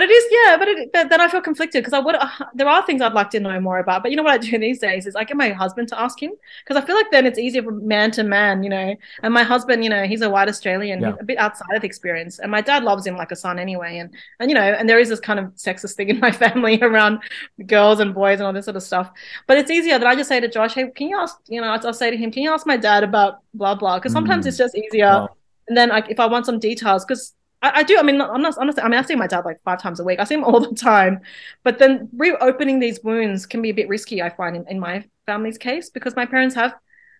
but 0.00 0.08
it 0.08 0.12
is, 0.12 0.24
yeah. 0.30 0.56
But, 0.56 0.68
it, 0.68 0.92
but 0.94 1.10
then 1.10 1.20
I 1.20 1.28
feel 1.28 1.42
conflicted 1.42 1.82
because 1.82 1.92
I 1.92 1.98
would. 1.98 2.14
Uh, 2.14 2.26
there 2.54 2.66
are 2.66 2.84
things 2.86 3.02
I'd 3.02 3.12
like 3.12 3.28
to 3.30 3.40
know 3.40 3.60
more 3.60 3.80
about. 3.80 4.02
But 4.02 4.10
you 4.10 4.16
know 4.16 4.22
what 4.22 4.32
I 4.32 4.38
do 4.38 4.58
these 4.58 4.78
days 4.78 5.06
is 5.06 5.14
I 5.14 5.24
get 5.24 5.36
my 5.36 5.50
husband 5.50 5.88
to 5.88 6.00
ask 6.00 6.22
him 6.22 6.32
because 6.64 6.82
I 6.82 6.86
feel 6.86 6.96
like 6.96 7.10
then 7.10 7.26
it's 7.26 7.38
easier 7.38 7.62
for 7.62 7.72
man 7.72 8.10
to 8.12 8.22
man, 8.22 8.62
you 8.62 8.70
know. 8.70 8.96
And 9.22 9.34
my 9.34 9.42
husband, 9.42 9.84
you 9.84 9.90
know, 9.90 10.04
he's 10.04 10.22
a 10.22 10.30
white 10.30 10.48
Australian, 10.48 11.02
yeah. 11.02 11.10
he's 11.10 11.20
a 11.20 11.24
bit 11.24 11.36
outside 11.36 11.74
of 11.74 11.82
the 11.82 11.86
experience, 11.86 12.38
and 12.38 12.50
my 12.50 12.62
dad 12.62 12.82
loves 12.82 13.06
him 13.06 13.14
like 13.14 13.30
a 13.30 13.36
son 13.36 13.58
anyway. 13.58 13.98
And 13.98 14.08
and 14.38 14.50
you 14.50 14.54
know, 14.54 14.62
and 14.62 14.88
there 14.88 14.98
is 14.98 15.10
this 15.10 15.20
kind 15.20 15.38
of 15.38 15.48
sexist 15.56 15.96
thing 15.96 16.08
in 16.14 16.18
my 16.18 16.32
family 16.32 16.80
around 16.80 17.18
girls 17.66 18.00
and 18.00 18.14
boys 18.14 18.40
and 18.40 18.46
all 18.46 18.54
this 18.54 18.64
sort 18.64 18.78
of 18.78 18.82
stuff. 18.82 19.10
But 19.46 19.58
it's 19.58 19.70
easier 19.70 19.98
that 19.98 20.06
I 20.06 20.14
just 20.14 20.30
say 20.30 20.40
to 20.40 20.48
Josh, 20.48 20.72
hey, 20.72 20.88
can 20.88 21.10
you 21.10 21.18
ask? 21.18 21.36
You 21.46 21.60
know, 21.60 21.66
I'll 21.68 21.92
say 21.92 22.10
to 22.10 22.16
him, 22.16 22.30
can 22.30 22.42
you 22.42 22.52
ask 22.52 22.66
my 22.66 22.78
dad 22.78 23.04
about 23.04 23.40
blah 23.52 23.74
blah? 23.74 23.98
Because 23.98 24.12
sometimes 24.12 24.46
mm. 24.46 24.48
it's 24.48 24.56
just 24.56 24.74
easier. 24.74 25.10
Wow. 25.10 25.36
And 25.68 25.76
then 25.76 25.90
like 25.90 26.08
if 26.08 26.18
I 26.18 26.24
want 26.24 26.46
some 26.46 26.58
details, 26.58 27.04
because 27.04 27.34
I, 27.62 27.80
I, 27.80 27.82
do. 27.82 27.98
I 27.98 28.02
mean, 28.02 28.20
I'm 28.20 28.42
not 28.42 28.56
honestly. 28.58 28.82
I 28.82 28.88
mean, 28.88 28.98
I 28.98 29.02
see 29.02 29.14
my 29.14 29.26
dad 29.26 29.44
like 29.44 29.62
five 29.62 29.80
times 29.80 30.00
a 30.00 30.04
week. 30.04 30.18
I 30.18 30.24
see 30.24 30.34
him 30.34 30.44
all 30.44 30.60
the 30.60 30.74
time, 30.74 31.20
but 31.62 31.78
then 31.78 32.08
reopening 32.16 32.78
these 32.78 33.00
wounds 33.02 33.46
can 33.46 33.62
be 33.62 33.70
a 33.70 33.74
bit 33.74 33.88
risky. 33.88 34.22
I 34.22 34.30
find 34.30 34.56
in, 34.56 34.66
in 34.68 34.80
my 34.80 35.04
family's 35.26 35.58
case 35.58 35.90
because 35.90 36.16
my 36.16 36.26
parents 36.26 36.54
have, 36.54 36.74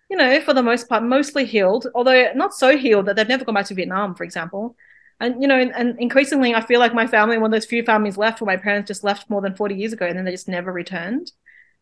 you 0.09 0.17
know, 0.17 0.41
for 0.41 0.53
the 0.53 0.63
most 0.63 0.89
part, 0.89 1.03
mostly 1.03 1.45
healed. 1.45 1.87
Although 1.93 2.31
not 2.33 2.53
so 2.53 2.77
healed 2.77 3.05
that 3.05 3.15
they've 3.15 3.27
never 3.27 3.45
gone 3.45 3.55
back 3.55 3.67
to 3.67 3.75
Vietnam, 3.75 4.15
for 4.15 4.23
example. 4.23 4.75
And 5.19 5.39
you 5.39 5.47
know, 5.47 5.59
and, 5.59 5.71
and 5.75 5.99
increasingly, 5.99 6.55
I 6.55 6.61
feel 6.61 6.79
like 6.79 6.95
my 6.95 7.05
family, 7.05 7.37
one 7.37 7.53
of 7.53 7.59
those 7.59 7.67
few 7.67 7.83
families 7.83 8.17
left, 8.17 8.41
where 8.41 8.47
my 8.47 8.61
parents 8.61 8.87
just 8.87 9.03
left 9.03 9.29
more 9.29 9.41
than 9.41 9.55
40 9.55 9.75
years 9.75 9.93
ago, 9.93 10.07
and 10.07 10.17
then 10.17 10.25
they 10.25 10.31
just 10.31 10.47
never 10.47 10.73
returned. 10.73 11.31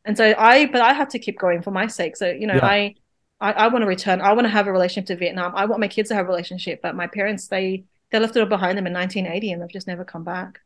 And 0.04 0.18
so 0.18 0.34
I, 0.38 0.66
but 0.66 0.82
I 0.82 0.94
had 0.94 1.10
to 1.12 1.20
keep 1.20 1.40
going 1.40 1.62
for 1.62 1.72
my 1.72 1.88
sake. 1.88 2.18
So 2.18 2.30
you 2.30 2.48
know, 2.48 2.56
yeah. 2.56 2.66
I, 2.66 2.96
I, 3.40 3.52
I 3.54 3.68
want 3.70 3.84
to 3.84 3.88
return. 3.88 4.20
I 4.20 4.34
want 4.34 4.46
to 4.46 4.50
have 4.50 4.68
a 4.68 4.72
relationship 4.74 5.08
to 5.08 5.16
Vietnam. 5.16 5.54
I 5.56 5.66
want 5.66 5.80
my 5.80 5.88
kids 5.88 6.10
to 6.10 6.16
have 6.16 6.26
a 6.26 6.28
relationship, 6.28 6.82
but 6.82 6.96
my 6.96 7.08
parents, 7.08 7.48
they 7.48 7.86
they 8.12 8.20
left 8.20 8.36
it 8.36 8.40
all 8.40 8.46
behind 8.46 8.78
them 8.78 8.88
in 8.88 8.94
1980 8.94 9.52
and 9.52 9.62
they've 9.62 9.70
just 9.70 9.88
never 9.88 10.04
come 10.04 10.24
back. 10.24 10.62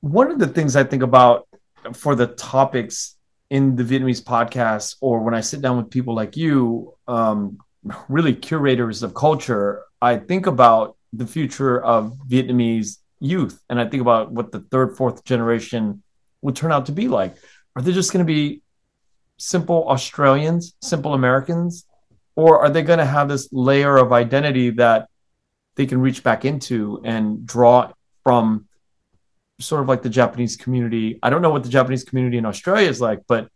One 0.00 0.30
of 0.30 0.38
the 0.38 0.46
things 0.46 0.76
I 0.76 0.84
think 0.84 1.02
about 1.02 1.48
for 1.94 2.14
the 2.14 2.28
topics 2.28 3.16
in 3.50 3.76
the 3.76 3.84
Vietnamese 3.84 4.22
podcast, 4.22 4.96
or 5.00 5.20
when 5.20 5.34
I 5.34 5.40
sit 5.40 5.62
down 5.62 5.76
with 5.76 5.90
people 5.90 6.14
like 6.14 6.36
you, 6.36 6.94
um, 7.06 7.58
really 8.08 8.34
curators 8.34 9.02
of 9.02 9.14
culture, 9.14 9.82
I 10.02 10.16
think 10.16 10.46
about 10.46 10.96
the 11.12 11.26
future 11.26 11.82
of 11.82 12.16
Vietnamese 12.28 12.98
youth. 13.20 13.62
And 13.70 13.80
I 13.80 13.88
think 13.88 14.00
about 14.00 14.32
what 14.32 14.52
the 14.52 14.60
third, 14.60 14.96
fourth 14.96 15.24
generation 15.24 16.02
would 16.42 16.56
turn 16.56 16.72
out 16.72 16.86
to 16.86 16.92
be 16.92 17.08
like. 17.08 17.36
Are 17.74 17.82
they 17.82 17.92
just 17.92 18.12
going 18.12 18.24
to 18.24 18.32
be 18.32 18.62
simple 19.38 19.88
Australians, 19.88 20.74
simple 20.82 21.14
Americans? 21.14 21.86
Or 22.34 22.60
are 22.60 22.70
they 22.70 22.82
going 22.82 22.98
to 22.98 23.06
have 23.06 23.28
this 23.28 23.48
layer 23.52 23.96
of 23.96 24.12
identity 24.12 24.70
that 24.70 25.08
they 25.76 25.86
can 25.86 26.00
reach 26.00 26.22
back 26.22 26.44
into 26.44 27.00
and 27.04 27.46
draw 27.46 27.92
from 28.24 28.66
sort 29.60 29.82
of 29.82 29.88
like 29.88 30.02
the 30.02 30.08
Japanese 30.08 30.56
community. 30.56 31.18
I 31.22 31.30
don't 31.30 31.42
know 31.42 31.50
what 31.50 31.62
the 31.62 31.68
Japanese 31.68 32.04
community 32.04 32.38
in 32.38 32.44
Australia 32.44 32.88
is 32.88 33.00
like, 33.00 33.20
but 33.28 33.48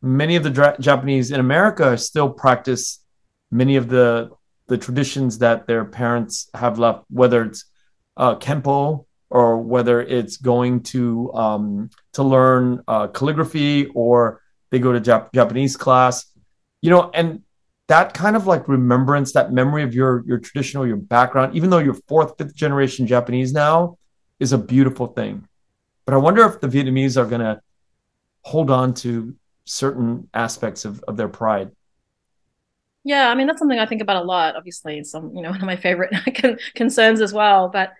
many 0.00 0.36
of 0.36 0.42
the 0.42 0.50
dra- 0.50 0.76
Japanese 0.80 1.30
in 1.30 1.40
America 1.40 1.96
still 1.98 2.30
practice 2.30 3.04
many 3.50 3.76
of 3.76 3.88
the 3.88 4.30
the 4.68 4.78
traditions 4.78 5.38
that 5.38 5.66
their 5.66 5.84
parents 5.84 6.48
have 6.54 6.78
left, 6.78 7.04
whether 7.10 7.44
it's 7.44 7.64
uh, 8.16 8.36
kempo 8.36 9.04
or 9.28 9.58
whether 9.58 10.00
it's 10.00 10.36
going 10.36 10.82
to 10.82 11.32
um, 11.34 11.90
to 12.12 12.22
learn 12.22 12.82
uh, 12.88 13.08
calligraphy 13.08 13.86
or 13.86 14.40
they 14.70 14.78
go 14.78 14.92
to 14.92 15.00
Jap- 15.00 15.32
Japanese 15.34 15.76
class, 15.76 16.26
you 16.80 16.90
know, 16.90 17.10
and 17.12 17.42
that 17.92 18.14
kind 18.14 18.36
of 18.36 18.46
like 18.46 18.68
remembrance, 18.68 19.34
that 19.34 19.52
memory 19.52 19.82
of 19.82 19.92
your 19.92 20.24
your 20.26 20.38
traditional, 20.38 20.86
your 20.86 20.96
background, 20.96 21.54
even 21.54 21.68
though 21.68 21.76
you're 21.76 22.00
fourth, 22.08 22.38
fifth 22.38 22.54
generation 22.54 23.06
Japanese 23.06 23.52
now, 23.52 23.98
is 24.40 24.54
a 24.54 24.58
beautiful 24.58 25.08
thing. 25.08 25.46
But 26.06 26.14
I 26.14 26.16
wonder 26.16 26.42
if 26.46 26.58
the 26.58 26.68
Vietnamese 26.68 27.18
are 27.18 27.26
gonna 27.26 27.60
hold 28.40 28.70
on 28.70 28.94
to 28.94 29.36
certain 29.66 30.30
aspects 30.32 30.86
of, 30.86 31.02
of 31.06 31.18
their 31.18 31.28
pride. 31.28 31.70
Yeah, 33.04 33.28
I 33.28 33.34
mean 33.34 33.46
that's 33.46 33.58
something 33.58 33.78
I 33.78 33.84
think 33.84 34.00
about 34.00 34.22
a 34.22 34.24
lot. 34.24 34.56
Obviously, 34.56 35.04
some 35.04 35.36
you 35.36 35.42
know 35.42 35.50
one 35.56 35.60
of 35.60 35.66
my 35.66 35.76
favorite 35.76 36.14
concerns 36.74 37.20
as 37.20 37.34
well. 37.34 37.68
But 37.68 37.92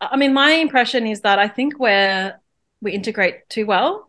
I 0.00 0.16
mean, 0.16 0.32
my 0.32 0.52
impression 0.52 1.06
is 1.06 1.20
that 1.20 1.38
I 1.38 1.48
think 1.48 1.78
where 1.78 2.40
we 2.80 2.92
integrate 2.92 3.46
too 3.50 3.66
well 3.66 4.07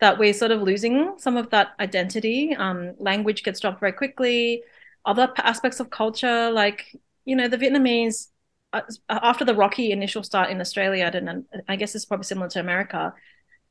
that 0.00 0.18
we're 0.18 0.34
sort 0.34 0.50
of 0.50 0.62
losing 0.62 1.14
some 1.18 1.36
of 1.36 1.50
that 1.50 1.68
identity. 1.80 2.54
Um, 2.54 2.94
language 2.98 3.42
gets 3.42 3.60
dropped 3.60 3.80
very 3.80 3.92
quickly. 3.92 4.62
Other 5.04 5.32
aspects 5.38 5.80
of 5.80 5.90
culture, 5.90 6.50
like 6.50 6.94
you 7.24 7.36
know, 7.36 7.48
the 7.48 7.58
Vietnamese 7.58 8.28
uh, 8.72 8.82
after 9.08 9.44
the 9.44 9.54
rocky 9.54 9.92
initial 9.92 10.22
start 10.22 10.50
in 10.50 10.60
Australia, 10.60 11.10
and 11.12 11.44
I 11.68 11.76
guess 11.76 11.94
it's 11.94 12.04
probably 12.04 12.24
similar 12.24 12.48
to 12.50 12.60
America. 12.60 13.14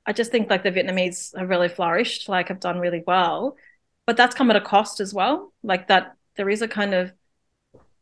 I 0.06 0.14
just 0.14 0.32
think 0.32 0.50
like 0.50 0.64
the 0.64 0.72
Vietnamese 0.72 1.38
have 1.38 1.50
really 1.50 1.70
flourished, 1.70 2.30
like 2.30 2.50
have 2.50 2.60
done 2.60 2.80
really 2.80 3.04
well, 3.06 3.56
but 4.06 4.18
that's 4.18 4.36
come 4.36 4.50
at 4.50 4.56
a 4.56 4.62
cost 4.62 5.00
as 5.00 5.14
well. 5.14 5.52
Like 5.64 5.88
that, 5.88 6.16
there 6.38 6.50
is 6.50 6.62
a 6.62 6.68
kind 6.68 6.94
of 6.94 7.12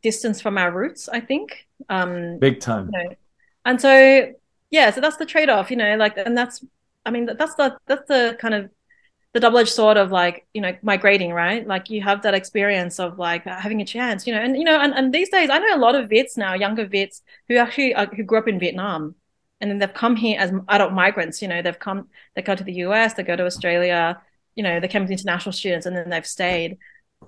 distance 0.02 0.40
from 0.40 0.58
our 0.58 0.70
roots. 0.70 1.08
I 1.08 1.20
think, 1.20 1.66
um, 1.88 2.38
big 2.38 2.60
time. 2.60 2.90
You 2.92 3.04
know? 3.04 3.14
And 3.64 3.80
so, 3.80 4.32
yeah, 4.70 4.90
so 4.90 5.00
that's 5.00 5.16
the 5.16 5.24
trade 5.24 5.48
off, 5.48 5.70
you 5.70 5.76
know, 5.76 5.96
like, 5.96 6.18
and 6.18 6.36
that's, 6.36 6.64
I 7.04 7.10
mean, 7.10 7.26
that's 7.26 7.54
the 7.54 7.76
that's 7.86 8.08
the 8.08 8.36
kind 8.40 8.54
of 8.54 8.70
the 9.34 9.40
double-edged 9.40 9.68
sword 9.68 9.96
of 9.96 10.12
like 10.12 10.46
you 10.54 10.60
know 10.60 10.74
migrating 10.82 11.32
right? 11.32 11.66
Like 11.66 11.90
you 11.90 12.00
have 12.02 12.22
that 12.22 12.34
experience 12.34 12.98
of 13.00 13.18
like 13.18 13.44
having 13.44 13.82
a 13.82 13.84
chance 13.84 14.26
you 14.26 14.32
know? 14.32 14.40
And 14.40 14.56
you 14.56 14.64
know 14.64 14.78
and, 14.78 14.94
and 14.94 15.12
these 15.12 15.28
days 15.28 15.50
i 15.50 15.58
know 15.58 15.76
a 15.76 15.76
lot 15.76 15.96
of 15.96 16.08
Viets 16.08 16.36
now 16.36 16.54
younger 16.54 16.86
Viets 16.86 17.20
who 17.48 17.56
actually 17.56 17.94
are, 17.94 18.06
who 18.06 18.22
grew 18.22 18.38
up 18.38 18.48
in 18.48 18.60
vietnam. 18.60 19.16
And 19.60 19.70
then 19.70 19.78
they've 19.78 19.92
come 19.92 20.14
here 20.16 20.38
as 20.38 20.52
adult 20.68 20.92
migrants 20.92 21.42
you 21.42 21.48
know? 21.48 21.62
They've 21.62 21.78
come 21.78 22.08
they 22.36 22.42
go 22.42 22.54
to 22.54 22.64
the 22.64 22.72
us 22.74 23.14
they 23.14 23.24
go 23.24 23.36
to 23.36 23.44
australia 23.44 24.20
you 24.54 24.62
know 24.62 24.78
they 24.78 24.88
came 24.88 25.02
as 25.02 25.10
international 25.10 25.52
students 25.52 25.84
and 25.86 25.96
then 25.96 26.10
they've 26.10 26.26
stayed. 26.26 26.78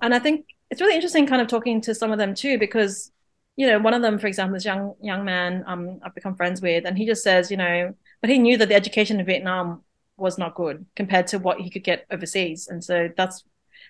And 0.01 0.15
i 0.15 0.19
think 0.19 0.45
it's 0.71 0.81
really 0.81 0.95
interesting 0.95 1.27
kind 1.27 1.41
of 1.41 1.49
talking 1.49 1.81
to 1.81 1.93
some 1.93 2.13
of 2.13 2.17
them 2.17 2.33
too 2.33 2.57
because 2.57 3.11
you 3.57 3.67
know 3.67 3.79
one 3.79 3.93
of 3.93 4.01
them 4.01 4.17
for 4.17 4.27
example 4.27 4.53
this 4.53 4.65
young 4.65 4.93
young 5.01 5.25
man 5.25 5.63
um 5.67 5.99
i've 6.03 6.15
become 6.15 6.35
friends 6.35 6.61
with 6.61 6.85
and 6.85 6.97
he 6.97 7.05
just 7.05 7.23
says 7.23 7.51
you 7.51 7.57
know 7.57 7.93
but 8.27 8.33
he 8.33 8.39
knew 8.39 8.57
that 8.57 8.67
the 8.67 8.75
education 8.75 9.19
in 9.19 9.25
vietnam 9.25 9.81
was 10.17 10.37
not 10.37 10.55
good 10.55 10.85
compared 10.95 11.27
to 11.27 11.39
what 11.39 11.59
he 11.59 11.69
could 11.69 11.83
get 11.83 12.05
overseas. 12.11 12.67
And 12.67 12.83
so 12.83 13.09
that's 13.15 13.43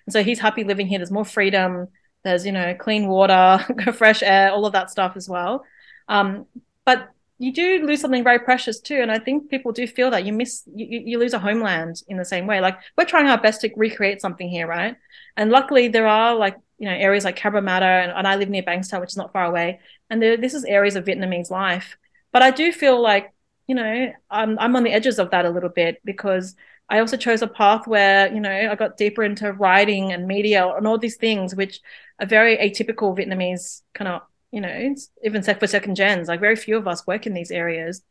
and 0.06 0.12
so 0.12 0.22
he's 0.22 0.38
happy 0.38 0.64
living 0.64 0.86
here. 0.86 0.98
There's 0.98 1.10
more 1.10 1.24
freedom. 1.24 1.88
There's 2.22 2.46
you 2.46 2.52
know 2.52 2.74
clean 2.74 3.08
water, 3.08 3.64
fresh 3.94 4.22
air, 4.22 4.52
all 4.52 4.66
of 4.66 4.74
that 4.74 4.90
stuff 4.90 5.14
as 5.16 5.28
well. 5.28 5.64
Um, 6.08 6.46
but 6.84 7.10
you 7.38 7.52
do 7.52 7.86
lose 7.86 8.00
something 8.00 8.24
very 8.24 8.40
precious 8.40 8.80
too, 8.80 8.96
and 8.96 9.10
I 9.10 9.18
think 9.18 9.48
people 9.48 9.72
do 9.72 9.86
feel 9.86 10.10
that 10.10 10.24
you 10.24 10.32
miss 10.32 10.64
you, 10.74 11.02
you 11.04 11.18
lose 11.18 11.34
a 11.34 11.38
homeland 11.38 12.02
in 12.08 12.16
the 12.16 12.24
same 12.24 12.46
way. 12.46 12.60
Like 12.60 12.78
we're 12.96 13.04
trying 13.04 13.28
our 13.28 13.40
best 13.40 13.60
to 13.62 13.70
recreate 13.76 14.20
something 14.20 14.48
here, 14.48 14.66
right? 14.66 14.96
And 15.36 15.50
luckily 15.50 15.88
there 15.88 16.08
are 16.08 16.34
like 16.34 16.56
you 16.78 16.88
know 16.88 16.94
areas 16.94 17.24
like 17.24 17.38
Cabramatta, 17.38 18.04
and, 18.04 18.12
and 18.12 18.26
I 18.26 18.36
live 18.36 18.50
near 18.50 18.62
Bankstown, 18.62 19.00
which 19.00 19.10
is 19.10 19.16
not 19.16 19.32
far 19.32 19.44
away, 19.44 19.80
and 20.10 20.20
there, 20.20 20.36
this 20.36 20.54
is 20.54 20.64
areas 20.64 20.96
of 20.96 21.04
Vietnamese 21.04 21.50
life. 21.50 21.96
But 22.32 22.42
I 22.42 22.50
do 22.50 22.72
feel 22.72 23.00
like 23.00 23.32
you 23.68 23.74
know, 23.74 24.12
I'm 24.30 24.58
I'm 24.58 24.76
on 24.76 24.84
the 24.84 24.92
edges 24.92 25.18
of 25.20 25.30
that 25.30 25.44
a 25.46 25.50
little 25.50 25.68
bit 25.68 26.00
because 26.04 26.56
I 26.88 27.00
also 27.00 27.16
chose 27.18 27.42
a 27.42 27.46
path 27.48 27.86
where, 27.86 28.32
you 28.32 28.40
know, 28.40 28.50
I 28.50 28.74
got 28.74 28.96
deeper 28.96 29.22
into 29.22 29.52
writing 29.52 30.12
and 30.12 30.26
media 30.26 30.66
and 30.66 30.86
all 30.86 30.98
these 30.98 31.16
things, 31.16 31.54
which 31.54 31.80
are 32.18 32.26
very 32.26 32.56
atypical 32.56 33.16
Vietnamese 33.16 33.82
kind 33.94 34.08
of, 34.08 34.22
you 34.52 34.62
know, 34.62 34.94
even 35.22 35.42
for 35.42 35.66
second 35.66 35.96
gens. 35.96 36.28
Like 36.28 36.40
very 36.40 36.56
few 36.56 36.78
of 36.78 36.88
us 36.88 37.06
work 37.06 37.26
in 37.26 37.34
these 37.34 37.50
areas. 37.50 38.02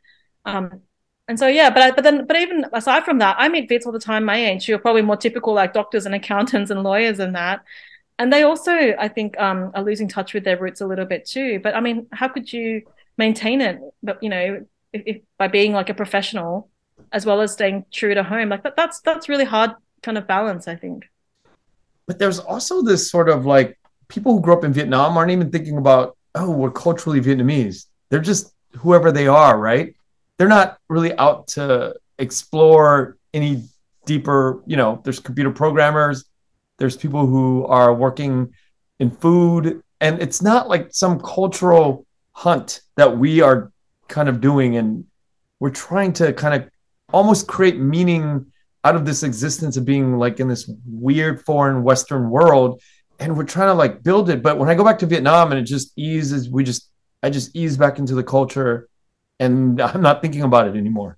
Um, 0.46 0.82
and 1.28 1.39
so 1.39 1.48
yeah, 1.48 1.72
but 1.72 1.82
I, 1.82 1.91
but 1.91 2.04
then 2.04 2.26
but 2.28 2.38
even 2.38 2.65
aside 2.72 3.04
from 3.04 3.17
that, 3.20 3.36
I 3.39 3.50
meet 3.50 3.67
Viets 3.67 3.86
all 3.88 3.91
the 3.91 4.00
time 4.00 4.24
my 4.24 4.38
age 4.38 4.65
who 4.67 4.76
are 4.76 4.80
probably 4.80 5.02
more 5.02 5.17
typical 5.17 5.54
like 5.54 5.74
doctors 5.74 6.06
and 6.06 6.15
accountants 6.15 6.72
and 6.72 6.84
lawyers 6.84 7.20
and 7.20 7.36
that. 7.36 7.63
And 8.20 8.32
they 8.34 8.43
also, 8.43 8.72
I 8.72 9.08
think, 9.10 9.39
um, 9.39 9.72
are 9.76 9.84
losing 9.84 10.08
touch 10.08 10.34
with 10.34 10.43
their 10.43 10.58
roots 10.60 10.82
a 10.82 10.88
little 10.88 11.06
bit 11.06 11.26
too. 11.26 11.60
But 11.62 11.76
I 11.76 11.82
mean, 11.82 12.08
how 12.12 12.28
could 12.30 12.52
you 12.54 12.84
maintain 13.17 13.62
it? 13.62 13.80
But 14.04 14.24
you 14.24 14.30
know, 14.30 14.65
if, 14.93 15.04
if, 15.06 15.21
by 15.38 15.47
being 15.47 15.73
like 15.73 15.89
a 15.89 15.93
professional 15.93 16.69
as 17.12 17.26
well 17.26 17.41
as 17.41 17.54
staying 17.54 17.86
true 17.91 18.13
to 18.13 18.23
home 18.23 18.50
like 18.50 18.63
that, 18.63 18.76
that's 18.76 19.00
that's 19.02 19.30
really 19.30 19.45
hard 19.45 19.71
kind 20.02 20.17
of 20.17 20.28
balance 20.28 20.67
i 20.67 20.76
think. 20.76 21.06
But 22.06 22.19
there's 22.19 22.39
also 22.39 22.82
this 22.82 23.10
sort 23.10 23.30
of 23.30 23.45
like 23.45 23.78
people 24.08 24.34
who 24.34 24.41
grew 24.41 24.54
up 24.54 24.63
in 24.63 24.73
vietnam 24.73 25.17
aren't 25.17 25.32
even 25.32 25.52
thinking 25.52 25.78
about 25.78 26.17
oh 26.36 26.52
we're 26.52 26.71
culturally 26.71 27.21
vietnamese. 27.21 27.86
They're 28.10 28.19
just 28.19 28.54
whoever 28.78 29.12
they 29.12 29.28
are 29.28 29.58
right? 29.60 29.95
They're 30.38 30.47
not 30.47 30.78
really 30.88 31.17
out 31.17 31.47
to 31.50 31.95
explore 32.19 33.17
any 33.34 33.63
deeper 34.06 34.63
you 34.65 34.78
know 34.78 35.02
there's 35.04 35.19
computer 35.19 35.52
programmers 35.52 36.26
there's 36.80 36.95
people 36.95 37.28
who 37.28 37.65
are 37.65 37.93
working 37.93 38.54
in 39.00 39.12
food 39.12 39.82
and 40.00 40.21
it's 40.21 40.41
not 40.41 40.69
like 40.69 40.88
some 40.91 41.19
cultural 41.19 42.06
hunt 42.32 42.82
that 42.95 43.17
we 43.17 43.41
are 43.41 43.71
kind 44.08 44.30
of 44.30 44.41
doing 44.41 44.78
and 44.78 45.06
we're 45.60 45.70
trying 45.70 46.13
to 46.13 46.34
kind 46.34 46.62
of 46.62 46.70
almost 47.13 47.48
create 47.48 47.80
meaning 47.80 48.46
out 48.84 48.96
of 48.96 49.06
this 49.06 49.24
existence 49.24 49.78
of 49.78 49.86
being 49.86 50.17
like 50.17 50.39
in 50.39 50.48
this 50.48 50.70
weird 50.86 51.43
foreign 51.46 51.84
western 51.84 52.30
world 52.30 52.82
and 53.20 53.36
we're 53.36 53.43
trying 53.43 53.67
to 53.67 53.74
like 53.74 54.04
build 54.04 54.30
it. 54.30 54.43
But 54.43 54.58
when 54.58 54.70
i 54.70 54.76
go 54.76 54.84
back 54.84 55.00
to 55.00 55.06
vietnam 55.06 55.52
and 55.52 55.60
it 55.60 55.63
just 55.63 55.91
eases 55.98 56.50
we 56.50 56.63
just 56.63 56.89
i 57.24 57.30
just 57.30 57.56
ease 57.56 57.78
back 57.78 58.00
into 58.00 58.15
the 58.15 58.24
culture 58.24 58.89
and 59.39 59.82
i'm 59.88 60.02
not 60.02 60.22
thinking 60.22 60.41
about 60.41 60.67
it 60.67 60.76
anymore 60.76 61.17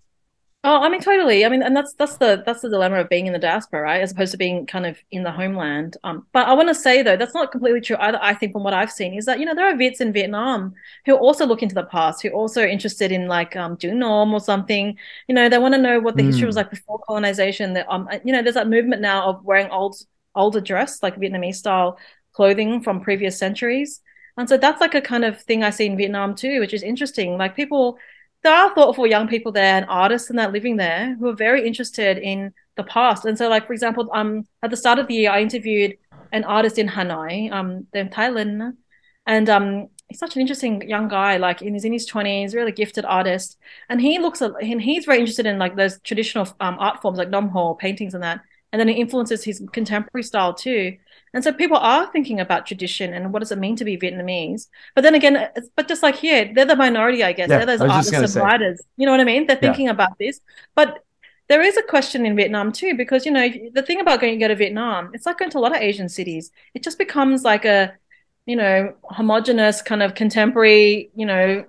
Oh, 0.66 0.82
I 0.82 0.90
mean, 0.90 1.00
totally. 1.00 1.46
I 1.46 1.50
mean, 1.50 1.64
and 1.64 1.74
that's 1.74 1.94
that's 1.94 2.18
the 2.18 2.44
that's 2.46 2.60
the 2.60 2.70
dilemma 2.70 3.00
of 3.00 3.08
being 3.08 3.28
in 3.28 3.32
the 3.32 3.40
diaspora, 3.40 3.82
right? 3.82 4.02
As 4.02 4.12
opposed 4.12 4.34
to 4.34 4.38
being 4.38 4.66
kind 4.66 4.86
of 4.86 4.98
in 5.10 5.24
the 5.24 5.32
homeland. 5.32 5.96
Um, 6.04 6.28
but 6.34 6.50
I 6.50 6.54
want 6.54 6.68
to 6.68 6.76
say 6.76 7.02
though, 7.02 7.16
that's 7.16 7.34
not 7.34 7.54
completely 7.54 7.80
true 7.80 7.96
either. 7.98 8.20
I 8.22 8.34
think 8.34 8.52
from 8.52 8.64
what 8.64 8.74
I've 8.74 8.92
seen 8.92 9.14
is 9.14 9.26
that 9.26 9.40
you 9.40 9.46
know 9.46 9.56
there 9.56 9.74
are 9.74 9.78
Viets 9.78 10.02
in 10.02 10.12
Vietnam 10.12 10.74
who 11.06 11.16
also 11.16 11.46
look 11.46 11.64
into 11.64 11.76
the 11.76 11.86
past, 11.86 12.22
who 12.22 12.30
also 12.32 12.64
are 12.64 12.68
interested 12.68 13.14
in 13.14 13.28
like 13.30 13.56
um 13.56 13.76
Do 13.76 13.94
Nom 13.96 14.34
or 14.34 14.42
something. 14.42 14.98
You 15.30 15.36
know, 15.36 15.48
they 15.48 15.58
want 15.58 15.76
to 15.76 15.82
know 15.82 16.02
what 16.02 16.18
the 16.18 16.24
mm. 16.24 16.28
history 16.28 16.48
was 16.48 16.56
hmm. 16.56 16.60
like 16.60 16.72
before 16.72 17.00
colonization. 17.08 17.74
That 17.74 17.86
um, 17.90 18.10
you 18.26 18.34
know, 18.34 18.42
there's 18.44 18.56
that 18.56 18.68
movement 18.68 19.02
now 19.02 19.30
of 19.30 19.46
wearing 19.46 19.70
old 19.72 19.96
older 20.36 20.60
dress, 20.60 21.02
like 21.02 21.16
Vietnamese 21.16 21.56
style 21.56 21.98
clothing 22.34 22.82
from 22.82 23.00
previous 23.00 23.38
centuries. 23.38 24.02
And 24.36 24.50
so 24.50 24.58
that's 24.58 24.82
like 24.82 24.96
a 24.96 25.02
kind 25.02 25.24
of 25.24 25.42
thing 25.42 25.64
I 25.64 25.70
see 25.70 25.86
in 25.86 25.98
Vietnam 25.98 26.36
too, 26.36 26.60
which 26.60 26.74
is 26.74 26.84
interesting. 26.84 27.38
Like 27.38 27.56
people 27.56 27.98
there 28.44 28.54
are 28.54 28.74
thoughtful 28.74 29.06
young 29.06 29.28
people 29.28 29.52
there 29.52 29.76
and 29.76 29.86
artists 29.90 30.30
and 30.30 30.40
that 30.40 30.54
living 30.54 30.78
there 30.78 31.16
who 31.20 31.28
are 31.28 31.36
very 31.36 31.68
interested 31.68 32.18
in 32.18 32.54
the 32.78 32.84
past. 32.84 33.26
And 33.26 33.38
so, 33.38 33.50
like 33.50 33.68
for 33.68 33.74
example, 33.74 34.10
um, 34.14 34.46
at 34.64 34.70
the 34.70 34.78
start 34.78 35.00
of 35.00 35.08
the 35.08 35.16
year, 35.16 35.32
I 35.32 35.42
interviewed 35.42 35.98
an 36.32 36.44
artist 36.44 36.78
in 36.78 36.88
Hanoi, 36.88 37.52
um, 37.52 37.88
in 37.94 38.10
Thailand, 38.10 38.78
and 39.26 39.50
um, 39.50 39.88
he's 40.08 40.20
such 40.20 40.36
an 40.36 40.42
interesting 40.42 40.88
young 40.88 41.08
guy. 41.08 41.38
Like, 41.38 41.60
he's 41.60 41.86
in 41.86 41.94
his 41.94 42.06
twenties, 42.06 42.56
really 42.56 42.72
gifted 42.72 43.04
artist, 43.04 43.58
and 43.90 44.00
he 44.00 44.20
looks 44.20 44.42
at 44.42 44.52
and 44.62 44.82
he's 44.82 45.06
very 45.06 45.20
interested 45.20 45.46
in 45.46 45.60
like 45.60 45.76
those 45.76 46.00
traditional 46.02 46.48
um, 46.60 46.78
art 46.80 47.02
forms 47.02 47.18
like 47.18 47.32
Dong 47.32 47.50
Ho 47.50 47.74
paintings 47.74 48.14
and 48.14 48.24
that, 48.24 48.42
and 48.72 48.80
then 48.80 48.90
it 48.90 48.98
influences 48.98 49.44
his 49.44 49.62
contemporary 49.74 50.24
style 50.24 50.54
too. 50.54 50.96
And 51.34 51.44
so 51.44 51.54
people 51.54 51.78
are 51.78 52.12
thinking 52.12 52.40
about 52.40 52.66
tradition 52.66 53.14
and 53.14 53.32
what 53.32 53.40
does 53.40 53.52
it 53.52 53.58
mean 53.58 53.76
to 53.78 53.86
be 53.86 53.98
Vietnamese. 53.98 54.68
But 54.96 55.02
then 55.02 55.16
again, 55.16 55.50
but 55.76 55.88
just 55.88 56.04
like 56.04 56.16
here, 56.16 56.52
they're 56.54 56.66
the 56.66 56.76
minority, 56.76 57.24
I 57.24 57.34
guess. 57.34 57.50
Yeah, 57.50 57.58
they're 57.58 57.78
those 57.78 57.82
artists 57.82 58.14
and 58.14 58.30
say. 58.30 58.42
writers. 58.42 58.82
You 58.98 59.06
know 59.06 59.12
what 59.12 59.22
I 59.22 59.26
mean? 59.26 59.48
They're 59.48 59.56
thinking 59.56 59.86
yeah. 59.86 59.92
about 59.92 60.18
this. 60.18 60.42
But 60.76 61.04
there 61.48 61.62
is 61.62 61.78
a 61.78 61.84
question 61.84 62.26
in 62.26 62.36
Vietnam 62.36 62.72
too, 62.72 62.96
because 62.96 63.26
you 63.26 63.32
know 63.32 63.50
the 63.74 63.82
thing 63.82 64.00
about 64.00 64.22
going 64.22 64.34
to 64.34 64.40
go 64.40 64.48
to 64.48 64.56
Vietnam, 64.56 65.12
it's 65.14 65.26
like 65.26 65.40
going 65.40 65.52
to 65.52 65.58
a 65.58 65.60
lot 65.60 65.76
of 65.76 65.82
Asian 65.82 66.08
cities. 66.10 66.52
It 66.74 66.84
just 66.84 66.98
becomes 66.98 67.44
like 67.44 67.66
a, 67.66 67.94
you 68.46 68.56
know, 68.56 68.94
homogenous 69.04 69.82
kind 69.82 70.04
of 70.04 70.14
contemporary, 70.16 71.10
you 71.16 71.26
know, 71.26 71.66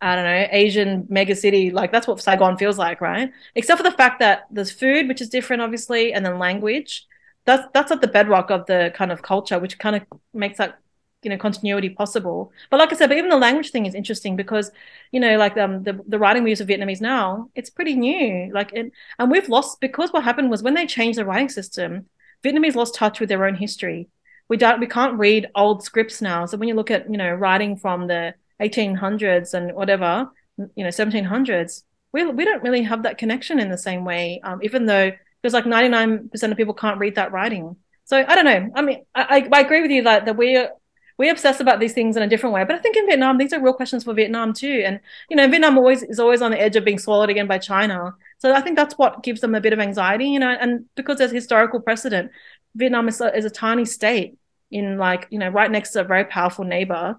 I 0.00 0.14
don't 0.14 0.24
know, 0.24 0.48
Asian 0.50 1.06
mega 1.10 1.34
city. 1.34 1.70
Like 1.70 1.92
that's 1.92 2.06
what 2.06 2.20
Saigon 2.20 2.56
feels 2.56 2.78
like, 2.78 3.00
right? 3.00 3.30
Except 3.54 3.78
for 3.78 3.88
the 3.88 3.96
fact 3.96 4.20
that 4.20 4.46
there's 4.50 4.70
food, 4.70 5.08
which 5.08 5.20
is 5.20 5.28
different, 5.28 5.62
obviously, 5.62 6.12
and 6.12 6.24
then 6.24 6.38
language 6.38 7.06
that's 7.48 7.66
that's 7.72 7.90
at 7.90 8.02
the 8.02 8.06
bedrock 8.08 8.50
of 8.50 8.66
the 8.66 8.92
kind 8.94 9.10
of 9.10 9.22
culture, 9.22 9.58
which 9.58 9.78
kind 9.78 9.96
of 9.96 10.02
makes 10.34 10.58
that 10.58 10.78
you 11.22 11.30
know 11.30 11.38
continuity 11.38 11.88
possible. 11.88 12.52
But 12.70 12.78
like 12.78 12.92
I 12.92 12.96
said, 12.96 13.08
but 13.08 13.16
even 13.16 13.30
the 13.30 13.38
language 13.38 13.70
thing 13.70 13.86
is 13.86 13.94
interesting 13.94 14.36
because 14.36 14.70
you 15.12 15.18
know 15.18 15.38
like 15.38 15.56
um 15.56 15.82
the 15.82 15.98
the 16.06 16.18
writing 16.18 16.42
we 16.44 16.50
use 16.50 16.60
of 16.60 16.68
Vietnamese 16.68 17.00
now, 17.00 17.48
it's 17.54 17.70
pretty 17.70 17.94
new. 17.94 18.52
Like 18.52 18.72
it, 18.74 18.92
and 19.18 19.30
we've 19.30 19.48
lost 19.48 19.80
because 19.80 20.12
what 20.12 20.24
happened 20.24 20.50
was 20.50 20.62
when 20.62 20.74
they 20.74 20.86
changed 20.86 21.18
the 21.18 21.24
writing 21.24 21.48
system, 21.48 22.06
Vietnamese 22.44 22.74
lost 22.74 22.94
touch 22.94 23.18
with 23.18 23.30
their 23.30 23.46
own 23.46 23.54
history. 23.54 24.08
We 24.50 24.58
don't 24.58 24.78
we 24.78 24.86
can't 24.86 25.18
read 25.18 25.48
old 25.54 25.82
scripts 25.82 26.20
now. 26.20 26.44
So 26.44 26.58
when 26.58 26.68
you 26.68 26.74
look 26.74 26.90
at 26.90 27.10
you 27.10 27.16
know 27.16 27.32
writing 27.32 27.76
from 27.76 28.08
the 28.08 28.34
1800s 28.60 29.54
and 29.54 29.74
whatever 29.74 30.30
you 30.76 30.84
know 30.84 30.90
1700s, 30.90 31.82
we 32.12 32.26
we 32.26 32.44
don't 32.44 32.62
really 32.62 32.82
have 32.82 33.04
that 33.04 33.16
connection 33.16 33.58
in 33.58 33.70
the 33.70 33.78
same 33.78 34.04
way. 34.04 34.38
Um, 34.44 34.60
even 34.62 34.84
though 34.84 35.12
because 35.42 35.54
like 35.54 35.64
99% 35.64 36.30
of 36.50 36.56
people 36.56 36.74
can't 36.74 36.98
read 36.98 37.14
that 37.16 37.32
writing. 37.32 37.76
So 38.04 38.24
I 38.26 38.34
don't 38.34 38.44
know. 38.44 38.70
I 38.74 38.82
mean, 38.82 39.04
I, 39.14 39.48
I 39.52 39.60
agree 39.60 39.82
with 39.82 39.90
you 39.90 40.02
that, 40.04 40.24
that 40.24 40.36
we 40.36 40.56
are, 40.56 40.70
we 41.18 41.28
obsess 41.30 41.60
about 41.60 41.80
these 41.80 41.92
things 41.92 42.16
in 42.16 42.22
a 42.22 42.28
different 42.28 42.54
way. 42.54 42.64
But 42.64 42.76
I 42.76 42.78
think 42.78 42.96
in 42.96 43.06
Vietnam, 43.06 43.38
these 43.38 43.52
are 43.52 43.60
real 43.60 43.74
questions 43.74 44.04
for 44.04 44.14
Vietnam 44.14 44.52
too. 44.52 44.82
And 44.86 45.00
you 45.28 45.36
know, 45.36 45.48
Vietnam 45.48 45.76
always 45.76 46.02
is 46.04 46.20
always 46.20 46.40
on 46.40 46.52
the 46.52 46.60
edge 46.60 46.76
of 46.76 46.84
being 46.84 46.98
swallowed 46.98 47.28
again 47.28 47.48
by 47.48 47.58
China. 47.58 48.14
So 48.38 48.54
I 48.54 48.60
think 48.60 48.76
that's 48.76 48.96
what 48.96 49.24
gives 49.24 49.40
them 49.40 49.56
a 49.56 49.60
bit 49.60 49.72
of 49.72 49.80
anxiety, 49.80 50.26
you 50.26 50.38
know. 50.38 50.50
And 50.50 50.84
because 50.94 51.18
there's 51.18 51.32
historical 51.32 51.80
precedent, 51.80 52.30
Vietnam 52.76 53.08
is 53.08 53.20
a, 53.20 53.36
is 53.36 53.44
a 53.44 53.50
tiny 53.50 53.84
state 53.84 54.38
in 54.70 54.96
like 54.96 55.26
you 55.30 55.38
know 55.40 55.48
right 55.48 55.70
next 55.70 55.90
to 55.92 56.00
a 56.00 56.04
very 56.04 56.24
powerful 56.24 56.64
neighbor. 56.64 57.18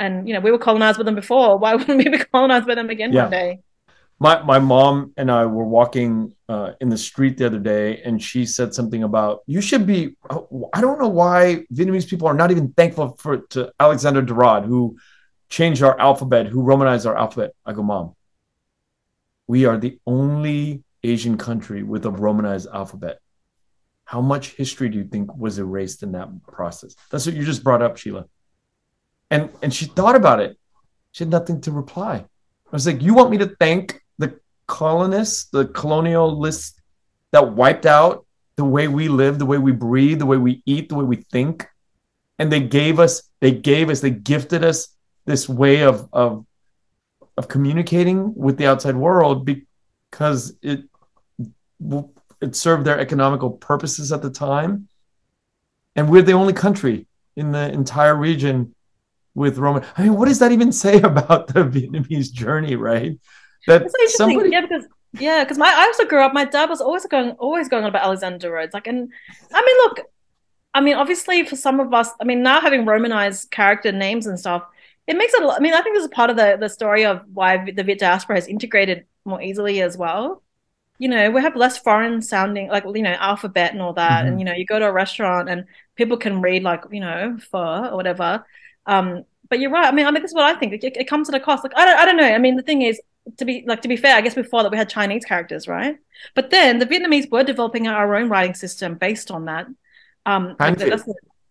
And 0.00 0.26
you 0.26 0.34
know, 0.34 0.40
we 0.40 0.50
were 0.50 0.58
colonized 0.58 0.98
with 0.98 1.04
them 1.04 1.14
before. 1.14 1.56
Why 1.56 1.74
wouldn't 1.76 1.98
we 1.98 2.08
be 2.08 2.18
colonized 2.18 2.66
by 2.66 2.74
them 2.74 2.90
again 2.90 3.12
yeah. 3.12 3.22
one 3.22 3.30
day? 3.30 3.60
my 4.20 4.42
my 4.42 4.58
mom 4.58 5.12
and 5.16 5.30
I 5.30 5.46
were 5.46 5.64
walking 5.64 6.34
uh, 6.50 6.72
in 6.80 6.88
the 6.88 6.98
street 6.98 7.36
the 7.36 7.46
other 7.46 7.60
day, 7.60 8.02
and 8.02 8.20
she 8.20 8.44
said 8.44 8.74
something 8.74 9.04
about 9.04 9.42
you 9.46 9.60
should 9.60 9.86
be. 9.86 10.16
I 10.28 10.80
don't 10.80 10.98
know 10.98 11.14
why 11.22 11.64
Vietnamese 11.72 12.08
people 12.08 12.26
are 12.26 12.34
not 12.34 12.50
even 12.50 12.72
thankful 12.72 13.16
for 13.18 13.36
to 13.54 13.72
Alexander 13.78 14.20
de 14.20 14.34
Rhodes, 14.34 14.66
who 14.66 14.98
changed 15.48 15.80
our 15.84 15.98
alphabet, 16.00 16.48
who 16.48 16.62
romanized 16.62 17.06
our 17.06 17.16
alphabet. 17.16 17.52
I 17.64 17.72
go, 17.72 17.84
Mom, 17.84 18.16
we 19.46 19.64
are 19.64 19.78
the 19.78 20.00
only 20.08 20.82
Asian 21.04 21.38
country 21.38 21.84
with 21.84 22.04
a 22.04 22.10
romanized 22.10 22.66
alphabet. 22.74 23.20
How 24.04 24.20
much 24.20 24.54
history 24.54 24.88
do 24.88 24.98
you 24.98 25.04
think 25.04 25.32
was 25.36 25.60
erased 25.60 26.02
in 26.02 26.10
that 26.12 26.28
process? 26.42 26.96
That's 27.12 27.26
what 27.26 27.36
you 27.36 27.44
just 27.44 27.62
brought 27.62 27.80
up, 27.80 27.96
Sheila. 27.96 28.24
And 29.30 29.50
and 29.62 29.72
she 29.72 29.84
thought 29.84 30.16
about 30.16 30.40
it. 30.40 30.58
She 31.12 31.22
had 31.22 31.30
nothing 31.30 31.60
to 31.60 31.70
reply. 31.70 32.16
I 32.16 32.72
was 32.72 32.88
like, 32.88 33.02
you 33.02 33.14
want 33.14 33.30
me 33.30 33.38
to 33.38 33.54
thank 33.60 34.02
colonists, 34.70 35.46
the 35.50 35.66
colonialists 35.66 36.74
that 37.32 37.52
wiped 37.54 37.86
out 37.86 38.24
the 38.56 38.64
way 38.64 38.86
we 38.86 39.08
live, 39.08 39.38
the 39.38 39.46
way 39.46 39.58
we 39.58 39.72
breathe, 39.72 40.20
the 40.20 40.26
way 40.26 40.36
we 40.36 40.62
eat, 40.64 40.88
the 40.88 40.94
way 40.94 41.04
we 41.04 41.16
think? 41.16 41.66
And 42.38 42.52
they 42.52 42.60
gave 42.60 43.00
us, 43.00 43.22
they 43.40 43.50
gave 43.50 43.90
us, 43.90 44.00
they 44.00 44.10
gifted 44.10 44.64
us 44.64 44.88
this 45.26 45.48
way 45.48 45.82
of 45.82 46.08
of 46.12 46.46
of 47.36 47.48
communicating 47.48 48.34
with 48.34 48.56
the 48.58 48.66
outside 48.66 48.96
world 48.96 49.44
because 49.44 50.56
it 50.62 50.84
it 52.40 52.54
served 52.54 52.84
their 52.84 52.98
economical 52.98 53.50
purposes 53.50 54.12
at 54.12 54.22
the 54.22 54.30
time. 54.30 54.88
And 55.96 56.08
we're 56.08 56.22
the 56.22 56.32
only 56.32 56.52
country 56.52 57.06
in 57.36 57.52
the 57.52 57.72
entire 57.72 58.14
region 58.14 58.74
with 59.34 59.58
roman 59.58 59.84
i 59.96 60.02
mean 60.02 60.16
what 60.16 60.26
does 60.26 60.40
that 60.40 60.52
even 60.52 60.72
say 60.84 61.00
about 61.00 61.46
the 61.48 61.64
vietnamese 61.64 62.32
journey 62.32 62.74
right 62.76 63.18
that 63.66 63.90
somebody 64.08 64.50
yeah 64.50 64.60
because 64.60 64.86
yeah 65.14 65.44
because 65.44 65.58
my 65.58 65.68
i 65.68 65.84
also 65.86 66.04
grew 66.04 66.22
up 66.22 66.32
my 66.32 66.44
dad 66.44 66.68
was 66.68 66.80
always 66.80 67.04
going 67.06 67.30
always 67.32 67.68
going 67.68 67.84
on 67.84 67.90
about 67.90 68.04
alexander 68.04 68.50
rhodes 68.50 68.72
like 68.72 68.86
and 68.86 69.10
i 69.52 69.60
mean 69.60 69.76
look 69.78 70.00
i 70.74 70.80
mean 70.80 70.94
obviously 70.94 71.44
for 71.44 71.56
some 71.56 71.80
of 71.80 71.92
us 71.92 72.10
i 72.20 72.24
mean 72.24 72.42
now 72.42 72.60
having 72.60 72.84
romanized 72.84 73.50
character 73.50 73.90
names 73.90 74.26
and 74.26 74.38
stuff 74.38 74.62
it 75.10 75.16
makes 75.16 75.34
it. 75.34 75.42
I 75.42 75.58
mean, 75.58 75.74
I 75.74 75.82
think 75.82 75.96
this 75.96 76.04
is 76.04 76.10
part 76.10 76.30
of 76.30 76.36
the 76.36 76.56
the 76.58 76.68
story 76.68 77.04
of 77.04 77.22
why 77.34 77.70
the 77.72 77.82
Viet 77.82 77.98
diaspora 77.98 78.36
has 78.36 78.46
integrated 78.46 79.06
more 79.24 79.42
easily 79.42 79.82
as 79.82 79.96
well. 79.96 80.42
You 80.98 81.08
know, 81.08 81.30
we 81.32 81.42
have 81.42 81.56
less 81.56 81.78
foreign 81.78 82.22
sounding, 82.22 82.68
like 82.68 82.84
you 82.84 83.02
know, 83.02 83.16
alphabet 83.18 83.72
and 83.72 83.82
all 83.82 83.94
that. 83.94 84.20
Mm-hmm. 84.20 84.28
And 84.28 84.40
you 84.40 84.44
know, 84.44 84.52
you 84.52 84.64
go 84.64 84.78
to 84.78 84.86
a 84.86 84.92
restaurant 84.92 85.48
and 85.48 85.64
people 85.96 86.16
can 86.16 86.40
read 86.40 86.62
like 86.62 86.84
you 86.92 87.00
know, 87.00 87.38
pho 87.50 87.90
or 87.90 87.96
whatever. 87.96 88.44
Um, 88.86 89.24
but 89.48 89.58
you're 89.58 89.72
right. 89.72 89.88
I 89.88 89.90
mean, 89.92 90.06
I 90.06 90.12
mean, 90.12 90.22
this 90.22 90.30
is 90.30 90.34
what 90.34 90.44
I 90.44 90.58
think. 90.58 90.72
It, 90.74 90.96
it 90.96 91.08
comes 91.08 91.28
at 91.28 91.34
a 91.34 91.40
cost. 91.40 91.64
Like 91.64 91.76
I 91.76 91.84
don't, 91.84 91.98
I 91.98 92.04
don't 92.04 92.16
know. 92.16 92.32
I 92.32 92.38
mean, 92.38 92.54
the 92.54 92.62
thing 92.62 92.82
is, 92.82 93.00
to 93.38 93.44
be 93.44 93.64
like 93.66 93.82
to 93.82 93.88
be 93.88 93.96
fair, 93.96 94.16
I 94.16 94.20
guess 94.20 94.34
before 94.34 94.62
that 94.62 94.72
we 94.72 94.78
had 94.78 94.88
Chinese 94.88 95.24
characters, 95.24 95.68
right? 95.68 95.96
But 96.34 96.50
then 96.50 96.78
the 96.78 96.86
Vietnamese 96.86 97.30
were 97.30 97.44
developing 97.44 97.86
our 97.86 98.14
own 98.14 98.28
writing 98.28 98.54
system 98.54 98.94
based 98.94 99.30
on 99.30 99.46
that. 99.46 99.66
Um, 100.26 100.56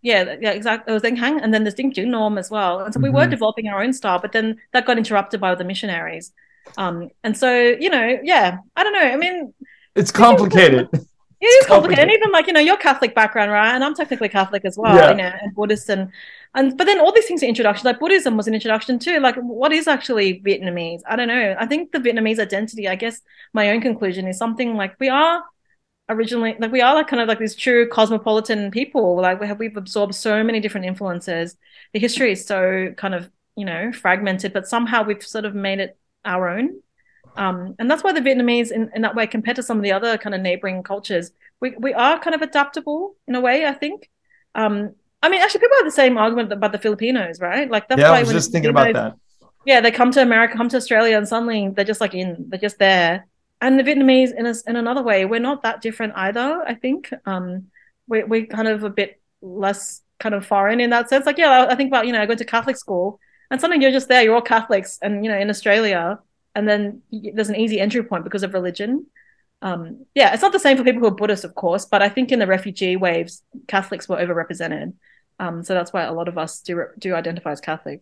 yeah, 0.02 0.36
yeah, 0.40 0.52
exactly. 0.52 0.92
It 0.92 0.94
was 0.94 1.04
Deng 1.04 1.18
Hang, 1.18 1.42
and 1.42 1.54
then 1.54 1.64
there's 1.64 1.74
Ding 1.74 1.94
Norm 1.98 2.38
as 2.38 2.50
well. 2.50 2.82
And 2.82 2.94
so 2.94 3.00
we 3.00 3.10
mm-hmm. 3.10 3.18
were 3.18 3.28
developing 3.28 3.68
our 3.68 3.84
own 3.84 3.94
style, 3.94 4.20
but 4.20 4.32
then 4.32 4.58
that 4.72 4.86
got 4.86 4.98
interrupted 4.98 5.42
by 5.42 5.56
the 5.56 5.64
missionaries. 5.64 6.32
Um, 6.78 7.10
and 7.24 7.38
so 7.38 7.54
you 7.54 7.90
know, 7.90 8.20
yeah, 8.24 8.60
I 8.76 8.84
don't 8.84 8.94
know. 8.94 9.00
I 9.00 9.18
mean, 9.18 9.54
it's 9.96 10.12
complicated. 10.12 10.90
It 11.42 11.46
is 11.46 11.68
complicated. 11.68 12.04
And 12.04 12.12
even 12.12 12.32
like, 12.32 12.48
you 12.48 12.54
know, 12.54 12.60
your 12.60 12.76
Catholic 12.76 13.16
background, 13.16 13.52
right? 13.52 13.74
And 13.74 13.84
I'm 13.84 13.96
technically 13.96 14.28
Catholic 14.28 14.66
as 14.66 14.78
well, 14.78 14.96
yeah. 14.96 15.12
you 15.12 15.16
know, 15.16 15.32
and 15.42 15.56
Buddhist 15.56 15.88
and 15.90 16.12
and 16.56 16.78
but 16.78 16.86
then 16.86 17.00
all 17.00 17.12
these 17.12 17.26
things 17.26 17.44
are 17.44 17.48
introductions. 17.48 17.86
Like 17.86 18.00
Buddhism 18.00 18.38
was 18.38 18.48
an 18.48 18.54
introduction 18.54 19.00
too. 19.00 19.20
Like 19.20 19.36
what 19.36 19.72
is 19.72 19.88
actually 19.88 20.42
Vietnamese? 20.42 21.02
I 21.08 21.16
don't 21.16 21.28
know. 21.28 21.56
I 21.60 21.66
think 21.66 21.92
the 21.92 22.00
Vietnamese 22.00 22.40
identity, 22.40 22.88
I 22.88 22.96
guess 22.96 23.22
my 23.54 23.70
own 23.72 23.82
conclusion 23.82 24.28
is 24.28 24.38
something 24.38 24.76
like 24.76 24.96
we 25.00 25.10
are 25.10 25.44
originally 26.10 26.56
like 26.60 26.72
we 26.72 26.82
are 26.82 26.96
like 26.96 27.08
kind 27.08 27.22
of 27.22 27.28
like 27.28 27.40
these 27.40 27.56
true 27.56 27.88
cosmopolitan 27.88 28.72
people 28.72 29.22
like 29.22 29.40
we 29.40 29.48
have 29.48 29.60
we've 29.60 29.78
absorbed 29.78 30.16
so 30.16 30.44
many 30.44 30.60
different 30.60 30.86
influences 30.86 31.56
the 31.94 32.00
history 32.00 32.32
is 32.32 32.46
so 32.46 32.92
kind 32.98 33.14
of 33.14 33.30
you 33.56 33.64
know 33.64 33.92
fragmented 33.92 34.52
but 34.52 34.68
somehow 34.68 35.04
we've 35.04 35.24
sort 35.24 35.46
of 35.46 35.54
made 35.54 35.80
it 35.80 35.98
our 36.26 36.50
own 36.50 36.82
um, 37.38 37.76
and 37.78 37.90
that's 37.90 38.04
why 38.04 38.12
the 38.12 38.22
vietnamese 38.22 38.72
in, 38.72 38.90
in 38.96 39.04
that 39.04 39.16
way 39.16 39.28
compared 39.28 39.56
to 39.56 39.64
some 39.64 39.78
of 39.78 39.84
the 39.84 39.92
other 39.92 40.18
kind 40.18 40.34
of 40.34 40.42
neighboring 40.42 40.82
cultures 40.82 41.32
we, 41.62 41.76
we 41.78 41.94
are 41.94 42.20
kind 42.20 42.34
of 42.34 42.42
adaptable 42.42 43.16
in 43.28 43.36
a 43.36 43.42
way 43.42 43.68
i 43.68 43.74
think 43.74 44.10
um, 44.56 44.96
i 45.22 45.30
mean 45.30 45.42
actually 45.42 45.60
people 45.60 45.78
have 45.78 45.86
the 45.86 45.92
same 45.92 46.18
argument 46.18 46.52
about 46.52 46.72
the 46.72 46.80
filipinos 46.80 47.40
right 47.40 47.70
like 47.70 47.88
that's 47.88 48.00
yeah, 48.00 48.12
why 48.12 48.20
i 48.20 48.22
was 48.22 48.32
just 48.32 48.52
thinking 48.52 48.70
about 48.70 48.94
that 48.94 49.16
yeah 49.66 49.82
they 49.82 49.92
come 49.92 50.12
to 50.12 50.22
america 50.22 50.56
come 50.56 50.70
to 50.70 50.78
australia 50.78 51.18
and 51.18 51.28
suddenly 51.28 51.70
they're 51.70 51.86
just 51.86 52.02
like 52.02 52.14
in 52.14 52.46
they're 52.50 52.60
just 52.60 52.80
there 52.80 53.26
and 53.62 53.78
the 53.78 53.84
Vietnamese, 53.84 54.34
in 54.36 54.46
a, 54.46 54.54
in 54.68 54.76
another 54.76 55.04
way, 55.04 55.26
we're 55.26 55.40
not 55.40 55.64
that 55.64 55.82
different 55.82 56.14
either. 56.16 56.64
I 56.66 56.76
think 56.76 57.12
um, 57.26 57.68
we 58.08 58.24
we're 58.24 58.46
kind 58.46 58.68
of 58.68 58.84
a 58.84 58.90
bit 58.90 59.22
less 59.42 60.02
kind 60.20 60.34
of 60.34 60.46
foreign 60.46 60.80
in 60.80 60.90
that 60.92 61.10
sense. 61.10 61.26
Like, 61.26 61.38
yeah, 61.38 61.68
I 61.70 61.76
think 61.76 61.90
about 61.90 62.08
you 62.08 62.14
know, 62.14 62.22
I 62.22 62.26
go 62.26 62.36
to 62.36 62.46
Catholic 62.46 62.78
school, 62.78 63.20
and 63.52 63.60
suddenly 63.60 63.84
you're 63.84 63.92
just 63.92 64.08
there. 64.08 64.24
You're 64.24 64.36
all 64.36 64.42
Catholics, 64.42 64.98
and 65.02 65.26
you 65.26 65.32
know, 65.32 65.38
in 65.38 65.50
Australia, 65.50 66.20
and 66.56 66.68
then 66.68 67.02
there's 67.12 67.50
an 67.50 67.58
easy 67.58 67.82
entry 67.82 68.04
point 68.04 68.24
because 68.24 68.44
of 68.44 68.54
religion. 68.54 69.06
Um, 69.62 70.06
yeah, 70.16 70.34
it's 70.34 70.42
not 70.42 70.54
the 70.54 70.60
same 70.60 70.78
for 70.78 70.84
people 70.84 71.02
who 71.02 71.08
are 71.08 71.12
Buddhists, 71.12 71.44
of 71.44 71.56
course, 71.56 71.86
but 71.86 72.02
I 72.02 72.10
think 72.10 72.32
in 72.32 72.40
the 72.40 72.48
refugee 72.48 72.96
waves, 72.96 73.44
Catholics 73.68 74.08
were 74.08 74.18
overrepresented. 74.18 74.94
Um, 75.40 75.64
so 75.64 75.74
that's 75.74 75.92
why 75.94 76.04
a 76.04 76.14
lot 76.14 76.28
of 76.28 76.38
us 76.38 76.62
do 76.62 76.86
do 76.98 77.16
identify 77.16 77.52
as 77.52 77.62
Catholic. 77.62 78.02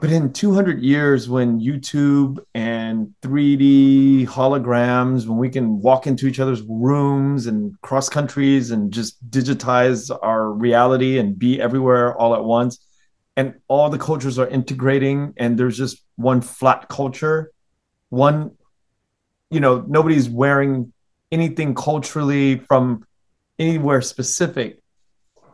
But 0.00 0.10
in 0.10 0.32
200 0.32 0.82
years, 0.82 1.28
when 1.28 1.60
YouTube 1.60 2.38
and 2.52 3.14
3D 3.22 4.26
holograms, 4.26 5.26
when 5.26 5.38
we 5.38 5.48
can 5.48 5.80
walk 5.80 6.08
into 6.08 6.26
each 6.26 6.40
other's 6.40 6.62
rooms 6.62 7.46
and 7.46 7.80
cross 7.80 8.08
countries 8.08 8.72
and 8.72 8.92
just 8.92 9.24
digitize 9.30 10.16
our 10.22 10.50
reality 10.50 11.18
and 11.18 11.38
be 11.38 11.60
everywhere 11.60 12.16
all 12.18 12.34
at 12.34 12.44
once, 12.44 12.84
and 13.36 13.54
all 13.68 13.88
the 13.88 13.98
cultures 13.98 14.38
are 14.38 14.48
integrating, 14.48 15.32
and 15.36 15.56
there's 15.56 15.78
just 15.78 16.04
one 16.16 16.40
flat 16.40 16.88
culture, 16.88 17.52
one, 18.08 18.50
you 19.54 19.60
know, 19.60 19.84
nobody's 19.86 20.28
wearing 20.28 20.92
anything 21.30 21.74
culturally 21.74 22.58
from 22.58 23.06
anywhere 23.58 24.02
specific, 24.02 24.80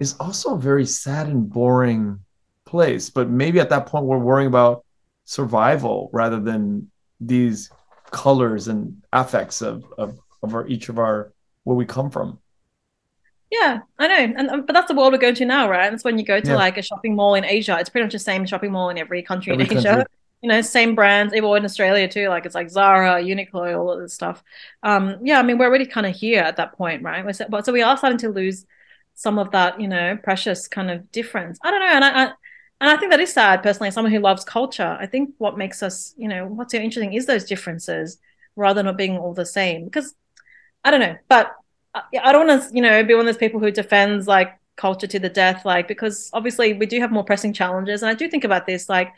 is 0.00 0.16
also 0.18 0.54
a 0.54 0.58
very 0.58 0.86
sad 0.86 1.26
and 1.26 1.50
boring 1.50 2.18
place. 2.64 3.10
But 3.10 3.28
maybe 3.28 3.60
at 3.60 3.68
that 3.68 3.84
point, 3.86 4.06
we're 4.06 4.18
worrying 4.18 4.48
about 4.48 4.84
survival 5.24 6.08
rather 6.14 6.40
than 6.40 6.90
these 7.20 7.70
colors 8.10 8.68
and 8.68 9.02
affects 9.12 9.60
of 9.60 9.84
of, 9.98 10.18
of 10.42 10.54
our, 10.54 10.66
each 10.66 10.88
of 10.88 10.98
our 10.98 11.32
where 11.64 11.76
we 11.76 11.84
come 11.84 12.10
from. 12.10 12.38
Yeah, 13.50 13.80
I 13.98 14.08
know, 14.08 14.34
and 14.38 14.48
um, 14.48 14.64
but 14.64 14.72
that's 14.72 14.88
the 14.88 14.94
world 14.94 15.12
we're 15.12 15.18
going 15.18 15.34
to 15.34 15.44
now, 15.44 15.68
right? 15.68 15.90
That's 15.90 16.04
when 16.04 16.18
you 16.18 16.24
go 16.24 16.40
to 16.40 16.50
yeah. 16.50 16.56
like 16.56 16.78
a 16.78 16.82
shopping 16.82 17.14
mall 17.14 17.34
in 17.34 17.44
Asia. 17.44 17.76
It's 17.78 17.90
pretty 17.90 18.04
much 18.04 18.12
the 18.14 18.18
same 18.18 18.46
shopping 18.46 18.72
mall 18.72 18.88
in 18.88 18.96
every 18.96 19.22
country 19.22 19.52
every 19.52 19.66
in 19.66 19.76
Asia. 19.76 19.88
Country. 19.88 20.04
You 20.42 20.48
know, 20.48 20.60
same 20.62 20.94
brands, 20.94 21.34
even 21.34 21.54
in 21.56 21.64
Australia 21.64 22.08
too. 22.08 22.28
Like 22.28 22.46
it's 22.46 22.54
like 22.54 22.70
Zara, 22.70 23.22
Uniqlo, 23.22 23.78
all 23.78 23.90
of 23.90 24.00
this 24.00 24.14
stuff. 24.14 24.42
Um, 24.82 25.18
yeah, 25.22 25.38
I 25.38 25.42
mean, 25.42 25.58
we're 25.58 25.66
already 25.66 25.86
kind 25.86 26.06
of 26.06 26.14
here 26.14 26.40
at 26.40 26.56
that 26.56 26.72
point, 26.72 27.02
right? 27.02 27.24
We're, 27.24 27.32
so, 27.32 27.72
we 27.72 27.82
are 27.82 27.96
starting 27.96 28.18
to 28.20 28.30
lose 28.30 28.64
some 29.14 29.38
of 29.38 29.50
that, 29.50 29.78
you 29.80 29.86
know, 29.86 30.16
precious 30.22 30.66
kind 30.66 30.90
of 30.90 31.12
difference. 31.12 31.58
I 31.62 31.70
don't 31.70 31.80
know, 31.80 31.86
and 31.86 32.04
I, 32.04 32.24
I 32.24 32.32
and 32.80 32.88
I 32.88 32.96
think 32.96 33.10
that 33.10 33.20
is 33.20 33.32
sad 33.34 33.62
personally, 33.62 33.90
someone 33.90 34.12
who 34.12 34.20
loves 34.20 34.44
culture. 34.44 34.96
I 34.98 35.06
think 35.06 35.34
what 35.36 35.58
makes 35.58 35.82
us, 35.82 36.14
you 36.16 36.28
know, 36.28 36.46
what's 36.46 36.72
so 36.72 36.78
interesting 36.78 37.12
is 37.12 37.26
those 37.26 37.44
differences 37.44 38.18
rather 38.56 38.78
than 38.78 38.86
not 38.86 38.96
being 38.96 39.18
all 39.18 39.34
the 39.34 39.44
same. 39.44 39.84
Because 39.84 40.14
I 40.82 40.90
don't 40.90 41.00
know, 41.00 41.16
but 41.28 41.54
I 41.94 42.32
don't 42.32 42.46
want 42.46 42.62
to, 42.62 42.74
you 42.74 42.80
know, 42.80 43.04
be 43.04 43.14
one 43.14 43.26
of 43.26 43.26
those 43.26 43.36
people 43.36 43.60
who 43.60 43.70
defends 43.70 44.26
like 44.26 44.58
culture 44.76 45.06
to 45.06 45.18
the 45.18 45.28
death, 45.28 45.66
like, 45.66 45.88
because 45.88 46.30
obviously 46.32 46.72
we 46.72 46.86
do 46.86 47.00
have 47.00 47.12
more 47.12 47.24
pressing 47.24 47.52
challenges. 47.52 48.02
And 48.02 48.08
I 48.08 48.14
do 48.14 48.28
think 48.28 48.44
about 48.44 48.64
this, 48.64 48.88
like, 48.88 49.12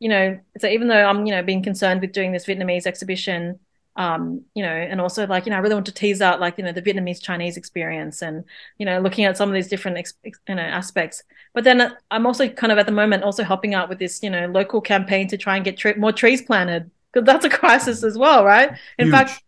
you 0.00 0.08
know, 0.08 0.38
so 0.58 0.68
even 0.68 0.88
though 0.88 1.04
I'm, 1.04 1.26
you 1.26 1.32
know, 1.32 1.42
being 1.42 1.62
concerned 1.62 2.00
with 2.00 2.12
doing 2.12 2.32
this 2.32 2.46
Vietnamese 2.46 2.86
exhibition, 2.86 3.58
um, 3.96 4.42
you 4.54 4.62
know, 4.62 4.72
and 4.72 5.00
also 5.00 5.26
like, 5.26 5.46
you 5.46 5.50
know, 5.50 5.56
I 5.56 5.60
really 5.60 5.74
want 5.74 5.86
to 5.86 5.92
tease 5.92 6.20
out 6.20 6.40
like, 6.40 6.58
you 6.58 6.64
know, 6.64 6.72
the 6.72 6.82
Vietnamese 6.82 7.22
Chinese 7.22 7.56
experience 7.56 8.22
and, 8.22 8.44
you 8.78 8.86
know, 8.86 9.00
looking 9.00 9.24
at 9.24 9.36
some 9.36 9.48
of 9.48 9.54
these 9.54 9.68
different, 9.68 9.98
ex- 9.98 10.14
you 10.48 10.54
know, 10.54 10.62
aspects. 10.62 11.22
But 11.52 11.64
then 11.64 11.96
I'm 12.10 12.26
also 12.26 12.48
kind 12.48 12.72
of 12.72 12.78
at 12.78 12.86
the 12.86 12.92
moment 12.92 13.22
also 13.22 13.44
helping 13.44 13.72
out 13.74 13.88
with 13.88 14.00
this, 14.00 14.20
you 14.22 14.30
know, 14.30 14.46
local 14.46 14.80
campaign 14.80 15.28
to 15.28 15.36
try 15.36 15.56
and 15.56 15.64
get 15.64 15.76
tre- 15.76 15.94
more 15.94 16.12
trees 16.12 16.42
planted 16.42 16.90
because 17.12 17.24
that's 17.24 17.44
a 17.44 17.50
crisis 17.50 18.02
as 18.02 18.18
well, 18.18 18.44
right? 18.44 18.70
In 18.98 19.06
Huge. 19.06 19.14
fact, 19.14 19.42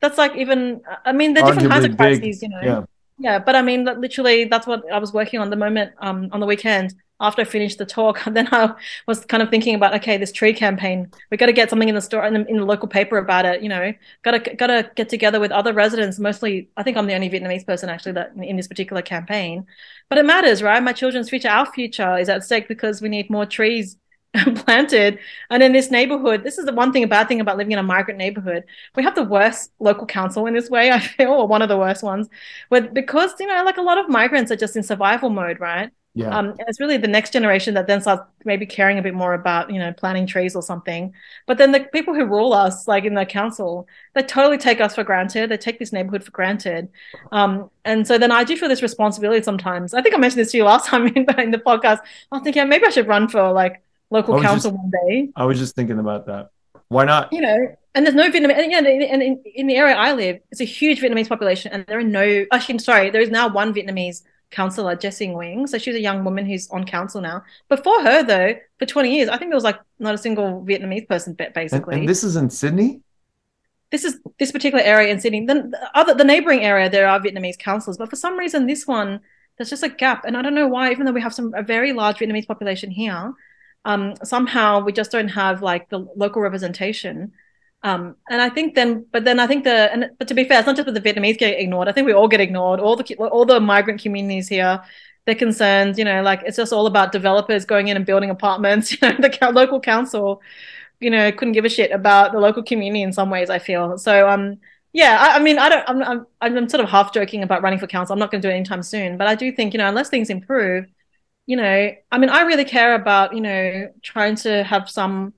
that's 0.00 0.18
like 0.18 0.34
even, 0.34 0.80
I 1.04 1.12
mean, 1.12 1.34
there 1.34 1.44
are 1.44 1.52
different 1.52 1.70
kinds 1.70 1.84
of 1.84 1.96
crises, 1.96 2.40
big. 2.40 2.42
you 2.42 2.48
know. 2.48 2.60
Yeah. 2.62 2.82
yeah, 3.18 3.38
but 3.38 3.54
I 3.54 3.62
mean, 3.62 3.84
literally, 3.84 4.46
that's 4.46 4.66
what 4.66 4.82
I 4.90 4.98
was 4.98 5.12
working 5.12 5.38
on 5.38 5.48
the 5.48 5.56
moment 5.56 5.92
um, 6.00 6.28
on 6.32 6.40
the 6.40 6.46
weekend 6.46 6.94
after 7.20 7.42
I 7.42 7.44
finished 7.44 7.78
the 7.78 7.86
talk, 7.86 8.22
then 8.30 8.48
I 8.52 8.74
was 9.06 9.24
kind 9.24 9.42
of 9.42 9.50
thinking 9.50 9.74
about, 9.74 9.94
okay, 9.94 10.16
this 10.16 10.32
tree 10.32 10.52
campaign, 10.52 11.10
we 11.30 11.36
got 11.36 11.46
to 11.46 11.52
get 11.52 11.70
something 11.70 11.88
in 11.88 11.94
the 11.94 12.00
store 12.00 12.24
in 12.24 12.34
the, 12.34 12.46
in 12.46 12.56
the 12.56 12.64
local 12.64 12.88
paper 12.88 13.18
about 13.18 13.44
it. 13.46 13.62
You 13.62 13.68
know, 13.68 13.92
got 14.22 14.32
to 14.32 14.54
got 14.54 14.68
to 14.68 14.90
get 14.94 15.08
together 15.08 15.40
with 15.40 15.52
other 15.52 15.72
residents. 15.72 16.18
Mostly, 16.18 16.68
I 16.76 16.82
think 16.82 16.96
I'm 16.96 17.06
the 17.06 17.14
only 17.14 17.30
Vietnamese 17.30 17.66
person 17.66 17.88
actually 17.88 18.12
that 18.12 18.32
in 18.36 18.56
this 18.56 18.68
particular 18.68 19.02
campaign. 19.02 19.66
But 20.08 20.18
it 20.18 20.26
matters, 20.26 20.62
right? 20.62 20.82
My 20.82 20.92
children's 20.92 21.30
future, 21.30 21.48
our 21.48 21.66
future, 21.72 22.16
is 22.18 22.28
at 22.28 22.44
stake 22.44 22.68
because 22.68 23.02
we 23.02 23.08
need 23.08 23.30
more 23.30 23.46
trees 23.46 23.96
planted. 24.56 25.18
And 25.50 25.62
in 25.62 25.72
this 25.72 25.90
neighborhood, 25.90 26.44
this 26.44 26.58
is 26.58 26.66
the 26.66 26.72
one 26.72 26.92
thing, 26.92 27.02
a 27.02 27.08
bad 27.08 27.28
thing 27.28 27.40
about 27.40 27.56
living 27.56 27.72
in 27.72 27.78
a 27.78 27.82
migrant 27.82 28.18
neighborhood. 28.18 28.64
We 28.94 29.02
have 29.02 29.14
the 29.14 29.24
worst 29.24 29.72
local 29.78 30.06
council 30.06 30.46
in 30.46 30.54
this 30.54 30.70
way, 30.70 30.90
I 30.92 31.00
feel, 31.00 31.32
or 31.32 31.48
one 31.48 31.62
of 31.62 31.68
the 31.68 31.78
worst 31.78 32.02
ones. 32.02 32.28
But 32.70 32.94
because, 32.94 33.32
you 33.40 33.46
know, 33.46 33.64
like 33.64 33.78
a 33.78 33.82
lot 33.82 33.98
of 33.98 34.08
migrants 34.08 34.50
are 34.50 34.56
just 34.56 34.76
in 34.76 34.82
survival 34.82 35.30
mode, 35.30 35.60
right? 35.60 35.90
Yeah. 36.16 36.34
Um, 36.34 36.54
it's 36.60 36.80
really 36.80 36.96
the 36.96 37.08
next 37.08 37.34
generation 37.34 37.74
that 37.74 37.86
then 37.86 38.00
starts 38.00 38.22
maybe 38.46 38.64
caring 38.64 38.98
a 38.98 39.02
bit 39.02 39.12
more 39.12 39.34
about, 39.34 39.70
you 39.70 39.78
know, 39.78 39.92
planting 39.92 40.26
trees 40.26 40.56
or 40.56 40.62
something. 40.62 41.12
But 41.46 41.58
then 41.58 41.72
the 41.72 41.80
people 41.80 42.14
who 42.14 42.24
rule 42.24 42.54
us, 42.54 42.88
like 42.88 43.04
in 43.04 43.12
the 43.12 43.26
council, 43.26 43.86
they 44.14 44.22
totally 44.22 44.56
take 44.56 44.80
us 44.80 44.94
for 44.94 45.04
granted. 45.04 45.50
They 45.50 45.58
take 45.58 45.78
this 45.78 45.92
neighborhood 45.92 46.24
for 46.24 46.30
granted. 46.30 46.88
Um, 47.32 47.70
and 47.84 48.06
so 48.06 48.16
then 48.16 48.32
I 48.32 48.44
do 48.44 48.56
feel 48.56 48.70
this 48.70 48.80
responsibility 48.80 49.42
sometimes. 49.42 49.92
I 49.92 50.00
think 50.00 50.14
I 50.14 50.18
mentioned 50.18 50.40
this 50.40 50.52
to 50.52 50.56
you 50.56 50.64
last 50.64 50.86
time 50.88 51.06
in, 51.06 51.26
in 51.38 51.50
the 51.50 51.58
podcast. 51.58 51.98
I 52.32 52.36
was 52.36 52.42
thinking 52.42 52.60
yeah, 52.60 52.64
maybe 52.64 52.86
I 52.86 52.90
should 52.90 53.08
run 53.08 53.28
for 53.28 53.52
like 53.52 53.82
local 54.08 54.40
council 54.40 54.70
just, 54.70 54.82
one 54.82 54.90
day. 54.90 55.28
I 55.36 55.44
was 55.44 55.58
just 55.58 55.74
thinking 55.74 55.98
about 55.98 56.24
that. 56.26 56.48
Why 56.88 57.04
not? 57.04 57.30
You 57.30 57.42
know, 57.42 57.76
and 57.94 58.06
there's 58.06 58.14
no 58.14 58.30
Vietnamese. 58.30 58.56
And, 58.56 58.72
yeah, 58.72 58.78
and 59.12 59.22
in, 59.22 59.42
in 59.54 59.66
the 59.66 59.76
area 59.76 59.96
I 59.96 60.12
live, 60.12 60.40
it's 60.50 60.62
a 60.62 60.64
huge 60.64 61.00
Vietnamese 61.00 61.28
population, 61.28 61.72
and 61.72 61.84
there 61.86 61.98
are 61.98 62.04
no. 62.04 62.46
Actually, 62.52 62.78
sorry, 62.78 63.10
there 63.10 63.20
is 63.20 63.28
now 63.28 63.48
one 63.48 63.74
Vietnamese 63.74 64.22
councillor, 64.50 64.96
Jessie 64.96 65.28
Nguyen. 65.28 65.68
So 65.68 65.78
she's 65.78 65.94
a 65.94 66.00
young 66.00 66.24
woman 66.24 66.46
who's 66.46 66.68
on 66.70 66.84
council 66.84 67.20
now. 67.20 67.42
Before 67.68 68.02
her, 68.02 68.22
though, 68.22 68.54
for 68.78 68.86
20 68.86 69.14
years, 69.14 69.28
I 69.28 69.38
think 69.38 69.50
there 69.50 69.56
was 69.56 69.64
like 69.64 69.80
not 69.98 70.14
a 70.14 70.18
single 70.18 70.64
Vietnamese 70.64 71.08
person, 71.08 71.36
basically. 71.54 71.94
And, 71.94 72.02
and 72.02 72.08
this 72.08 72.24
is 72.24 72.36
in 72.36 72.50
Sydney? 72.50 73.00
This 73.90 74.04
is 74.04 74.18
this 74.38 74.50
particular 74.50 74.82
area 74.82 75.12
in 75.12 75.20
Sydney. 75.20 75.46
Then 75.46 75.70
the 75.70 75.90
other 75.94 76.14
the 76.14 76.24
neighboring 76.24 76.60
area, 76.64 76.90
there 76.90 77.06
are 77.08 77.20
Vietnamese 77.20 77.58
councillors, 77.58 77.96
but 77.96 78.10
for 78.10 78.16
some 78.16 78.36
reason, 78.36 78.66
this 78.66 78.86
one 78.86 79.20
there's 79.56 79.70
just 79.70 79.82
a 79.82 79.88
gap, 79.88 80.24
and 80.24 80.36
I 80.36 80.42
don't 80.42 80.54
know 80.54 80.68
why. 80.68 80.90
Even 80.90 81.06
though 81.06 81.12
we 81.12 81.22
have 81.22 81.34
some 81.34 81.54
a 81.54 81.62
very 81.62 81.92
large 81.92 82.18
Vietnamese 82.18 82.46
population 82.46 82.90
here, 82.90 83.32
um, 83.84 84.14
somehow 84.22 84.80
we 84.80 84.92
just 84.92 85.10
don't 85.10 85.28
have 85.28 85.62
like 85.62 85.88
the 85.88 86.06
local 86.16 86.42
representation. 86.42 87.32
Um, 87.86 88.16
and 88.28 88.42
I 88.42 88.48
think 88.48 88.74
then, 88.74 89.06
but 89.12 89.24
then 89.24 89.38
I 89.38 89.46
think 89.46 89.62
the, 89.62 89.92
and 89.92 90.10
but 90.18 90.26
to 90.26 90.34
be 90.34 90.42
fair, 90.42 90.58
it's 90.58 90.66
not 90.66 90.74
just 90.74 90.86
that 90.86 91.00
the 91.00 91.00
Vietnamese 91.00 91.38
get 91.38 91.60
ignored. 91.60 91.86
I 91.86 91.92
think 91.92 92.04
we 92.04 92.12
all 92.12 92.26
get 92.26 92.40
ignored. 92.40 92.80
All 92.80 92.96
the 92.96 93.14
all 93.16 93.44
the 93.44 93.60
migrant 93.60 94.02
communities 94.02 94.48
here, 94.48 94.82
their 95.24 95.36
concerns, 95.36 95.96
you 95.96 96.04
know, 96.04 96.20
like 96.20 96.42
it's 96.44 96.56
just 96.56 96.72
all 96.72 96.88
about 96.88 97.12
developers 97.12 97.64
going 97.64 97.86
in 97.86 97.96
and 97.96 98.04
building 98.04 98.28
apartments. 98.30 98.90
You 99.00 99.08
know, 99.08 99.16
the 99.18 99.52
local 99.52 99.78
council, 99.80 100.42
you 100.98 101.10
know, 101.10 101.30
couldn't 101.30 101.52
give 101.52 101.64
a 101.64 101.68
shit 101.68 101.92
about 101.92 102.32
the 102.32 102.40
local 102.40 102.64
community 102.64 103.02
in 103.02 103.12
some 103.12 103.30
ways. 103.30 103.50
I 103.50 103.60
feel 103.60 103.96
so. 103.98 104.28
Um, 104.28 104.58
yeah, 104.92 105.18
I, 105.20 105.36
I 105.36 105.38
mean, 105.38 105.56
I 105.56 105.68
don't. 105.68 105.88
I'm, 105.88 106.02
I'm 106.02 106.58
I'm 106.58 106.68
sort 106.68 106.82
of 106.82 106.90
half 106.90 107.14
joking 107.14 107.44
about 107.44 107.62
running 107.62 107.78
for 107.78 107.86
council. 107.86 108.14
I'm 108.14 108.18
not 108.18 108.32
going 108.32 108.42
to 108.42 108.48
do 108.48 108.52
it 108.52 108.56
anytime 108.56 108.82
soon, 108.82 109.16
but 109.16 109.28
I 109.28 109.36
do 109.36 109.52
think 109.52 109.74
you 109.74 109.78
know, 109.78 109.88
unless 109.88 110.08
things 110.08 110.28
improve, 110.28 110.86
you 111.46 111.56
know, 111.56 111.92
I 112.10 112.18
mean, 112.18 112.30
I 112.30 112.40
really 112.42 112.64
care 112.64 112.96
about 112.96 113.32
you 113.32 113.40
know 113.42 113.92
trying 114.02 114.34
to 114.36 114.64
have 114.64 114.90
some 114.90 115.34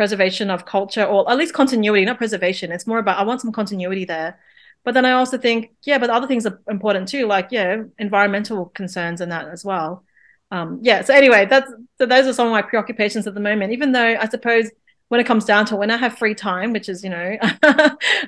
preservation 0.00 0.48
of 0.48 0.64
culture 0.64 1.04
or 1.04 1.30
at 1.30 1.36
least 1.36 1.52
continuity, 1.52 2.06
not 2.06 2.16
preservation. 2.16 2.72
It's 2.72 2.86
more 2.86 2.98
about 2.98 3.18
I 3.18 3.22
want 3.22 3.42
some 3.42 3.52
continuity 3.52 4.06
there. 4.06 4.38
But 4.82 4.94
then 4.94 5.04
I 5.04 5.12
also 5.12 5.36
think, 5.36 5.72
yeah, 5.84 5.98
but 5.98 6.08
other 6.08 6.26
things 6.26 6.46
are 6.46 6.58
important 6.70 7.06
too, 7.06 7.26
like 7.26 7.48
yeah, 7.50 7.82
environmental 7.98 8.64
concerns 8.80 9.20
and 9.20 9.30
that 9.30 9.48
as 9.48 9.62
well. 9.62 10.02
Um, 10.50 10.78
yeah. 10.80 11.02
So 11.02 11.12
anyway, 11.12 11.44
that's 11.44 11.70
so 11.98 12.06
those 12.06 12.26
are 12.26 12.32
some 12.32 12.46
of 12.46 12.52
my 12.52 12.62
preoccupations 12.62 13.26
at 13.26 13.34
the 13.34 13.40
moment. 13.40 13.74
Even 13.74 13.92
though 13.92 14.16
I 14.18 14.26
suppose 14.26 14.70
when 15.08 15.20
it 15.20 15.26
comes 15.26 15.44
down 15.44 15.66
to 15.66 15.76
when 15.76 15.90
I 15.90 15.98
have 15.98 16.16
free 16.16 16.34
time, 16.34 16.72
which 16.72 16.88
is 16.88 17.04
you 17.04 17.10
know 17.10 17.36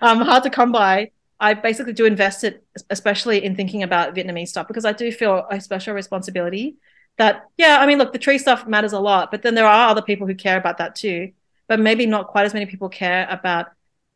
um, 0.02 0.20
hard 0.20 0.42
to 0.42 0.50
come 0.50 0.72
by, 0.72 1.10
I 1.40 1.54
basically 1.54 1.94
do 1.94 2.04
invest 2.04 2.44
it, 2.44 2.62
especially 2.90 3.42
in 3.42 3.56
thinking 3.56 3.82
about 3.82 4.14
Vietnamese 4.14 4.48
stuff, 4.48 4.68
because 4.68 4.84
I 4.84 4.92
do 4.92 5.10
feel 5.10 5.46
a 5.50 5.58
special 5.58 5.94
responsibility. 5.94 6.76
That 7.16 7.46
yeah, 7.56 7.78
I 7.80 7.86
mean, 7.86 7.96
look, 7.96 8.12
the 8.12 8.18
tree 8.18 8.36
stuff 8.36 8.66
matters 8.66 8.92
a 8.92 9.00
lot, 9.00 9.30
but 9.30 9.40
then 9.40 9.54
there 9.54 9.66
are 9.66 9.88
other 9.88 10.02
people 10.02 10.26
who 10.26 10.34
care 10.34 10.58
about 10.58 10.76
that 10.76 10.96
too 10.96 11.32
but 11.72 11.80
maybe 11.80 12.04
not 12.04 12.28
quite 12.28 12.44
as 12.44 12.52
many 12.52 12.66
people 12.66 12.90
care 12.90 13.26
about 13.30 13.68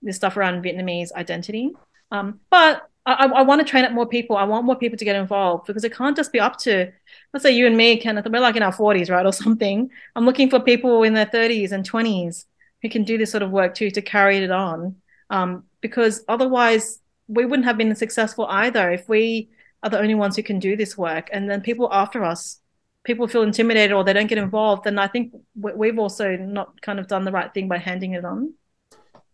the 0.03 0.13
stuff 0.13 0.37
around 0.37 0.63
Vietnamese 0.63 1.11
identity. 1.13 1.73
Um, 2.11 2.39
but 2.51 2.87
I, 3.07 3.25
I 3.25 3.41
want 3.45 3.63
to 3.63 3.65
train 3.65 3.87
up 3.87 3.93
more 3.93 4.07
people. 4.07 4.37
I 4.37 4.45
want 4.45 4.67
more 4.67 4.77
people 4.77 4.99
to 4.99 5.07
get 5.07 5.17
involved 5.17 5.67
because 5.67 5.83
it 5.83 5.95
can't 5.95 6.15
just 6.15 6.35
be 6.35 6.39
up 6.39 6.59
to, 6.59 6.93
let's 7.33 7.43
say 7.43 7.53
you 7.53 7.67
and 7.67 7.75
me, 7.75 7.97
Kenneth, 7.97 8.27
we're 8.31 8.41
like 8.41 8.57
in 8.57 8.63
our 8.63 8.75
40s, 8.75 9.09
right, 9.11 9.25
or 9.25 9.33
something. 9.33 9.89
I'm 10.15 10.27
looking 10.27 10.51
for 10.51 10.61
people 10.61 11.03
in 11.03 11.15
their 11.15 11.25
30s 11.25 11.73
and 11.73 11.91
20s 11.91 12.45
who 12.83 12.91
can 12.91 13.05
do 13.05 13.17
this 13.17 13.31
sort 13.31 13.43
of 13.43 13.51
work 13.51 13.75
too 13.75 13.91
to 13.91 14.03
carry 14.03 14.37
it 14.37 14.51
on. 14.51 14.97
Um, 15.31 15.65
because 15.81 16.25
otherwise, 16.29 17.01
we 17.27 17.47
wouldn't 17.47 17.65
have 17.65 17.79
been 17.79 17.95
successful 17.95 18.45
either 18.51 18.91
if 18.91 19.09
we 19.09 19.49
are 19.83 19.89
the 19.89 19.99
only 19.99 20.15
ones 20.15 20.37
who 20.37 20.43
can 20.43 20.59
do 20.59 20.77
this 20.77 20.99
work. 20.99 21.31
And 21.33 21.51
then 21.51 21.63
people 21.63 21.89
after 21.91 22.23
us 22.23 22.61
people 23.07 23.29
feel 23.29 23.43
intimidated 23.43 23.93
or 23.93 24.03
they 24.05 24.13
don't 24.13 24.27
get 24.27 24.37
involved, 24.37 24.85
then 24.85 24.99
I 24.99 25.07
think 25.07 25.33
we've 25.55 25.99
also 25.99 26.37
not 26.37 26.81
kind 26.83 26.99
of 26.99 27.07
done 27.07 27.25
the 27.25 27.31
right 27.31 27.53
thing 27.55 27.69
by 27.69 27.79
handing 27.79 28.13
it 28.13 28.25
on. 28.25 28.53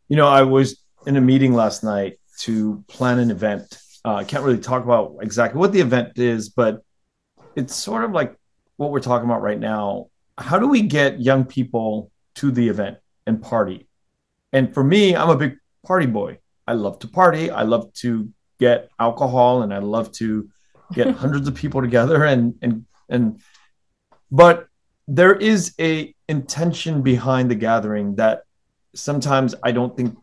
You 0.09 0.17
know, 0.17 0.29
I 0.29 0.43
was 0.43 0.85
in 1.07 1.17
a 1.17 1.21
meeting 1.21 1.55
last 1.55 1.83
night 1.83 2.21
to 2.41 2.85
plan 2.87 3.19
an 3.19 3.31
event. 3.31 3.79
Uh, 4.05 4.17
I 4.17 4.25
can't 4.25 4.45
really 4.45 4.59
talk 4.59 4.85
about 4.85 5.17
exactly 5.23 5.59
what 5.59 5.73
the 5.73 5.81
event 5.81 6.19
is, 6.19 6.51
but 6.51 6.83
it's 7.57 7.75
sort 7.75 8.05
of 8.05 8.13
like 8.13 8.37
what 8.77 8.91
we're 8.91 9.01
talking 9.01 9.29
about 9.29 9.41
right 9.41 9.59
now. 9.59 10.09
How 10.37 10.59
do 10.59 10.69
we 10.69 10.83
get 10.83 11.21
young 11.21 11.45
people 11.45 12.11
to 12.37 12.51
the 12.51 12.69
event 12.69 12.99
and 13.27 13.41
party? 13.41 13.89
And 14.53 14.73
for 14.75 14.85
me, 14.85 15.17
I'm 15.17 15.31
a 15.31 15.37
big 15.37 15.57
party 15.87 16.07
boy. 16.07 16.39
I 16.67 16.75
love 16.75 16.99
to 17.01 17.09
party. 17.09 17.51
I 17.51 17.63
love 17.63 17.93
to 17.95 18.29
get 18.61 18.91
alcohol 18.99 19.63
and 19.63 19.73
I 19.73 19.79
love 19.79 20.13
to 20.13 20.51
get 20.93 21.15
hundreds 21.23 21.49
of 21.49 21.55
people 21.55 21.81
together 21.81 22.25
and 22.25 22.55
and 22.61 22.85
and 23.09 23.41
but 24.33 24.67
there 25.07 25.35
is 25.35 25.75
a 25.79 26.15
intention 26.27 27.03
behind 27.03 27.51
the 27.51 27.55
gathering 27.55 28.17
that 28.17 28.45
sometimes 28.95 29.55
I 29.63 29.73
don't 29.73 29.95
think 29.95 30.17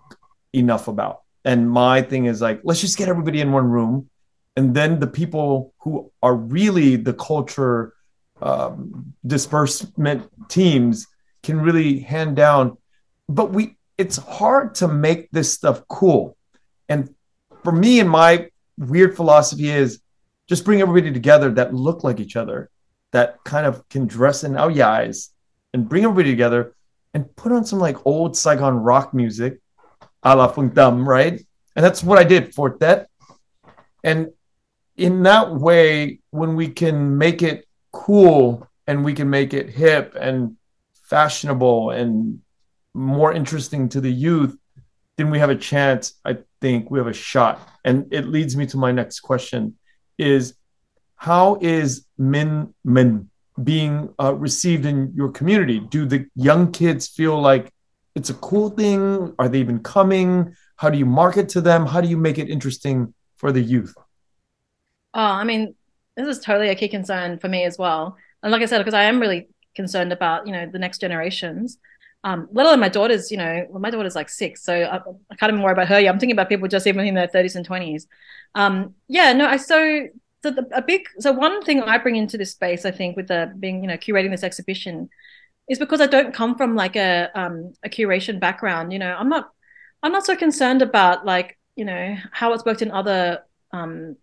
enough 0.51 0.87
about. 0.87 1.21
And 1.45 1.69
my 1.69 2.01
thing 2.01 2.25
is 2.25 2.41
like, 2.41 2.59
let's 2.63 2.81
just 2.81 2.97
get 2.97 3.07
everybody 3.07 3.39
in 3.39 3.51
one 3.51 3.69
room, 3.69 4.09
and 4.57 4.75
then 4.75 4.99
the 4.99 5.07
people 5.07 5.73
who 5.79 6.11
are 6.23 6.35
really 6.35 6.95
the 6.95 7.13
culture 7.13 7.93
um, 8.41 9.13
disbursement 9.25 10.29
teams 10.49 11.07
can 11.43 11.61
really 11.61 11.99
hand 11.99 12.35
down. 12.35 12.77
But 13.29 13.51
we, 13.51 13.77
it's 13.97 14.17
hard 14.17 14.75
to 14.75 14.87
make 14.87 15.29
this 15.31 15.53
stuff 15.53 15.87
cool. 15.87 16.35
And 16.89 17.13
for 17.63 17.71
me, 17.71 17.99
and 17.99 18.09
my 18.09 18.49
weird 18.77 19.15
philosophy 19.15 19.69
is 19.69 20.01
just 20.47 20.65
bring 20.65 20.81
everybody 20.81 21.13
together 21.13 21.51
that 21.51 21.73
look 21.73 22.03
like 22.03 22.19
each 22.19 22.35
other 22.35 22.69
that 23.11 23.43
kind 23.43 23.65
of 23.65 23.87
can 23.89 24.07
dress 24.07 24.43
in 24.43 24.55
oh, 24.55 24.69
our 24.69 24.81
eyes 24.81 25.29
and 25.73 25.89
bring 25.89 26.03
everybody 26.03 26.31
together 26.31 26.75
and 27.13 27.35
put 27.35 27.51
on 27.51 27.65
some 27.65 27.79
like 27.79 28.05
old 28.05 28.37
Saigon 28.37 28.75
rock 28.77 29.13
music, 29.13 29.59
a 30.23 30.35
la 30.35 30.51
Phung 30.51 30.73
Tam, 30.73 31.07
right? 31.07 31.41
And 31.75 31.85
that's 31.85 32.03
what 32.03 32.19
I 32.19 32.23
did 32.23 32.53
for 32.53 32.77
that. 32.79 33.07
And 34.03 34.29
in 34.97 35.23
that 35.23 35.55
way, 35.55 36.19
when 36.31 36.55
we 36.55 36.69
can 36.69 37.17
make 37.17 37.41
it 37.41 37.67
cool 37.91 38.67
and 38.85 39.03
we 39.03 39.13
can 39.13 39.29
make 39.29 39.53
it 39.53 39.69
hip 39.69 40.15
and 40.19 40.57
fashionable 41.03 41.91
and 41.91 42.41
more 42.93 43.33
interesting 43.33 43.89
to 43.89 44.01
the 44.01 44.11
youth, 44.11 44.57
then 45.17 45.29
we 45.29 45.39
have 45.39 45.49
a 45.49 45.55
chance. 45.55 46.13
I 46.25 46.37
think 46.61 46.91
we 46.91 46.99
have 46.99 47.07
a 47.07 47.13
shot. 47.13 47.59
And 47.85 48.11
it 48.13 48.27
leads 48.27 48.55
me 48.55 48.65
to 48.67 48.77
my 48.77 48.91
next 48.91 49.21
question 49.21 49.77
is 50.17 50.55
how 51.19 51.57
is 51.61 52.05
Min 52.17 52.73
Min 52.85 53.29
being 53.61 54.13
uh, 54.21 54.33
received 54.33 54.85
in 54.85 55.11
your 55.13 55.29
community? 55.29 55.81
Do 55.81 56.05
the 56.05 56.25
young 56.33 56.71
kids 56.71 57.09
feel 57.09 57.39
like 57.39 57.71
it's 58.15 58.29
a 58.29 58.33
cool 58.35 58.69
thing? 58.69 59.35
Are 59.37 59.49
they 59.49 59.59
even 59.59 59.79
coming? 59.79 60.55
How 60.77 60.89
do 60.89 60.97
you 60.97 61.05
market 61.05 61.49
to 61.49 61.61
them? 61.61 61.85
How 61.85 61.99
do 61.99 62.07
you 62.07 62.15
make 62.15 62.37
it 62.37 62.49
interesting 62.49 63.13
for 63.35 63.51
the 63.51 63.59
youth? 63.59 63.93
Oh, 65.13 65.21
I 65.21 65.43
mean, 65.43 65.75
this 66.15 66.25
is 66.37 66.43
totally 66.43 66.69
a 66.69 66.75
key 66.75 66.87
concern 66.87 67.37
for 67.37 67.49
me 67.49 67.65
as 67.65 67.77
well. 67.77 68.15
And 68.41 68.53
like 68.53 68.61
I 68.61 68.65
said, 68.65 68.77
because 68.77 68.93
I 68.93 69.03
am 69.03 69.19
really 69.19 69.49
concerned 69.75 70.13
about 70.13 70.47
you 70.47 70.53
know 70.53 70.67
the 70.71 70.79
next 70.79 70.99
generations. 70.99 71.79
Um, 72.23 72.47
let 72.53 72.65
alone 72.65 72.79
my 72.79 72.89
daughter's, 72.89 73.29
you 73.29 73.37
know, 73.37 73.65
well, 73.69 73.81
my 73.81 73.89
daughter's 73.89 74.15
like 74.15 74.29
six, 74.29 74.63
so 74.63 74.73
I, 74.73 74.97
I 75.31 75.35
can't 75.35 75.51
even 75.51 75.61
worry 75.61 75.73
about 75.73 75.89
her. 75.89 75.99
Yeah, 75.99 76.11
I'm 76.11 76.19
thinking 76.19 76.35
about 76.35 76.47
people 76.47 76.69
just 76.69 76.87
even 76.87 77.05
in 77.05 77.13
their 77.13 77.27
30s 77.27 77.55
and 77.55 77.67
20s. 77.67 78.07
Um, 78.55 78.95
yeah, 79.09 79.33
no, 79.33 79.45
I 79.47 79.57
so 79.57 80.07
so 80.43 80.51
the, 80.51 80.67
a 80.73 80.81
big 80.81 81.07
so 81.19 81.31
one 81.31 81.61
thing 81.63 81.81
I 81.81 81.97
bring 81.97 82.15
into 82.15 82.37
this 82.37 82.51
space, 82.51 82.85
I 82.85 82.91
think, 82.91 83.17
with 83.17 83.27
the 83.27 83.53
being 83.59 83.81
you 83.83 83.87
know 83.87 83.97
curating 83.97 84.31
this 84.31 84.43
exhibition, 84.43 85.09
is 85.69 85.79
because 85.79 86.01
I 86.01 86.07
don't 86.07 86.33
come 86.33 86.55
from 86.55 86.75
like 86.75 86.95
a 86.95 87.29
um, 87.35 87.73
a 87.83 87.89
curation 87.89 88.39
background. 88.39 88.93
You 88.93 88.99
know, 88.99 89.15
I'm 89.17 89.29
not 89.29 89.51
I'm 90.01 90.11
not 90.11 90.25
so 90.25 90.35
concerned 90.35 90.81
about 90.81 91.25
like 91.25 91.57
you 91.75 91.85
know 91.85 92.17
how 92.31 92.53
it's 92.53 92.65
worked 92.65 92.81
in 92.81 92.91
other 92.91 93.43
um, 93.71 94.15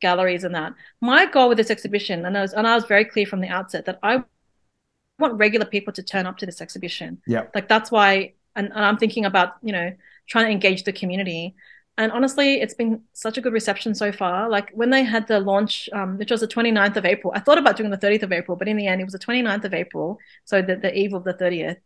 galleries 0.00 0.44
and 0.44 0.54
that. 0.54 0.74
My 1.00 1.26
goal 1.26 1.48
with 1.48 1.58
this 1.58 1.70
exhibition, 1.70 2.24
and 2.24 2.38
I 2.38 2.42
was 2.42 2.52
and 2.52 2.66
I 2.66 2.74
was 2.74 2.84
very 2.84 3.04
clear 3.04 3.26
from 3.26 3.40
the 3.40 3.48
outset 3.48 3.86
that 3.86 3.98
I 4.02 4.22
want 5.18 5.34
regular 5.34 5.66
people 5.66 5.92
to 5.94 6.02
turn 6.02 6.26
up 6.26 6.38
to 6.38 6.46
this 6.46 6.60
exhibition. 6.60 7.20
Yeah, 7.26 7.46
like 7.54 7.68
that's 7.68 7.90
why, 7.90 8.34
and, 8.54 8.66
and 8.68 8.84
I'm 8.84 8.98
thinking 8.98 9.24
about 9.24 9.54
you 9.62 9.72
know 9.72 9.92
trying 10.28 10.46
to 10.46 10.52
engage 10.52 10.84
the 10.84 10.92
community 10.92 11.56
and 11.96 12.12
honestly 12.12 12.60
it's 12.60 12.74
been 12.74 13.02
such 13.12 13.38
a 13.38 13.40
good 13.40 13.52
reception 13.52 13.94
so 13.94 14.10
far. 14.10 14.48
Like 14.48 14.70
when 14.72 14.90
they 14.90 15.04
had 15.04 15.26
the 15.26 15.40
launch 15.40 15.88
um, 15.92 16.18
which 16.18 16.30
was 16.30 16.40
the 16.40 16.48
29th 16.48 16.96
of 16.96 17.04
april 17.04 17.32
i 17.36 17.40
thought 17.40 17.58
about 17.58 17.76
doing 17.76 17.90
the 17.90 17.98
30th 17.98 18.22
of 18.22 18.32
april 18.32 18.56
but 18.56 18.68
in 18.68 18.76
the 18.76 18.86
end 18.86 19.00
it 19.00 19.04
was 19.04 19.12
the 19.12 19.18
29th 19.18 19.64
of 19.64 19.74
april 19.74 20.18
so 20.44 20.62
the, 20.62 20.76
the 20.76 20.96
eve 20.96 21.14
of 21.14 21.24
the 21.24 21.34
30th 21.34 21.76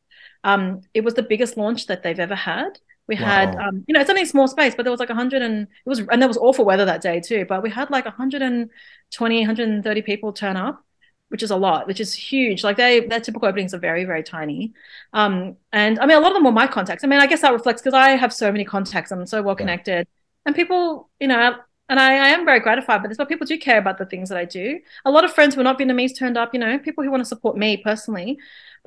um, 0.44 0.82
it 0.94 1.04
was 1.04 1.14
the 1.14 1.22
biggest 1.22 1.56
launch 1.56 1.86
that 1.86 2.02
they've 2.02 2.18
ever 2.18 2.34
had. 2.34 2.78
We 3.06 3.14
wow. 3.16 3.24
had 3.24 3.56
um, 3.56 3.84
you 3.88 3.94
know 3.94 4.00
it's 4.00 4.10
only 4.10 4.22
a 4.22 4.26
small 4.26 4.48
space 4.48 4.74
but 4.74 4.82
there 4.82 4.90
was 4.90 5.00
like 5.00 5.08
100 5.08 5.40
and 5.40 5.62
it 5.62 5.68
was 5.88 6.00
and 6.00 6.20
there 6.20 6.28
was 6.28 6.36
awful 6.36 6.66
weather 6.66 6.84
that 6.84 7.00
day 7.00 7.20
too 7.20 7.46
but 7.48 7.62
we 7.62 7.70
had 7.70 7.90
like 7.90 8.04
120 8.04 9.40
130 9.40 10.02
people 10.02 10.32
turn 10.34 10.58
up 10.58 10.84
which 11.28 11.42
is 11.42 11.50
a 11.50 11.56
lot, 11.56 11.86
which 11.86 12.00
is 12.00 12.14
huge. 12.14 12.64
Like 12.64 12.76
they, 12.76 13.00
their 13.00 13.20
typical 13.20 13.48
openings 13.48 13.74
are 13.74 13.78
very, 13.78 14.04
very 14.04 14.22
tiny. 14.22 14.72
Um, 15.12 15.56
and 15.72 15.98
I 15.98 16.06
mean, 16.06 16.16
a 16.16 16.20
lot 16.20 16.30
of 16.30 16.34
them 16.34 16.44
were 16.44 16.52
my 16.52 16.66
contacts. 16.66 17.04
I 17.04 17.06
mean, 17.06 17.20
I 17.20 17.26
guess 17.26 17.42
that 17.42 17.52
reflects 17.52 17.82
because 17.82 17.94
I 17.94 18.10
have 18.10 18.32
so 18.32 18.50
many 18.50 18.64
contacts. 18.64 19.10
I'm 19.10 19.26
so 19.26 19.42
well 19.42 19.54
connected, 19.54 20.06
and 20.46 20.54
people, 20.54 21.10
you 21.20 21.28
know, 21.28 21.56
and 21.88 21.98
I, 21.98 22.12
I, 22.12 22.28
am 22.28 22.44
very 22.44 22.60
gratified 22.60 23.02
by 23.02 23.08
this. 23.08 23.16
But 23.16 23.28
people 23.28 23.46
do 23.46 23.58
care 23.58 23.78
about 23.78 23.98
the 23.98 24.04
things 24.06 24.28
that 24.28 24.36
I 24.36 24.44
do. 24.44 24.78
A 25.04 25.10
lot 25.10 25.24
of 25.24 25.32
friends 25.32 25.54
who 25.54 25.60
are 25.62 25.64
not 25.64 25.78
Vietnamese 25.78 26.16
turned 26.16 26.36
up. 26.36 26.52
You 26.52 26.60
know, 26.60 26.78
people 26.78 27.02
who 27.02 27.10
want 27.10 27.22
to 27.22 27.28
support 27.28 27.56
me 27.56 27.78
personally. 27.78 28.38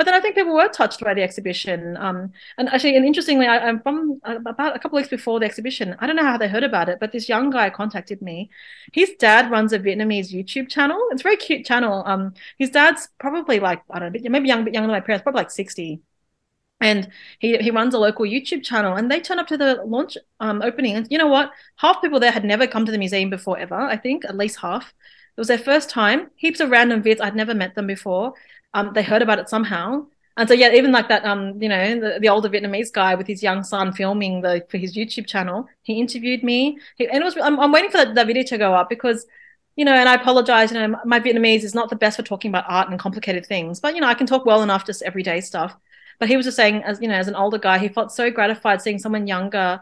But 0.01 0.05
then 0.05 0.15
I 0.15 0.19
think 0.19 0.33
people 0.33 0.55
were 0.55 0.67
touched 0.67 0.99
by 1.01 1.13
the 1.13 1.21
exhibition. 1.21 1.95
Um, 1.95 2.31
and 2.57 2.67
actually, 2.69 2.95
and 2.95 3.05
interestingly, 3.05 3.45
I, 3.45 3.69
am 3.69 3.81
from 3.81 4.19
uh, 4.23 4.39
about 4.47 4.75
a 4.75 4.79
couple 4.79 4.95
weeks 4.95 5.09
before 5.09 5.39
the 5.39 5.45
exhibition. 5.45 5.95
I 5.99 6.07
don't 6.07 6.15
know 6.15 6.23
how 6.23 6.39
they 6.39 6.47
heard 6.47 6.63
about 6.63 6.89
it, 6.89 6.99
but 6.99 7.11
this 7.11 7.29
young 7.29 7.51
guy 7.51 7.69
contacted 7.69 8.19
me. 8.19 8.49
His 8.93 9.11
dad 9.19 9.51
runs 9.51 9.73
a 9.73 9.77
Vietnamese 9.77 10.33
YouTube 10.33 10.69
channel. 10.69 10.97
It's 11.11 11.21
a 11.21 11.29
very 11.29 11.35
cute 11.35 11.67
channel. 11.67 12.01
Um, 12.07 12.33
his 12.57 12.71
dad's 12.71 13.09
probably 13.19 13.59
like 13.59 13.83
I 13.91 13.99
don't 13.99 14.11
know, 14.11 14.29
maybe 14.31 14.47
young, 14.47 14.63
younger 14.73 14.87
than 14.87 14.87
my 14.87 15.01
parents, 15.01 15.21
probably 15.21 15.41
like 15.41 15.51
sixty. 15.51 16.01
And 16.79 17.07
he, 17.37 17.57
he 17.57 17.69
runs 17.69 17.93
a 17.93 17.99
local 17.99 18.25
YouTube 18.25 18.63
channel, 18.63 18.95
and 18.95 19.11
they 19.11 19.19
turn 19.19 19.37
up 19.37 19.45
to 19.49 19.57
the 19.57 19.83
launch 19.85 20.17
um, 20.39 20.63
opening. 20.63 20.95
And 20.95 21.05
you 21.11 21.19
know 21.19 21.27
what? 21.27 21.51
Half 21.75 22.01
people 22.01 22.19
there 22.19 22.31
had 22.31 22.43
never 22.43 22.65
come 22.65 22.87
to 22.87 22.91
the 22.91 22.97
museum 22.97 23.29
before 23.29 23.59
ever. 23.59 23.75
I 23.75 23.97
think 23.97 24.25
at 24.25 24.35
least 24.35 24.61
half. 24.61 24.95
It 25.37 25.39
was 25.39 25.47
their 25.47 25.59
first 25.59 25.91
time. 25.91 26.31
Heaps 26.37 26.59
of 26.59 26.71
random 26.71 27.03
Viets. 27.03 27.21
I'd 27.21 27.35
never 27.35 27.53
met 27.53 27.75
them 27.75 27.85
before 27.85 28.33
um, 28.74 28.93
they 28.93 29.03
heard 29.03 29.22
about 29.22 29.39
it 29.39 29.49
somehow. 29.49 30.05
And 30.38 30.47
so 30.47 30.55
yeah, 30.55 30.72
even 30.74 30.91
like 30.91 31.09
that, 31.09 31.26
um, 31.26 31.61
you 31.61 31.67
know, 31.67 31.99
the, 31.99 32.19
the 32.19 32.30
older 32.30 32.49
Vietnamese 32.49 32.91
guy 32.91 33.15
with 33.15 33.28
his 33.28 33.43
young 33.43 33.63
son 33.63 33.91
filming 33.91 34.41
the 34.41 34.65
for 34.69 34.78
his 34.78 34.95
YouTube 34.95 35.28
channel, 35.28 35.67
he 35.84 35.99
interviewed 35.99 36.43
me. 36.43 36.80
He, 36.95 37.07
and 37.07 37.22
it 37.22 37.24
was 37.24 37.38
I'm, 37.38 37.59
I'm 37.59 37.72
waiting 37.72 37.91
for 37.91 37.97
that, 37.97 38.15
that 38.15 38.28
video 38.28 38.43
to 38.43 38.57
go 38.57 38.74
up 38.74 38.89
because, 38.89 39.26
you 39.76 39.84
know, 39.84 39.93
and 39.93 40.07
I 40.07 40.15
apologize. 40.15 40.72
You 40.72 40.80
know, 40.80 40.99
my 41.05 41.19
Vietnamese 41.19 41.63
is 41.63 41.76
not 41.76 41.89
the 41.89 41.95
best 41.97 42.17
for 42.17 42.24
talking 42.24 42.49
about 42.49 42.65
art 42.67 42.89
and 42.89 42.97
complicated 42.99 43.45
things, 43.45 43.80
but 43.80 43.93
you 43.93 44.01
know, 44.01 44.07
I 44.07 44.13
can 44.13 44.26
talk 44.26 44.45
well 44.45 44.63
enough 44.63 44.86
just 44.86 45.01
everyday 45.01 45.41
stuff. 45.41 45.76
But 46.17 46.30
he 46.30 46.38
was 46.38 46.45
just 46.45 46.57
saying, 46.57 46.84
as 46.84 47.01
you 47.01 47.07
know, 47.07 47.15
as 47.15 47.28
an 47.28 47.36
older 47.36 47.57
guy, 47.57 47.78
he 47.78 47.89
felt 47.89 48.11
so 48.11 48.32
gratified 48.32 48.82
seeing 48.82 48.99
someone 48.99 49.28
younger 49.28 49.82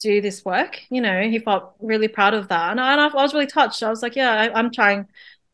do 0.00 0.22
this 0.22 0.44
work. 0.44 0.80
You 0.88 1.02
know, 1.02 1.22
he 1.28 1.38
felt 1.38 1.74
really 1.78 2.08
proud 2.08 2.32
of 2.32 2.48
that, 2.48 2.70
and 2.70 2.80
I, 2.80 2.92
and 2.92 3.00
I 3.00 3.08
was 3.08 3.34
really 3.34 3.46
touched. 3.46 3.82
I 3.82 3.90
was 3.90 4.02
like, 4.02 4.16
yeah, 4.16 4.32
I, 4.32 4.58
I'm 4.58 4.70
trying 4.70 5.06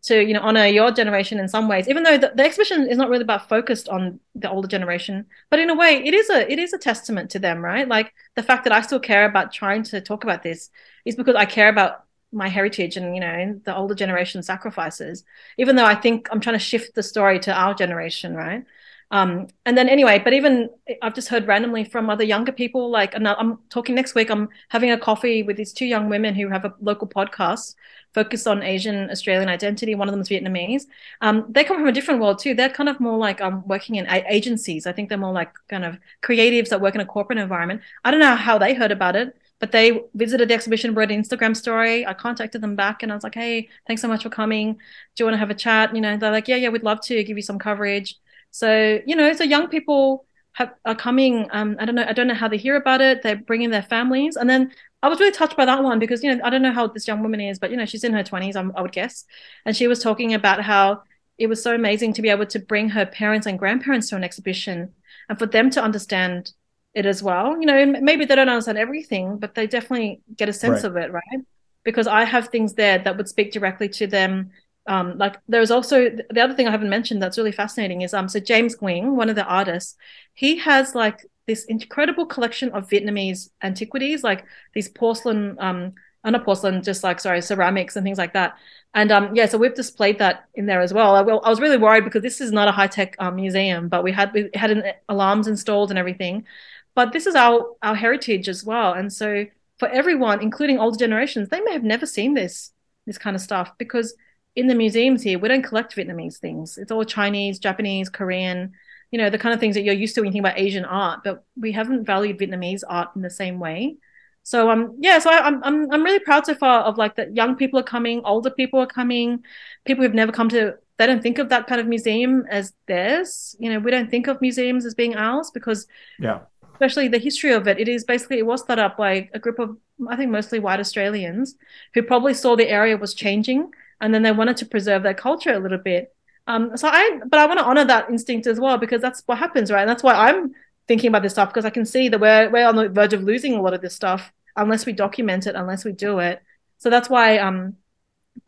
to 0.06 0.24
you 0.24 0.32
know 0.32 0.40
honor 0.40 0.66
your 0.66 0.90
generation 0.90 1.38
in 1.38 1.48
some 1.48 1.68
ways 1.68 1.88
even 1.88 2.02
though 2.02 2.16
the, 2.16 2.32
the, 2.34 2.44
exhibition 2.44 2.88
is 2.88 2.96
not 2.96 3.08
really 3.08 3.22
about 3.22 3.48
focused 3.48 3.88
on 3.88 4.20
the 4.34 4.48
older 4.48 4.68
generation 4.68 5.26
but 5.50 5.58
in 5.58 5.68
a 5.70 5.74
way 5.74 6.02
it 6.04 6.14
is 6.14 6.30
a 6.30 6.50
it 6.50 6.58
is 6.58 6.72
a 6.72 6.78
testament 6.78 7.30
to 7.30 7.38
them 7.38 7.64
right? 7.64 7.88
Like 7.88 8.12
the 8.34 8.42
fact 8.42 8.64
that 8.64 8.72
i 8.72 8.80
still 8.80 9.00
care 9.00 9.24
about 9.24 9.52
trying 9.52 9.82
to 9.84 10.00
talk 10.00 10.24
about 10.24 10.42
this 10.42 10.70
is 11.04 11.16
because 11.16 11.34
i 11.34 11.44
care 11.44 11.68
about 11.68 12.04
my 12.32 12.48
heritage 12.48 12.96
and 12.96 13.14
you 13.14 13.20
know 13.20 13.60
the 13.64 13.76
older 13.76 13.94
generation 13.94 14.42
sacrifices 14.42 15.24
even 15.58 15.76
though 15.76 15.84
i 15.84 15.94
think 15.94 16.28
i'm 16.30 16.40
trying 16.40 16.58
to 16.58 16.64
shift 16.64 16.94
the 16.94 17.02
story 17.02 17.38
to 17.38 17.52
our 17.52 17.74
generation 17.74 18.34
right 18.34 18.64
um, 19.10 19.46
and 19.64 19.78
then 19.78 19.88
anyway, 19.88 20.20
but 20.22 20.32
even 20.32 20.68
I've 21.00 21.14
just 21.14 21.28
heard 21.28 21.46
randomly 21.46 21.84
from 21.84 22.10
other 22.10 22.24
younger 22.24 22.50
people, 22.52 22.90
like 22.90 23.14
I'm 23.14 23.58
talking 23.70 23.94
next 23.94 24.14
week, 24.14 24.30
I'm 24.30 24.48
having 24.68 24.90
a 24.90 24.98
coffee 24.98 25.42
with 25.44 25.56
these 25.56 25.72
two 25.72 25.86
young 25.86 26.08
women 26.08 26.34
who 26.34 26.48
have 26.48 26.64
a 26.64 26.74
local 26.80 27.06
podcast 27.06 27.76
focused 28.14 28.48
on 28.48 28.62
Asian 28.62 29.08
Australian 29.10 29.48
identity. 29.48 29.94
One 29.94 30.08
of 30.08 30.12
them 30.12 30.22
is 30.22 30.28
Vietnamese. 30.28 30.84
Um, 31.20 31.46
they 31.50 31.62
come 31.62 31.76
from 31.76 31.86
a 31.86 31.92
different 31.92 32.20
world 32.20 32.40
too. 32.40 32.54
They're 32.54 32.68
kind 32.68 32.88
of 32.88 32.98
more 32.98 33.18
like 33.18 33.40
um, 33.40 33.62
working 33.68 33.94
in 33.96 34.06
a- 34.06 34.24
agencies. 34.28 34.86
I 34.86 34.92
think 34.92 35.08
they're 35.08 35.18
more 35.18 35.32
like 35.34 35.52
kind 35.68 35.84
of 35.84 35.98
creatives 36.22 36.70
that 36.70 36.80
work 36.80 36.94
in 36.94 37.00
a 37.00 37.06
corporate 37.06 37.38
environment. 37.38 37.82
I 38.04 38.10
don't 38.10 38.20
know 38.20 38.34
how 38.34 38.58
they 38.58 38.74
heard 38.74 38.90
about 38.90 39.14
it, 39.14 39.36
but 39.60 39.70
they 39.70 40.00
visited 40.14 40.48
the 40.48 40.54
exhibition, 40.54 40.94
wrote 40.94 41.12
an 41.12 41.22
Instagram 41.22 41.56
story. 41.56 42.04
I 42.06 42.14
contacted 42.14 42.60
them 42.60 42.74
back 42.74 43.02
and 43.02 43.12
I 43.12 43.14
was 43.14 43.22
like, 43.24 43.34
hey, 43.34 43.68
thanks 43.86 44.02
so 44.02 44.08
much 44.08 44.24
for 44.24 44.30
coming. 44.30 44.72
Do 44.74 44.78
you 45.18 45.26
want 45.26 45.34
to 45.34 45.38
have 45.38 45.50
a 45.50 45.54
chat? 45.54 45.94
You 45.94 46.00
know, 46.00 46.16
they're 46.16 46.32
like, 46.32 46.48
yeah, 46.48 46.56
yeah, 46.56 46.70
we'd 46.70 46.82
love 46.82 47.00
to 47.02 47.22
give 47.22 47.36
you 47.36 47.42
some 47.42 47.58
coverage. 47.58 48.18
So, 48.50 49.00
you 49.06 49.16
know, 49.16 49.32
so 49.32 49.44
young 49.44 49.68
people 49.68 50.26
have, 50.56 50.72
are 50.84 50.94
coming. 50.94 51.48
Um, 51.52 51.76
I 51.78 51.84
don't 51.84 51.94
know. 51.94 52.04
I 52.08 52.12
don't 52.12 52.26
know 52.26 52.34
how 52.34 52.48
they 52.48 52.56
hear 52.56 52.76
about 52.76 53.00
it. 53.00 53.22
They're 53.22 53.36
bringing 53.36 53.70
their 53.70 53.82
families, 53.82 54.36
and 54.36 54.48
then 54.48 54.72
I 55.02 55.08
was 55.08 55.20
really 55.20 55.32
touched 55.32 55.56
by 55.56 55.66
that 55.66 55.82
one 55.82 55.98
because 55.98 56.24
you 56.24 56.34
know 56.34 56.42
I 56.42 56.50
don't 56.50 56.62
know 56.62 56.72
how 56.72 56.86
this 56.86 57.06
young 57.06 57.22
woman 57.22 57.40
is, 57.40 57.58
but 57.58 57.70
you 57.70 57.76
know 57.76 57.84
she's 57.84 58.04
in 58.04 58.14
her 58.14 58.24
twenties, 58.24 58.56
I 58.56 58.62
would 58.62 58.92
guess, 58.92 59.24
and 59.66 59.76
she 59.76 59.86
was 59.86 60.02
talking 60.02 60.32
about 60.32 60.62
how 60.62 61.02
it 61.38 61.48
was 61.48 61.62
so 61.62 61.74
amazing 61.74 62.14
to 62.14 62.22
be 62.22 62.30
able 62.30 62.46
to 62.46 62.58
bring 62.58 62.88
her 62.88 63.04
parents 63.04 63.46
and 63.46 63.58
grandparents 63.58 64.08
to 64.08 64.16
an 64.16 64.24
exhibition, 64.24 64.94
and 65.28 65.38
for 65.38 65.46
them 65.46 65.68
to 65.70 65.82
understand 65.82 66.52
it 66.94 67.04
as 67.04 67.22
well. 67.22 67.60
You 67.60 67.66
know, 67.66 67.86
maybe 67.86 68.24
they 68.24 68.34
don't 68.34 68.48
understand 68.48 68.78
everything, 68.78 69.36
but 69.36 69.54
they 69.54 69.66
definitely 69.66 70.22
get 70.34 70.48
a 70.48 70.52
sense 70.54 70.82
right. 70.82 70.90
of 70.90 70.96
it, 70.96 71.12
right? 71.12 71.40
Because 71.84 72.06
I 72.06 72.24
have 72.24 72.48
things 72.48 72.72
there 72.72 72.98
that 72.98 73.16
would 73.18 73.28
speak 73.28 73.52
directly 73.52 73.90
to 73.90 74.06
them 74.06 74.50
um, 74.88 75.18
like 75.18 75.36
there's 75.48 75.70
also 75.70 76.08
the 76.30 76.40
other 76.40 76.54
thing 76.54 76.68
I 76.68 76.70
haven't 76.70 76.90
mentioned 76.90 77.22
that's 77.22 77.38
really 77.38 77.52
fascinating 77.52 78.02
is 78.02 78.14
um 78.14 78.28
so 78.28 78.40
James 78.40 78.76
Nguyen, 78.76 79.14
one 79.14 79.28
of 79.28 79.36
the 79.36 79.44
artists, 79.44 79.96
he 80.34 80.56
has 80.58 80.94
like 80.94 81.26
this 81.46 81.64
incredible 81.66 82.26
collection 82.26 82.70
of 82.70 82.88
Vietnamese 82.88 83.50
antiquities, 83.62 84.24
like 84.24 84.44
these 84.74 84.88
porcelain, 84.88 85.56
um, 85.60 85.94
uh, 86.24 86.30
not 86.30 86.44
porcelain, 86.44 86.82
just 86.82 87.04
like 87.04 87.20
sorry, 87.20 87.40
ceramics 87.40 87.96
and 87.96 88.04
things 88.04 88.18
like 88.18 88.32
that. 88.32 88.56
And 88.94 89.12
um, 89.12 89.34
yeah, 89.34 89.46
so 89.46 89.58
we've 89.58 89.74
displayed 89.74 90.18
that 90.18 90.46
in 90.54 90.66
there 90.66 90.80
as 90.80 90.92
well. 90.92 91.14
I, 91.14 91.20
I 91.20 91.50
was 91.50 91.60
really 91.60 91.76
worried 91.76 92.04
because 92.04 92.22
this 92.22 92.40
is 92.40 92.52
not 92.52 92.68
a 92.68 92.72
high 92.72 92.86
tech 92.86 93.14
um, 93.18 93.36
museum, 93.36 93.88
but 93.88 94.02
we 94.02 94.12
had 94.12 94.32
we 94.32 94.50
had 94.54 94.70
an, 94.70 94.84
alarms 95.08 95.46
installed 95.48 95.90
and 95.90 95.98
everything. 95.98 96.46
But 96.94 97.12
this 97.12 97.26
is 97.26 97.34
our 97.34 97.74
our 97.82 97.94
heritage 97.94 98.48
as 98.48 98.64
well, 98.64 98.92
and 98.92 99.12
so 99.12 99.46
for 99.78 99.88
everyone, 99.88 100.40
including 100.42 100.78
older 100.78 100.98
generations, 100.98 101.48
they 101.48 101.60
may 101.60 101.72
have 101.72 101.84
never 101.84 102.06
seen 102.06 102.34
this 102.34 102.72
this 103.06 103.18
kind 103.18 103.36
of 103.36 103.42
stuff 103.42 103.72
because 103.78 104.14
in 104.56 104.66
the 104.66 104.74
museums 104.74 105.22
here, 105.22 105.38
we 105.38 105.48
don't 105.48 105.62
collect 105.62 105.94
Vietnamese 105.94 106.38
things. 106.38 106.78
It's 106.78 106.90
all 106.90 107.04
Chinese, 107.04 107.58
Japanese, 107.58 108.08
Korean, 108.08 108.72
you 109.10 109.18
know, 109.18 109.30
the 109.30 109.38
kind 109.38 109.54
of 109.54 109.60
things 109.60 109.74
that 109.76 109.82
you're 109.82 109.94
used 109.94 110.14
to 110.14 110.22
when 110.22 110.28
you 110.28 110.32
think 110.32 110.42
about 110.42 110.58
Asian 110.58 110.84
art, 110.84 111.20
but 111.22 111.44
we 111.56 111.72
haven't 111.72 112.04
valued 112.04 112.38
Vietnamese 112.38 112.82
art 112.88 113.10
in 113.14 113.22
the 113.22 113.30
same 113.30 113.60
way. 113.60 113.96
So 114.42 114.70
um 114.70 114.96
yeah, 115.00 115.18
so 115.18 115.30
I, 115.30 115.46
am 115.46 115.60
I'm 115.64 115.92
I'm 115.92 116.04
really 116.04 116.20
proud 116.20 116.46
so 116.46 116.54
far 116.54 116.84
of 116.84 116.96
like 116.96 117.16
that 117.16 117.34
young 117.34 117.56
people 117.56 117.78
are 117.80 117.84
coming, 117.84 118.22
older 118.24 118.50
people 118.50 118.80
are 118.80 118.86
coming, 118.86 119.44
people 119.84 120.04
who've 120.04 120.14
never 120.14 120.32
come 120.32 120.48
to 120.50 120.76
they 120.98 121.06
don't 121.06 121.22
think 121.22 121.38
of 121.38 121.50
that 121.50 121.66
kind 121.66 121.80
of 121.80 121.86
museum 121.86 122.44
as 122.48 122.72
theirs. 122.86 123.54
You 123.58 123.70
know, 123.70 123.80
we 123.80 123.90
don't 123.90 124.10
think 124.10 124.28
of 124.28 124.40
museums 124.40 124.86
as 124.86 124.94
being 124.94 125.16
ours 125.16 125.50
because 125.52 125.86
yeah, 126.18 126.40
especially 126.72 127.08
the 127.08 127.18
history 127.18 127.52
of 127.52 127.66
it. 127.66 127.78
It 127.78 127.88
is 127.88 128.04
basically 128.04 128.38
it 128.38 128.46
was 128.46 128.64
set 128.64 128.78
up 128.78 128.96
by 128.96 129.28
a 129.34 129.38
group 129.38 129.58
of 129.58 129.76
I 130.08 130.16
think 130.16 130.30
mostly 130.30 130.60
white 130.60 130.80
Australians 130.80 131.56
who 131.94 132.02
probably 132.02 132.32
saw 132.32 132.54
the 132.54 132.68
area 132.68 132.96
was 132.96 133.14
changing 133.14 133.72
and 134.00 134.12
then 134.14 134.22
they 134.22 134.32
wanted 134.32 134.56
to 134.58 134.66
preserve 134.66 135.02
their 135.02 135.14
culture 135.14 135.52
a 135.52 135.58
little 135.58 135.78
bit. 135.78 136.14
Um, 136.46 136.76
so 136.76 136.88
I, 136.88 137.20
but 137.26 137.40
I 137.40 137.46
want 137.46 137.58
to 137.58 137.64
honor 137.64 137.84
that 137.84 138.08
instinct 138.08 138.46
as 138.46 138.60
well 138.60 138.78
because 138.78 139.00
that's 139.02 139.22
what 139.26 139.38
happens, 139.38 139.70
right? 139.70 139.80
And 139.80 139.90
that's 139.90 140.02
why 140.02 140.14
I'm 140.14 140.54
thinking 140.86 141.08
about 141.08 141.22
this 141.22 141.32
stuff 141.32 141.48
because 141.48 141.64
I 141.64 141.70
can 141.70 141.84
see 141.84 142.08
that 142.08 142.20
we're 142.20 142.48
we're 142.50 142.66
on 142.66 142.76
the 142.76 142.88
verge 142.88 143.12
of 143.12 143.24
losing 143.24 143.54
a 143.54 143.62
lot 143.62 143.74
of 143.74 143.80
this 143.80 143.94
stuff 143.94 144.32
unless 144.54 144.86
we 144.86 144.92
document 144.92 145.46
it, 145.46 145.54
unless 145.54 145.84
we 145.84 145.92
do 145.92 146.20
it. 146.20 146.42
So 146.78 146.90
that's 146.90 147.10
why 147.10 147.38
um, 147.38 147.76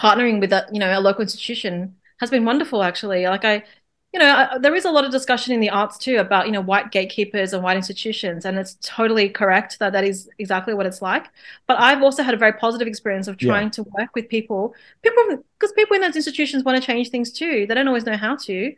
partnering 0.00 0.40
with 0.40 0.52
a 0.52 0.66
you 0.72 0.78
know 0.78 0.98
a 0.98 1.00
local 1.00 1.22
institution 1.22 1.96
has 2.20 2.30
been 2.30 2.44
wonderful 2.44 2.82
actually. 2.82 3.26
Like 3.26 3.44
I 3.44 3.64
you 4.12 4.18
know, 4.18 4.26
uh, 4.26 4.58
there 4.58 4.74
is 4.74 4.86
a 4.86 4.90
lot 4.90 5.04
of 5.04 5.10
discussion 5.10 5.52
in 5.52 5.60
the 5.60 5.68
arts 5.68 5.98
too 5.98 6.16
about, 6.16 6.46
you 6.46 6.52
know, 6.52 6.62
white 6.62 6.90
gatekeepers 6.90 7.52
and 7.52 7.62
white 7.62 7.76
institutions. 7.76 8.46
And 8.46 8.58
it's 8.58 8.78
totally 8.80 9.28
correct 9.28 9.78
that 9.80 9.92
that 9.92 10.04
is 10.04 10.30
exactly 10.38 10.72
what 10.72 10.86
it's 10.86 11.02
like. 11.02 11.26
But 11.66 11.78
I've 11.78 12.02
also 12.02 12.22
had 12.22 12.32
a 12.32 12.38
very 12.38 12.54
positive 12.54 12.88
experience 12.88 13.28
of 13.28 13.36
trying 13.36 13.66
yeah. 13.66 13.72
to 13.72 13.82
work 13.98 14.14
with 14.14 14.30
people, 14.30 14.74
people, 15.02 15.44
because 15.58 15.72
people 15.72 15.94
in 15.94 16.00
those 16.00 16.16
institutions 16.16 16.64
want 16.64 16.80
to 16.80 16.86
change 16.86 17.10
things 17.10 17.32
too. 17.32 17.66
They 17.66 17.74
don't 17.74 17.86
always 17.86 18.06
know 18.06 18.16
how 18.16 18.36
to, 18.36 18.74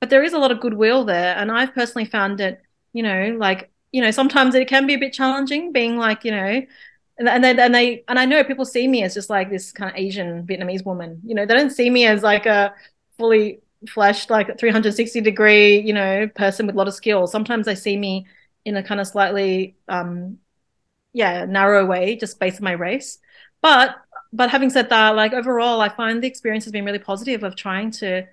but 0.00 0.10
there 0.10 0.24
is 0.24 0.32
a 0.32 0.38
lot 0.38 0.50
of 0.50 0.60
goodwill 0.60 1.04
there. 1.04 1.36
And 1.36 1.52
I've 1.52 1.74
personally 1.74 2.06
found 2.06 2.40
it, 2.40 2.60
you 2.92 3.04
know, 3.04 3.36
like, 3.38 3.70
you 3.92 4.02
know, 4.02 4.10
sometimes 4.10 4.56
it 4.56 4.66
can 4.66 4.86
be 4.88 4.94
a 4.94 4.98
bit 4.98 5.12
challenging 5.12 5.70
being 5.70 5.96
like, 5.96 6.24
you 6.24 6.32
know, 6.32 6.62
and 7.18 7.44
they 7.44 7.56
and 7.56 7.74
they 7.74 8.02
and 8.08 8.18
I 8.18 8.24
know 8.24 8.42
people 8.42 8.64
see 8.64 8.88
me 8.88 9.04
as 9.04 9.14
just 9.14 9.30
like 9.30 9.48
this 9.48 9.70
kind 9.70 9.90
of 9.90 9.96
Asian 9.96 10.44
Vietnamese 10.44 10.84
woman. 10.84 11.20
You 11.24 11.36
know, 11.36 11.46
they 11.46 11.54
don't 11.54 11.70
see 11.70 11.88
me 11.88 12.06
as 12.06 12.22
like 12.22 12.46
a 12.46 12.74
fully 13.16 13.60
fleshed 13.88 14.30
like 14.30 14.58
360 14.58 15.20
degree 15.20 15.80
you 15.80 15.92
know 15.92 16.28
person 16.28 16.66
with 16.66 16.74
a 16.74 16.78
lot 16.78 16.88
of 16.88 16.94
skills 16.94 17.32
sometimes 17.32 17.66
they 17.66 17.74
see 17.74 17.96
me 17.96 18.26
in 18.64 18.76
a 18.76 18.82
kind 18.82 19.00
of 19.00 19.06
slightly 19.06 19.76
um 19.88 20.38
yeah 21.12 21.44
narrow 21.44 21.84
way 21.86 22.16
just 22.16 22.38
based 22.40 22.58
on 22.58 22.64
my 22.64 22.72
race. 22.72 23.18
But 23.60 23.96
but 24.32 24.50
having 24.50 24.70
said 24.70 24.88
that 24.90 25.10
like 25.10 25.32
overall 25.32 25.80
i 25.80 25.88
find 25.88 26.22
the 26.22 26.28
experience 26.28 26.64
has 26.64 26.72
been 26.72 26.84
really 26.84 26.98
positive 26.98 27.42
of 27.42 27.54
trying 27.54 27.90
to 27.92 28.26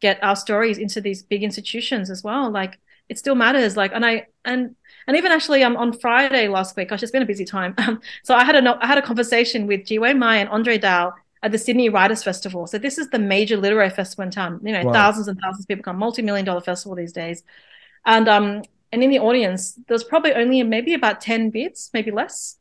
get 0.00 0.22
our 0.22 0.36
stories 0.36 0.78
into 0.78 1.00
these 1.00 1.22
big 1.22 1.42
institutions 1.42 2.10
as 2.10 2.22
well. 2.22 2.50
Like 2.50 2.78
it 3.08 3.18
still 3.18 3.34
matters. 3.34 3.76
Like 3.76 3.92
and 3.94 4.04
i 4.04 4.26
and 4.44 4.76
and 5.06 5.16
even 5.16 5.32
actually 5.32 5.62
um, 5.62 5.76
on 5.76 5.92
friday 5.92 6.48
last 6.48 6.76
week 6.76 6.90
gosh 6.90 7.02
it's 7.02 7.12
been 7.12 7.22
a 7.22 7.26
busy 7.26 7.44
time. 7.44 7.74
Um, 7.78 8.00
so 8.22 8.34
i 8.34 8.44
had 8.44 8.56
a 8.56 8.78
i 8.82 8.86
had 8.86 8.98
a 8.98 9.02
conversation 9.02 9.66
with 9.66 9.86
Ji 9.86 9.98
Wei 9.98 10.14
Mai 10.14 10.36
and 10.38 10.48
andre 10.50 10.78
Dao 10.78 11.12
at 11.42 11.52
the 11.52 11.58
Sydney 11.58 11.88
Writers 11.88 12.22
Festival. 12.22 12.66
So 12.66 12.78
this 12.78 12.98
is 12.98 13.08
the 13.10 13.18
major 13.18 13.56
literary 13.56 13.90
festival 13.90 14.24
in 14.24 14.30
town. 14.30 14.60
You 14.62 14.72
know, 14.72 14.84
wow. 14.84 14.92
thousands 14.92 15.28
and 15.28 15.38
thousands 15.40 15.64
of 15.64 15.68
people 15.68 15.82
come, 15.82 15.98
multi-million 15.98 16.44
dollar 16.44 16.60
festival 16.60 16.96
these 16.96 17.12
days. 17.12 17.42
And 18.04 18.28
um 18.28 18.62
and 18.92 19.02
in 19.02 19.10
the 19.10 19.18
audience, 19.18 19.78
there's 19.86 20.04
probably 20.04 20.32
only 20.32 20.62
maybe 20.62 20.94
about 20.94 21.20
10 21.20 21.50
bits, 21.50 21.90
maybe 21.92 22.10
less. 22.10 22.56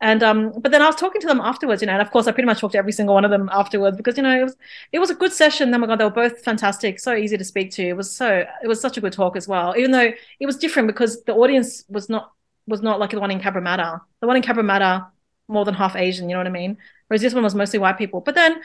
And 0.00 0.22
um, 0.22 0.52
but 0.60 0.70
then 0.70 0.80
I 0.80 0.86
was 0.86 0.94
talking 0.94 1.20
to 1.20 1.26
them 1.26 1.40
afterwards, 1.40 1.82
you 1.82 1.86
know, 1.86 1.92
and 1.94 2.02
of 2.02 2.12
course 2.12 2.28
I 2.28 2.32
pretty 2.32 2.46
much 2.46 2.60
talked 2.60 2.72
to 2.72 2.78
every 2.78 2.92
single 2.92 3.16
one 3.16 3.24
of 3.24 3.32
them 3.32 3.48
afterwards 3.52 3.96
because 3.96 4.16
you 4.16 4.22
know 4.22 4.38
it 4.38 4.44
was 4.44 4.56
it 4.92 5.00
was 5.00 5.10
a 5.10 5.14
good 5.14 5.32
session. 5.32 5.74
Oh 5.74 5.78
my 5.78 5.88
god, 5.88 5.98
they 5.98 6.04
were 6.04 6.10
both 6.10 6.38
fantastic, 6.44 7.00
so 7.00 7.16
easy 7.16 7.36
to 7.36 7.44
speak 7.44 7.72
to. 7.72 7.82
It 7.82 7.96
was 7.96 8.10
so 8.10 8.44
it 8.62 8.68
was 8.68 8.80
such 8.80 8.96
a 8.96 9.00
good 9.00 9.12
talk 9.12 9.36
as 9.36 9.48
well, 9.48 9.74
even 9.76 9.90
though 9.90 10.12
it 10.38 10.46
was 10.46 10.56
different 10.56 10.86
because 10.86 11.24
the 11.24 11.34
audience 11.34 11.84
was 11.88 12.08
not 12.08 12.30
was 12.68 12.80
not 12.80 13.00
like 13.00 13.10
the 13.10 13.18
one 13.18 13.32
in 13.32 13.40
Cabramatta. 13.40 14.00
The 14.20 14.28
one 14.28 14.36
in 14.36 14.42
Cabramatta 14.42 15.08
more 15.48 15.64
than 15.64 15.74
half 15.74 15.96
Asian, 15.96 16.28
you 16.28 16.34
know 16.34 16.40
what 16.40 16.46
I 16.46 16.50
mean? 16.50 16.78
Whereas 17.08 17.22
this 17.22 17.34
one 17.34 17.42
was 17.42 17.54
mostly 17.54 17.78
white 17.78 17.98
people. 17.98 18.20
But 18.20 18.34
then, 18.34 18.60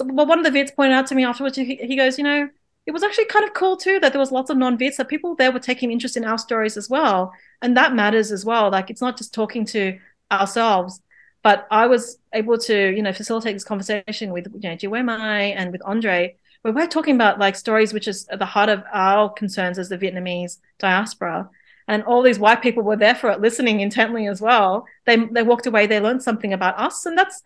well, 0.00 0.26
one 0.26 0.38
of 0.38 0.44
the 0.44 0.50
Viets 0.50 0.70
pointed 0.70 0.94
out 0.94 1.06
to 1.08 1.14
me 1.14 1.24
afterwards, 1.24 1.56
he, 1.56 1.76
he 1.76 1.96
goes, 1.96 2.16
you 2.16 2.24
know, 2.24 2.48
it 2.88 2.92
was 2.92 3.02
actually 3.02 3.26
kind 3.26 3.44
of 3.44 3.52
cool 3.52 3.76
too 3.76 4.00
that 4.00 4.12
there 4.14 4.18
was 4.18 4.32
lots 4.32 4.48
of 4.48 4.56
non-Viets 4.56 4.96
that 4.96 5.08
people 5.08 5.34
there 5.34 5.52
were 5.52 5.58
taking 5.58 5.92
interest 5.92 6.16
in 6.16 6.24
our 6.24 6.38
stories 6.38 6.78
as 6.78 6.88
well, 6.88 7.34
and 7.60 7.76
that 7.76 7.94
matters 7.94 8.32
as 8.32 8.46
well. 8.46 8.70
Like 8.70 8.88
it's 8.88 9.02
not 9.02 9.18
just 9.18 9.34
talking 9.34 9.66
to 9.66 9.98
ourselves, 10.32 11.02
but 11.42 11.66
I 11.70 11.86
was 11.86 12.18
able 12.32 12.56
to, 12.56 12.96
you 12.96 13.02
know, 13.02 13.12
facilitate 13.12 13.54
this 13.54 13.62
conversation 13.64 14.32
with 14.32 14.46
you 14.54 14.70
know 14.70 14.76
Jiwei 14.76 15.54
and 15.54 15.70
with 15.70 15.82
Andre, 15.84 16.36
where 16.62 16.72
we're 16.72 16.86
talking 16.86 17.14
about 17.14 17.38
like 17.38 17.56
stories 17.56 17.92
which 17.92 18.08
is 18.08 18.26
at 18.28 18.38
the 18.38 18.46
heart 18.46 18.70
of 18.70 18.82
our 18.90 19.28
concerns 19.28 19.78
as 19.78 19.90
the 19.90 19.98
Vietnamese 19.98 20.58
diaspora. 20.78 21.50
And 21.88 22.02
all 22.04 22.22
these 22.22 22.38
white 22.38 22.62
people 22.62 22.82
were 22.82 22.96
there 22.96 23.14
for 23.14 23.30
it 23.30 23.40
listening 23.40 23.80
intently 23.80 24.28
as 24.28 24.40
well. 24.40 24.86
They 25.04 25.16
they 25.16 25.42
walked 25.42 25.66
away 25.66 25.86
they 25.86 26.00
learned 26.00 26.22
something 26.22 26.54
about 26.54 26.78
us. 26.78 27.04
And 27.04 27.18
that's 27.18 27.42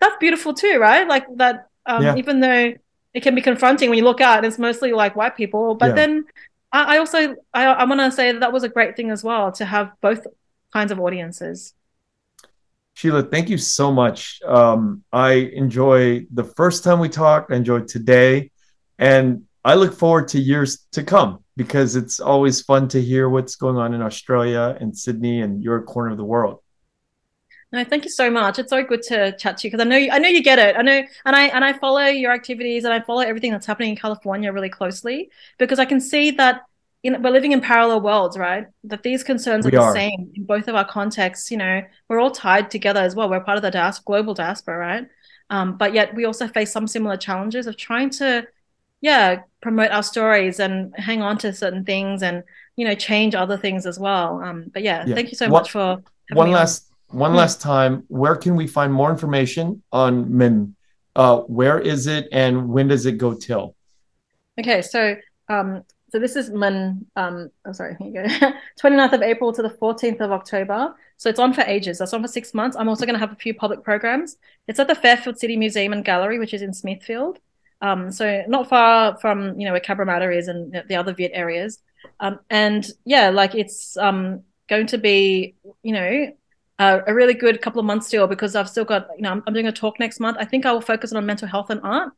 that's 0.00 0.16
beautiful 0.18 0.54
too 0.54 0.78
right 0.78 1.06
like 1.08 1.26
that 1.36 1.68
um, 1.86 2.02
yeah. 2.02 2.16
even 2.16 2.40
though 2.40 2.72
it 3.14 3.22
can 3.22 3.34
be 3.34 3.42
confronting 3.42 3.88
when 3.88 3.98
you 3.98 4.04
look 4.04 4.20
out 4.20 4.44
it's 4.44 4.58
mostly 4.58 4.92
like 4.92 5.16
white 5.16 5.36
people 5.36 5.74
but 5.74 5.88
yeah. 5.90 5.94
then 5.94 6.24
I, 6.72 6.96
I, 6.96 6.98
also 6.98 7.36
i, 7.54 7.64
I 7.64 7.84
want 7.84 8.00
to 8.00 8.10
say 8.10 8.32
that 8.32 8.40
that 8.40 8.52
was 8.52 8.64
a 8.64 8.68
great 8.68 8.96
thing 8.96 9.10
as 9.10 9.24
well 9.24 9.52
to 9.52 9.64
have 9.64 9.92
both 10.00 10.26
kinds 10.72 10.92
of 10.92 11.00
audiences 11.00 11.74
Sheila, 12.96 13.24
thank 13.24 13.50
you 13.50 13.58
so 13.58 13.92
much. 13.92 14.40
Um, 14.42 15.04
I 15.12 15.32
enjoy 15.52 16.24
the 16.32 16.44
first 16.44 16.82
time 16.82 16.98
we 16.98 17.10
talked. 17.10 17.52
I 17.52 17.56
enjoyed 17.56 17.88
today, 17.88 18.50
and 18.98 19.42
I 19.62 19.74
look 19.74 19.92
forward 19.92 20.28
to 20.28 20.40
years 20.40 20.86
to 20.92 21.02
come 21.02 21.44
because 21.56 21.94
it's 21.94 22.20
always 22.20 22.62
fun 22.62 22.88
to 22.88 23.02
hear 23.02 23.28
what's 23.28 23.56
going 23.56 23.76
on 23.76 23.92
in 23.92 24.00
Australia 24.00 24.78
and 24.80 24.96
Sydney 24.96 25.42
and 25.42 25.62
your 25.62 25.82
corner 25.82 26.12
of 26.12 26.16
the 26.16 26.24
world. 26.24 26.60
No, 27.72 27.82
thank 27.82 28.04
you 28.04 28.10
so 28.10 28.30
much. 28.30 28.58
It's 28.58 28.70
so 28.70 28.84
good 28.84 29.02
to 29.04 29.36
chat 29.36 29.58
to 29.58 29.66
you 29.66 29.70
because 29.72 29.84
I 29.84 29.88
know 29.88 29.96
you, 29.96 30.10
I 30.10 30.18
know 30.18 30.28
you 30.28 30.42
get 30.42 30.58
it. 30.58 30.76
I 30.76 30.82
know, 30.82 31.02
and 31.24 31.36
I 31.36 31.46
and 31.46 31.64
I 31.64 31.72
follow 31.72 32.04
your 32.06 32.32
activities 32.32 32.84
and 32.84 32.94
I 32.94 33.00
follow 33.00 33.22
everything 33.22 33.50
that's 33.50 33.66
happening 33.66 33.90
in 33.90 33.96
California 33.96 34.52
really 34.52 34.70
closely 34.70 35.30
because 35.58 35.78
I 35.78 35.84
can 35.84 36.00
see 36.00 36.30
that 36.32 36.62
you 37.02 37.10
know, 37.10 37.18
we're 37.18 37.30
living 37.30 37.52
in 37.52 37.60
parallel 37.60 38.00
worlds, 38.00 38.38
right? 38.38 38.66
That 38.84 39.02
these 39.02 39.22
concerns 39.22 39.66
are 39.66 39.70
the 39.70 39.76
are. 39.80 39.92
same 39.92 40.32
in 40.34 40.44
both 40.44 40.68
of 40.68 40.74
our 40.74 40.84
contexts. 40.84 41.50
You 41.50 41.56
know, 41.56 41.82
we're 42.08 42.20
all 42.20 42.30
tied 42.30 42.70
together 42.70 43.00
as 43.00 43.14
well. 43.14 43.28
We're 43.28 43.40
part 43.40 43.56
of 43.56 43.62
the 43.62 43.70
diaspora, 43.70 44.04
global 44.04 44.34
diaspora, 44.34 44.78
right? 44.78 45.06
Um, 45.50 45.76
but 45.76 45.92
yet 45.92 46.14
we 46.14 46.24
also 46.24 46.48
face 46.48 46.72
some 46.72 46.86
similar 46.86 47.16
challenges 47.16 47.66
of 47.66 47.76
trying 47.76 48.10
to 48.10 48.46
yeah 49.02 49.42
promote 49.60 49.90
our 49.90 50.02
stories 50.02 50.58
and 50.58 50.94
hang 50.96 51.20
on 51.20 51.36
to 51.38 51.52
certain 51.52 51.84
things 51.84 52.22
and 52.22 52.42
you 52.76 52.86
know 52.86 52.94
change 52.94 53.34
other 53.34 53.58
things 53.58 53.84
as 53.84 53.98
well 53.98 54.40
um 54.42 54.70
but 54.72 54.82
yeah, 54.82 55.04
yeah. 55.06 55.14
thank 55.14 55.30
you 55.30 55.36
so 55.36 55.48
what, 55.48 55.60
much 55.60 55.70
for 55.70 56.02
one 56.32 56.50
last. 56.50 56.85
One 57.10 57.32
mm 57.32 57.36
last 57.36 57.60
time 57.60 58.04
where 58.08 58.36
can 58.36 58.56
we 58.56 58.66
find 58.66 58.92
more 58.92 59.10
information 59.10 59.82
on 59.92 60.36
min? 60.36 60.74
Uh 61.14 61.38
where 61.40 61.78
is 61.78 62.06
it 62.06 62.28
and 62.32 62.68
when 62.68 62.88
does 62.88 63.06
it 63.06 63.12
go 63.12 63.34
till? 63.34 63.74
Okay 64.58 64.82
so 64.82 65.16
um 65.48 65.84
so 66.10 66.18
this 66.18 66.36
is 66.36 66.50
min 66.50 67.06
um 67.16 67.50
oh 67.64 67.72
sorry 67.72 67.96
here 67.98 68.24
you 68.24 68.40
go. 68.40 68.52
29th 68.80 69.12
of 69.12 69.22
april 69.22 69.52
to 69.52 69.62
the 69.62 69.70
14th 69.70 70.20
of 70.20 70.32
october. 70.32 70.94
So 71.16 71.30
it's 71.30 71.38
on 71.38 71.54
for 71.54 71.62
ages. 71.62 71.98
That's 71.98 72.12
on 72.12 72.22
for 72.22 72.28
six 72.28 72.52
months. 72.52 72.76
I'm 72.76 72.88
also 72.88 73.06
going 73.06 73.14
to 73.14 73.20
have 73.20 73.32
a 73.32 73.36
few 73.36 73.54
public 73.54 73.82
programs. 73.82 74.36
It's 74.68 74.78
at 74.78 74.88
the 74.88 74.94
fairfield 74.94 75.38
city 75.38 75.56
museum 75.56 75.92
and 75.92 76.04
gallery 76.04 76.38
which 76.38 76.54
is 76.54 76.62
in 76.62 76.74
smithfield. 76.74 77.38
Um, 77.82 78.10
so 78.10 78.42
not 78.48 78.68
far 78.68 79.18
from 79.18 79.58
you 79.58 79.66
know 79.66 79.72
where 79.72 79.80
Cabramatta 79.80 80.34
is 80.36 80.48
and 80.48 80.82
the 80.88 80.96
other 80.96 81.12
Viet 81.12 81.32
areas. 81.34 81.78
Um, 82.20 82.40
and 82.50 82.86
yeah, 83.04 83.30
like 83.30 83.54
it's 83.54 83.96
um, 83.96 84.42
going 84.68 84.86
to 84.88 84.98
be 84.98 85.54
you 85.82 85.92
know 85.92 86.32
a, 86.78 87.02
a, 87.06 87.14
really 87.14 87.34
good 87.34 87.62
couple 87.62 87.80
of 87.80 87.86
months 87.86 88.06
still 88.06 88.26
because 88.26 88.54
I've 88.54 88.68
still 88.68 88.84
got 88.84 89.08
you 89.16 89.22
know 89.22 89.30
I'm, 89.30 89.42
I'm, 89.46 89.54
doing 89.54 89.66
a 89.66 89.72
talk 89.72 89.98
next 89.98 90.20
month. 90.20 90.36
I 90.38 90.44
think 90.44 90.66
I 90.66 90.72
will 90.72 90.80
focus 90.80 91.12
on 91.12 91.24
mental 91.24 91.48
health 91.48 91.70
and 91.70 91.80
art. 91.82 92.12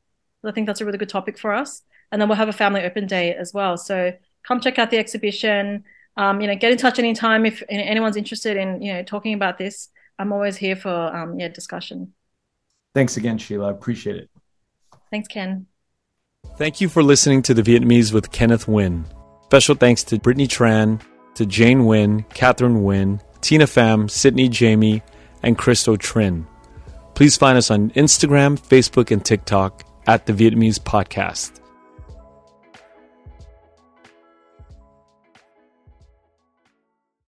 I 0.45 0.53
think 0.53 0.67
that's 0.67 0.81
a 0.81 0.85
really 0.85 0.99
good 0.99 1.09
topic 1.09 1.39
for 1.39 1.53
us. 1.53 1.83
And 2.11 2.21
then 2.21 2.29
we'll 2.29 2.37
have 2.37 2.49
a 2.49 2.53
family 2.53 2.83
open 2.83 3.07
day 3.07 3.35
as 3.35 3.53
well. 3.53 3.77
So 3.77 4.13
come 4.47 4.61
check 4.61 4.79
out 4.79 4.91
the 4.91 4.99
exhibition. 4.99 5.85
Um, 6.17 6.41
you 6.41 6.47
know, 6.47 6.57
get 6.57 6.73
in 6.73 6.79
touch 6.79 6.99
anytime 6.99 7.45
if 7.47 7.63
anyone's 7.69 8.17
interested 8.17 8.57
in 8.57 8.83
you 8.83 8.93
know 8.93 9.03
talking 9.03 9.35
about 9.35 9.59
this. 9.59 9.89
I'm 10.19 10.33
always 10.33 10.57
here 10.57 10.77
for 10.77 10.91
um, 10.91 11.39
yeah 11.39 11.49
discussion. 11.49 12.15
Thanks 12.95 13.17
again, 13.17 13.39
Sheila. 13.39 13.69
I 13.69 13.71
appreciate 13.71 14.17
it. 14.17 14.31
Thanks, 15.11 15.29
Ken. 15.29 15.67
Thank 16.57 16.81
you 16.81 16.89
for 16.89 17.03
listening 17.03 17.43
to 17.43 17.55
The 17.55 17.63
Vietnamese 17.63 18.13
with 18.13 18.33
Kenneth 18.33 18.67
Nguyen. 18.67 19.05
Special 19.45 19.75
thanks 19.75 20.03
to 20.05 20.19
Brittany 20.19 20.49
Tran, 20.49 21.01
to 21.35 21.47
Jane 21.47 21.83
Nguyen, 21.83 22.29
Catherine 22.31 22.83
Nguyen, 22.83 23.21
Tina 23.41 23.65
Pham, 23.65 24.11
Sydney 24.11 24.49
Jamie, 24.49 25.03
and 25.43 25.57
Christo 25.57 25.97
Trin. 25.97 26.47
Please 27.15 27.37
find 27.37 27.59
us 27.59 27.71
on 27.71 27.91
Instagram, 27.91 28.59
Facebook, 28.59 29.11
and 29.11 29.25
TikTok 29.25 29.85
at 30.07 30.27
The 30.27 30.33
Vietnamese 30.33 30.79
Podcast. 30.79 31.61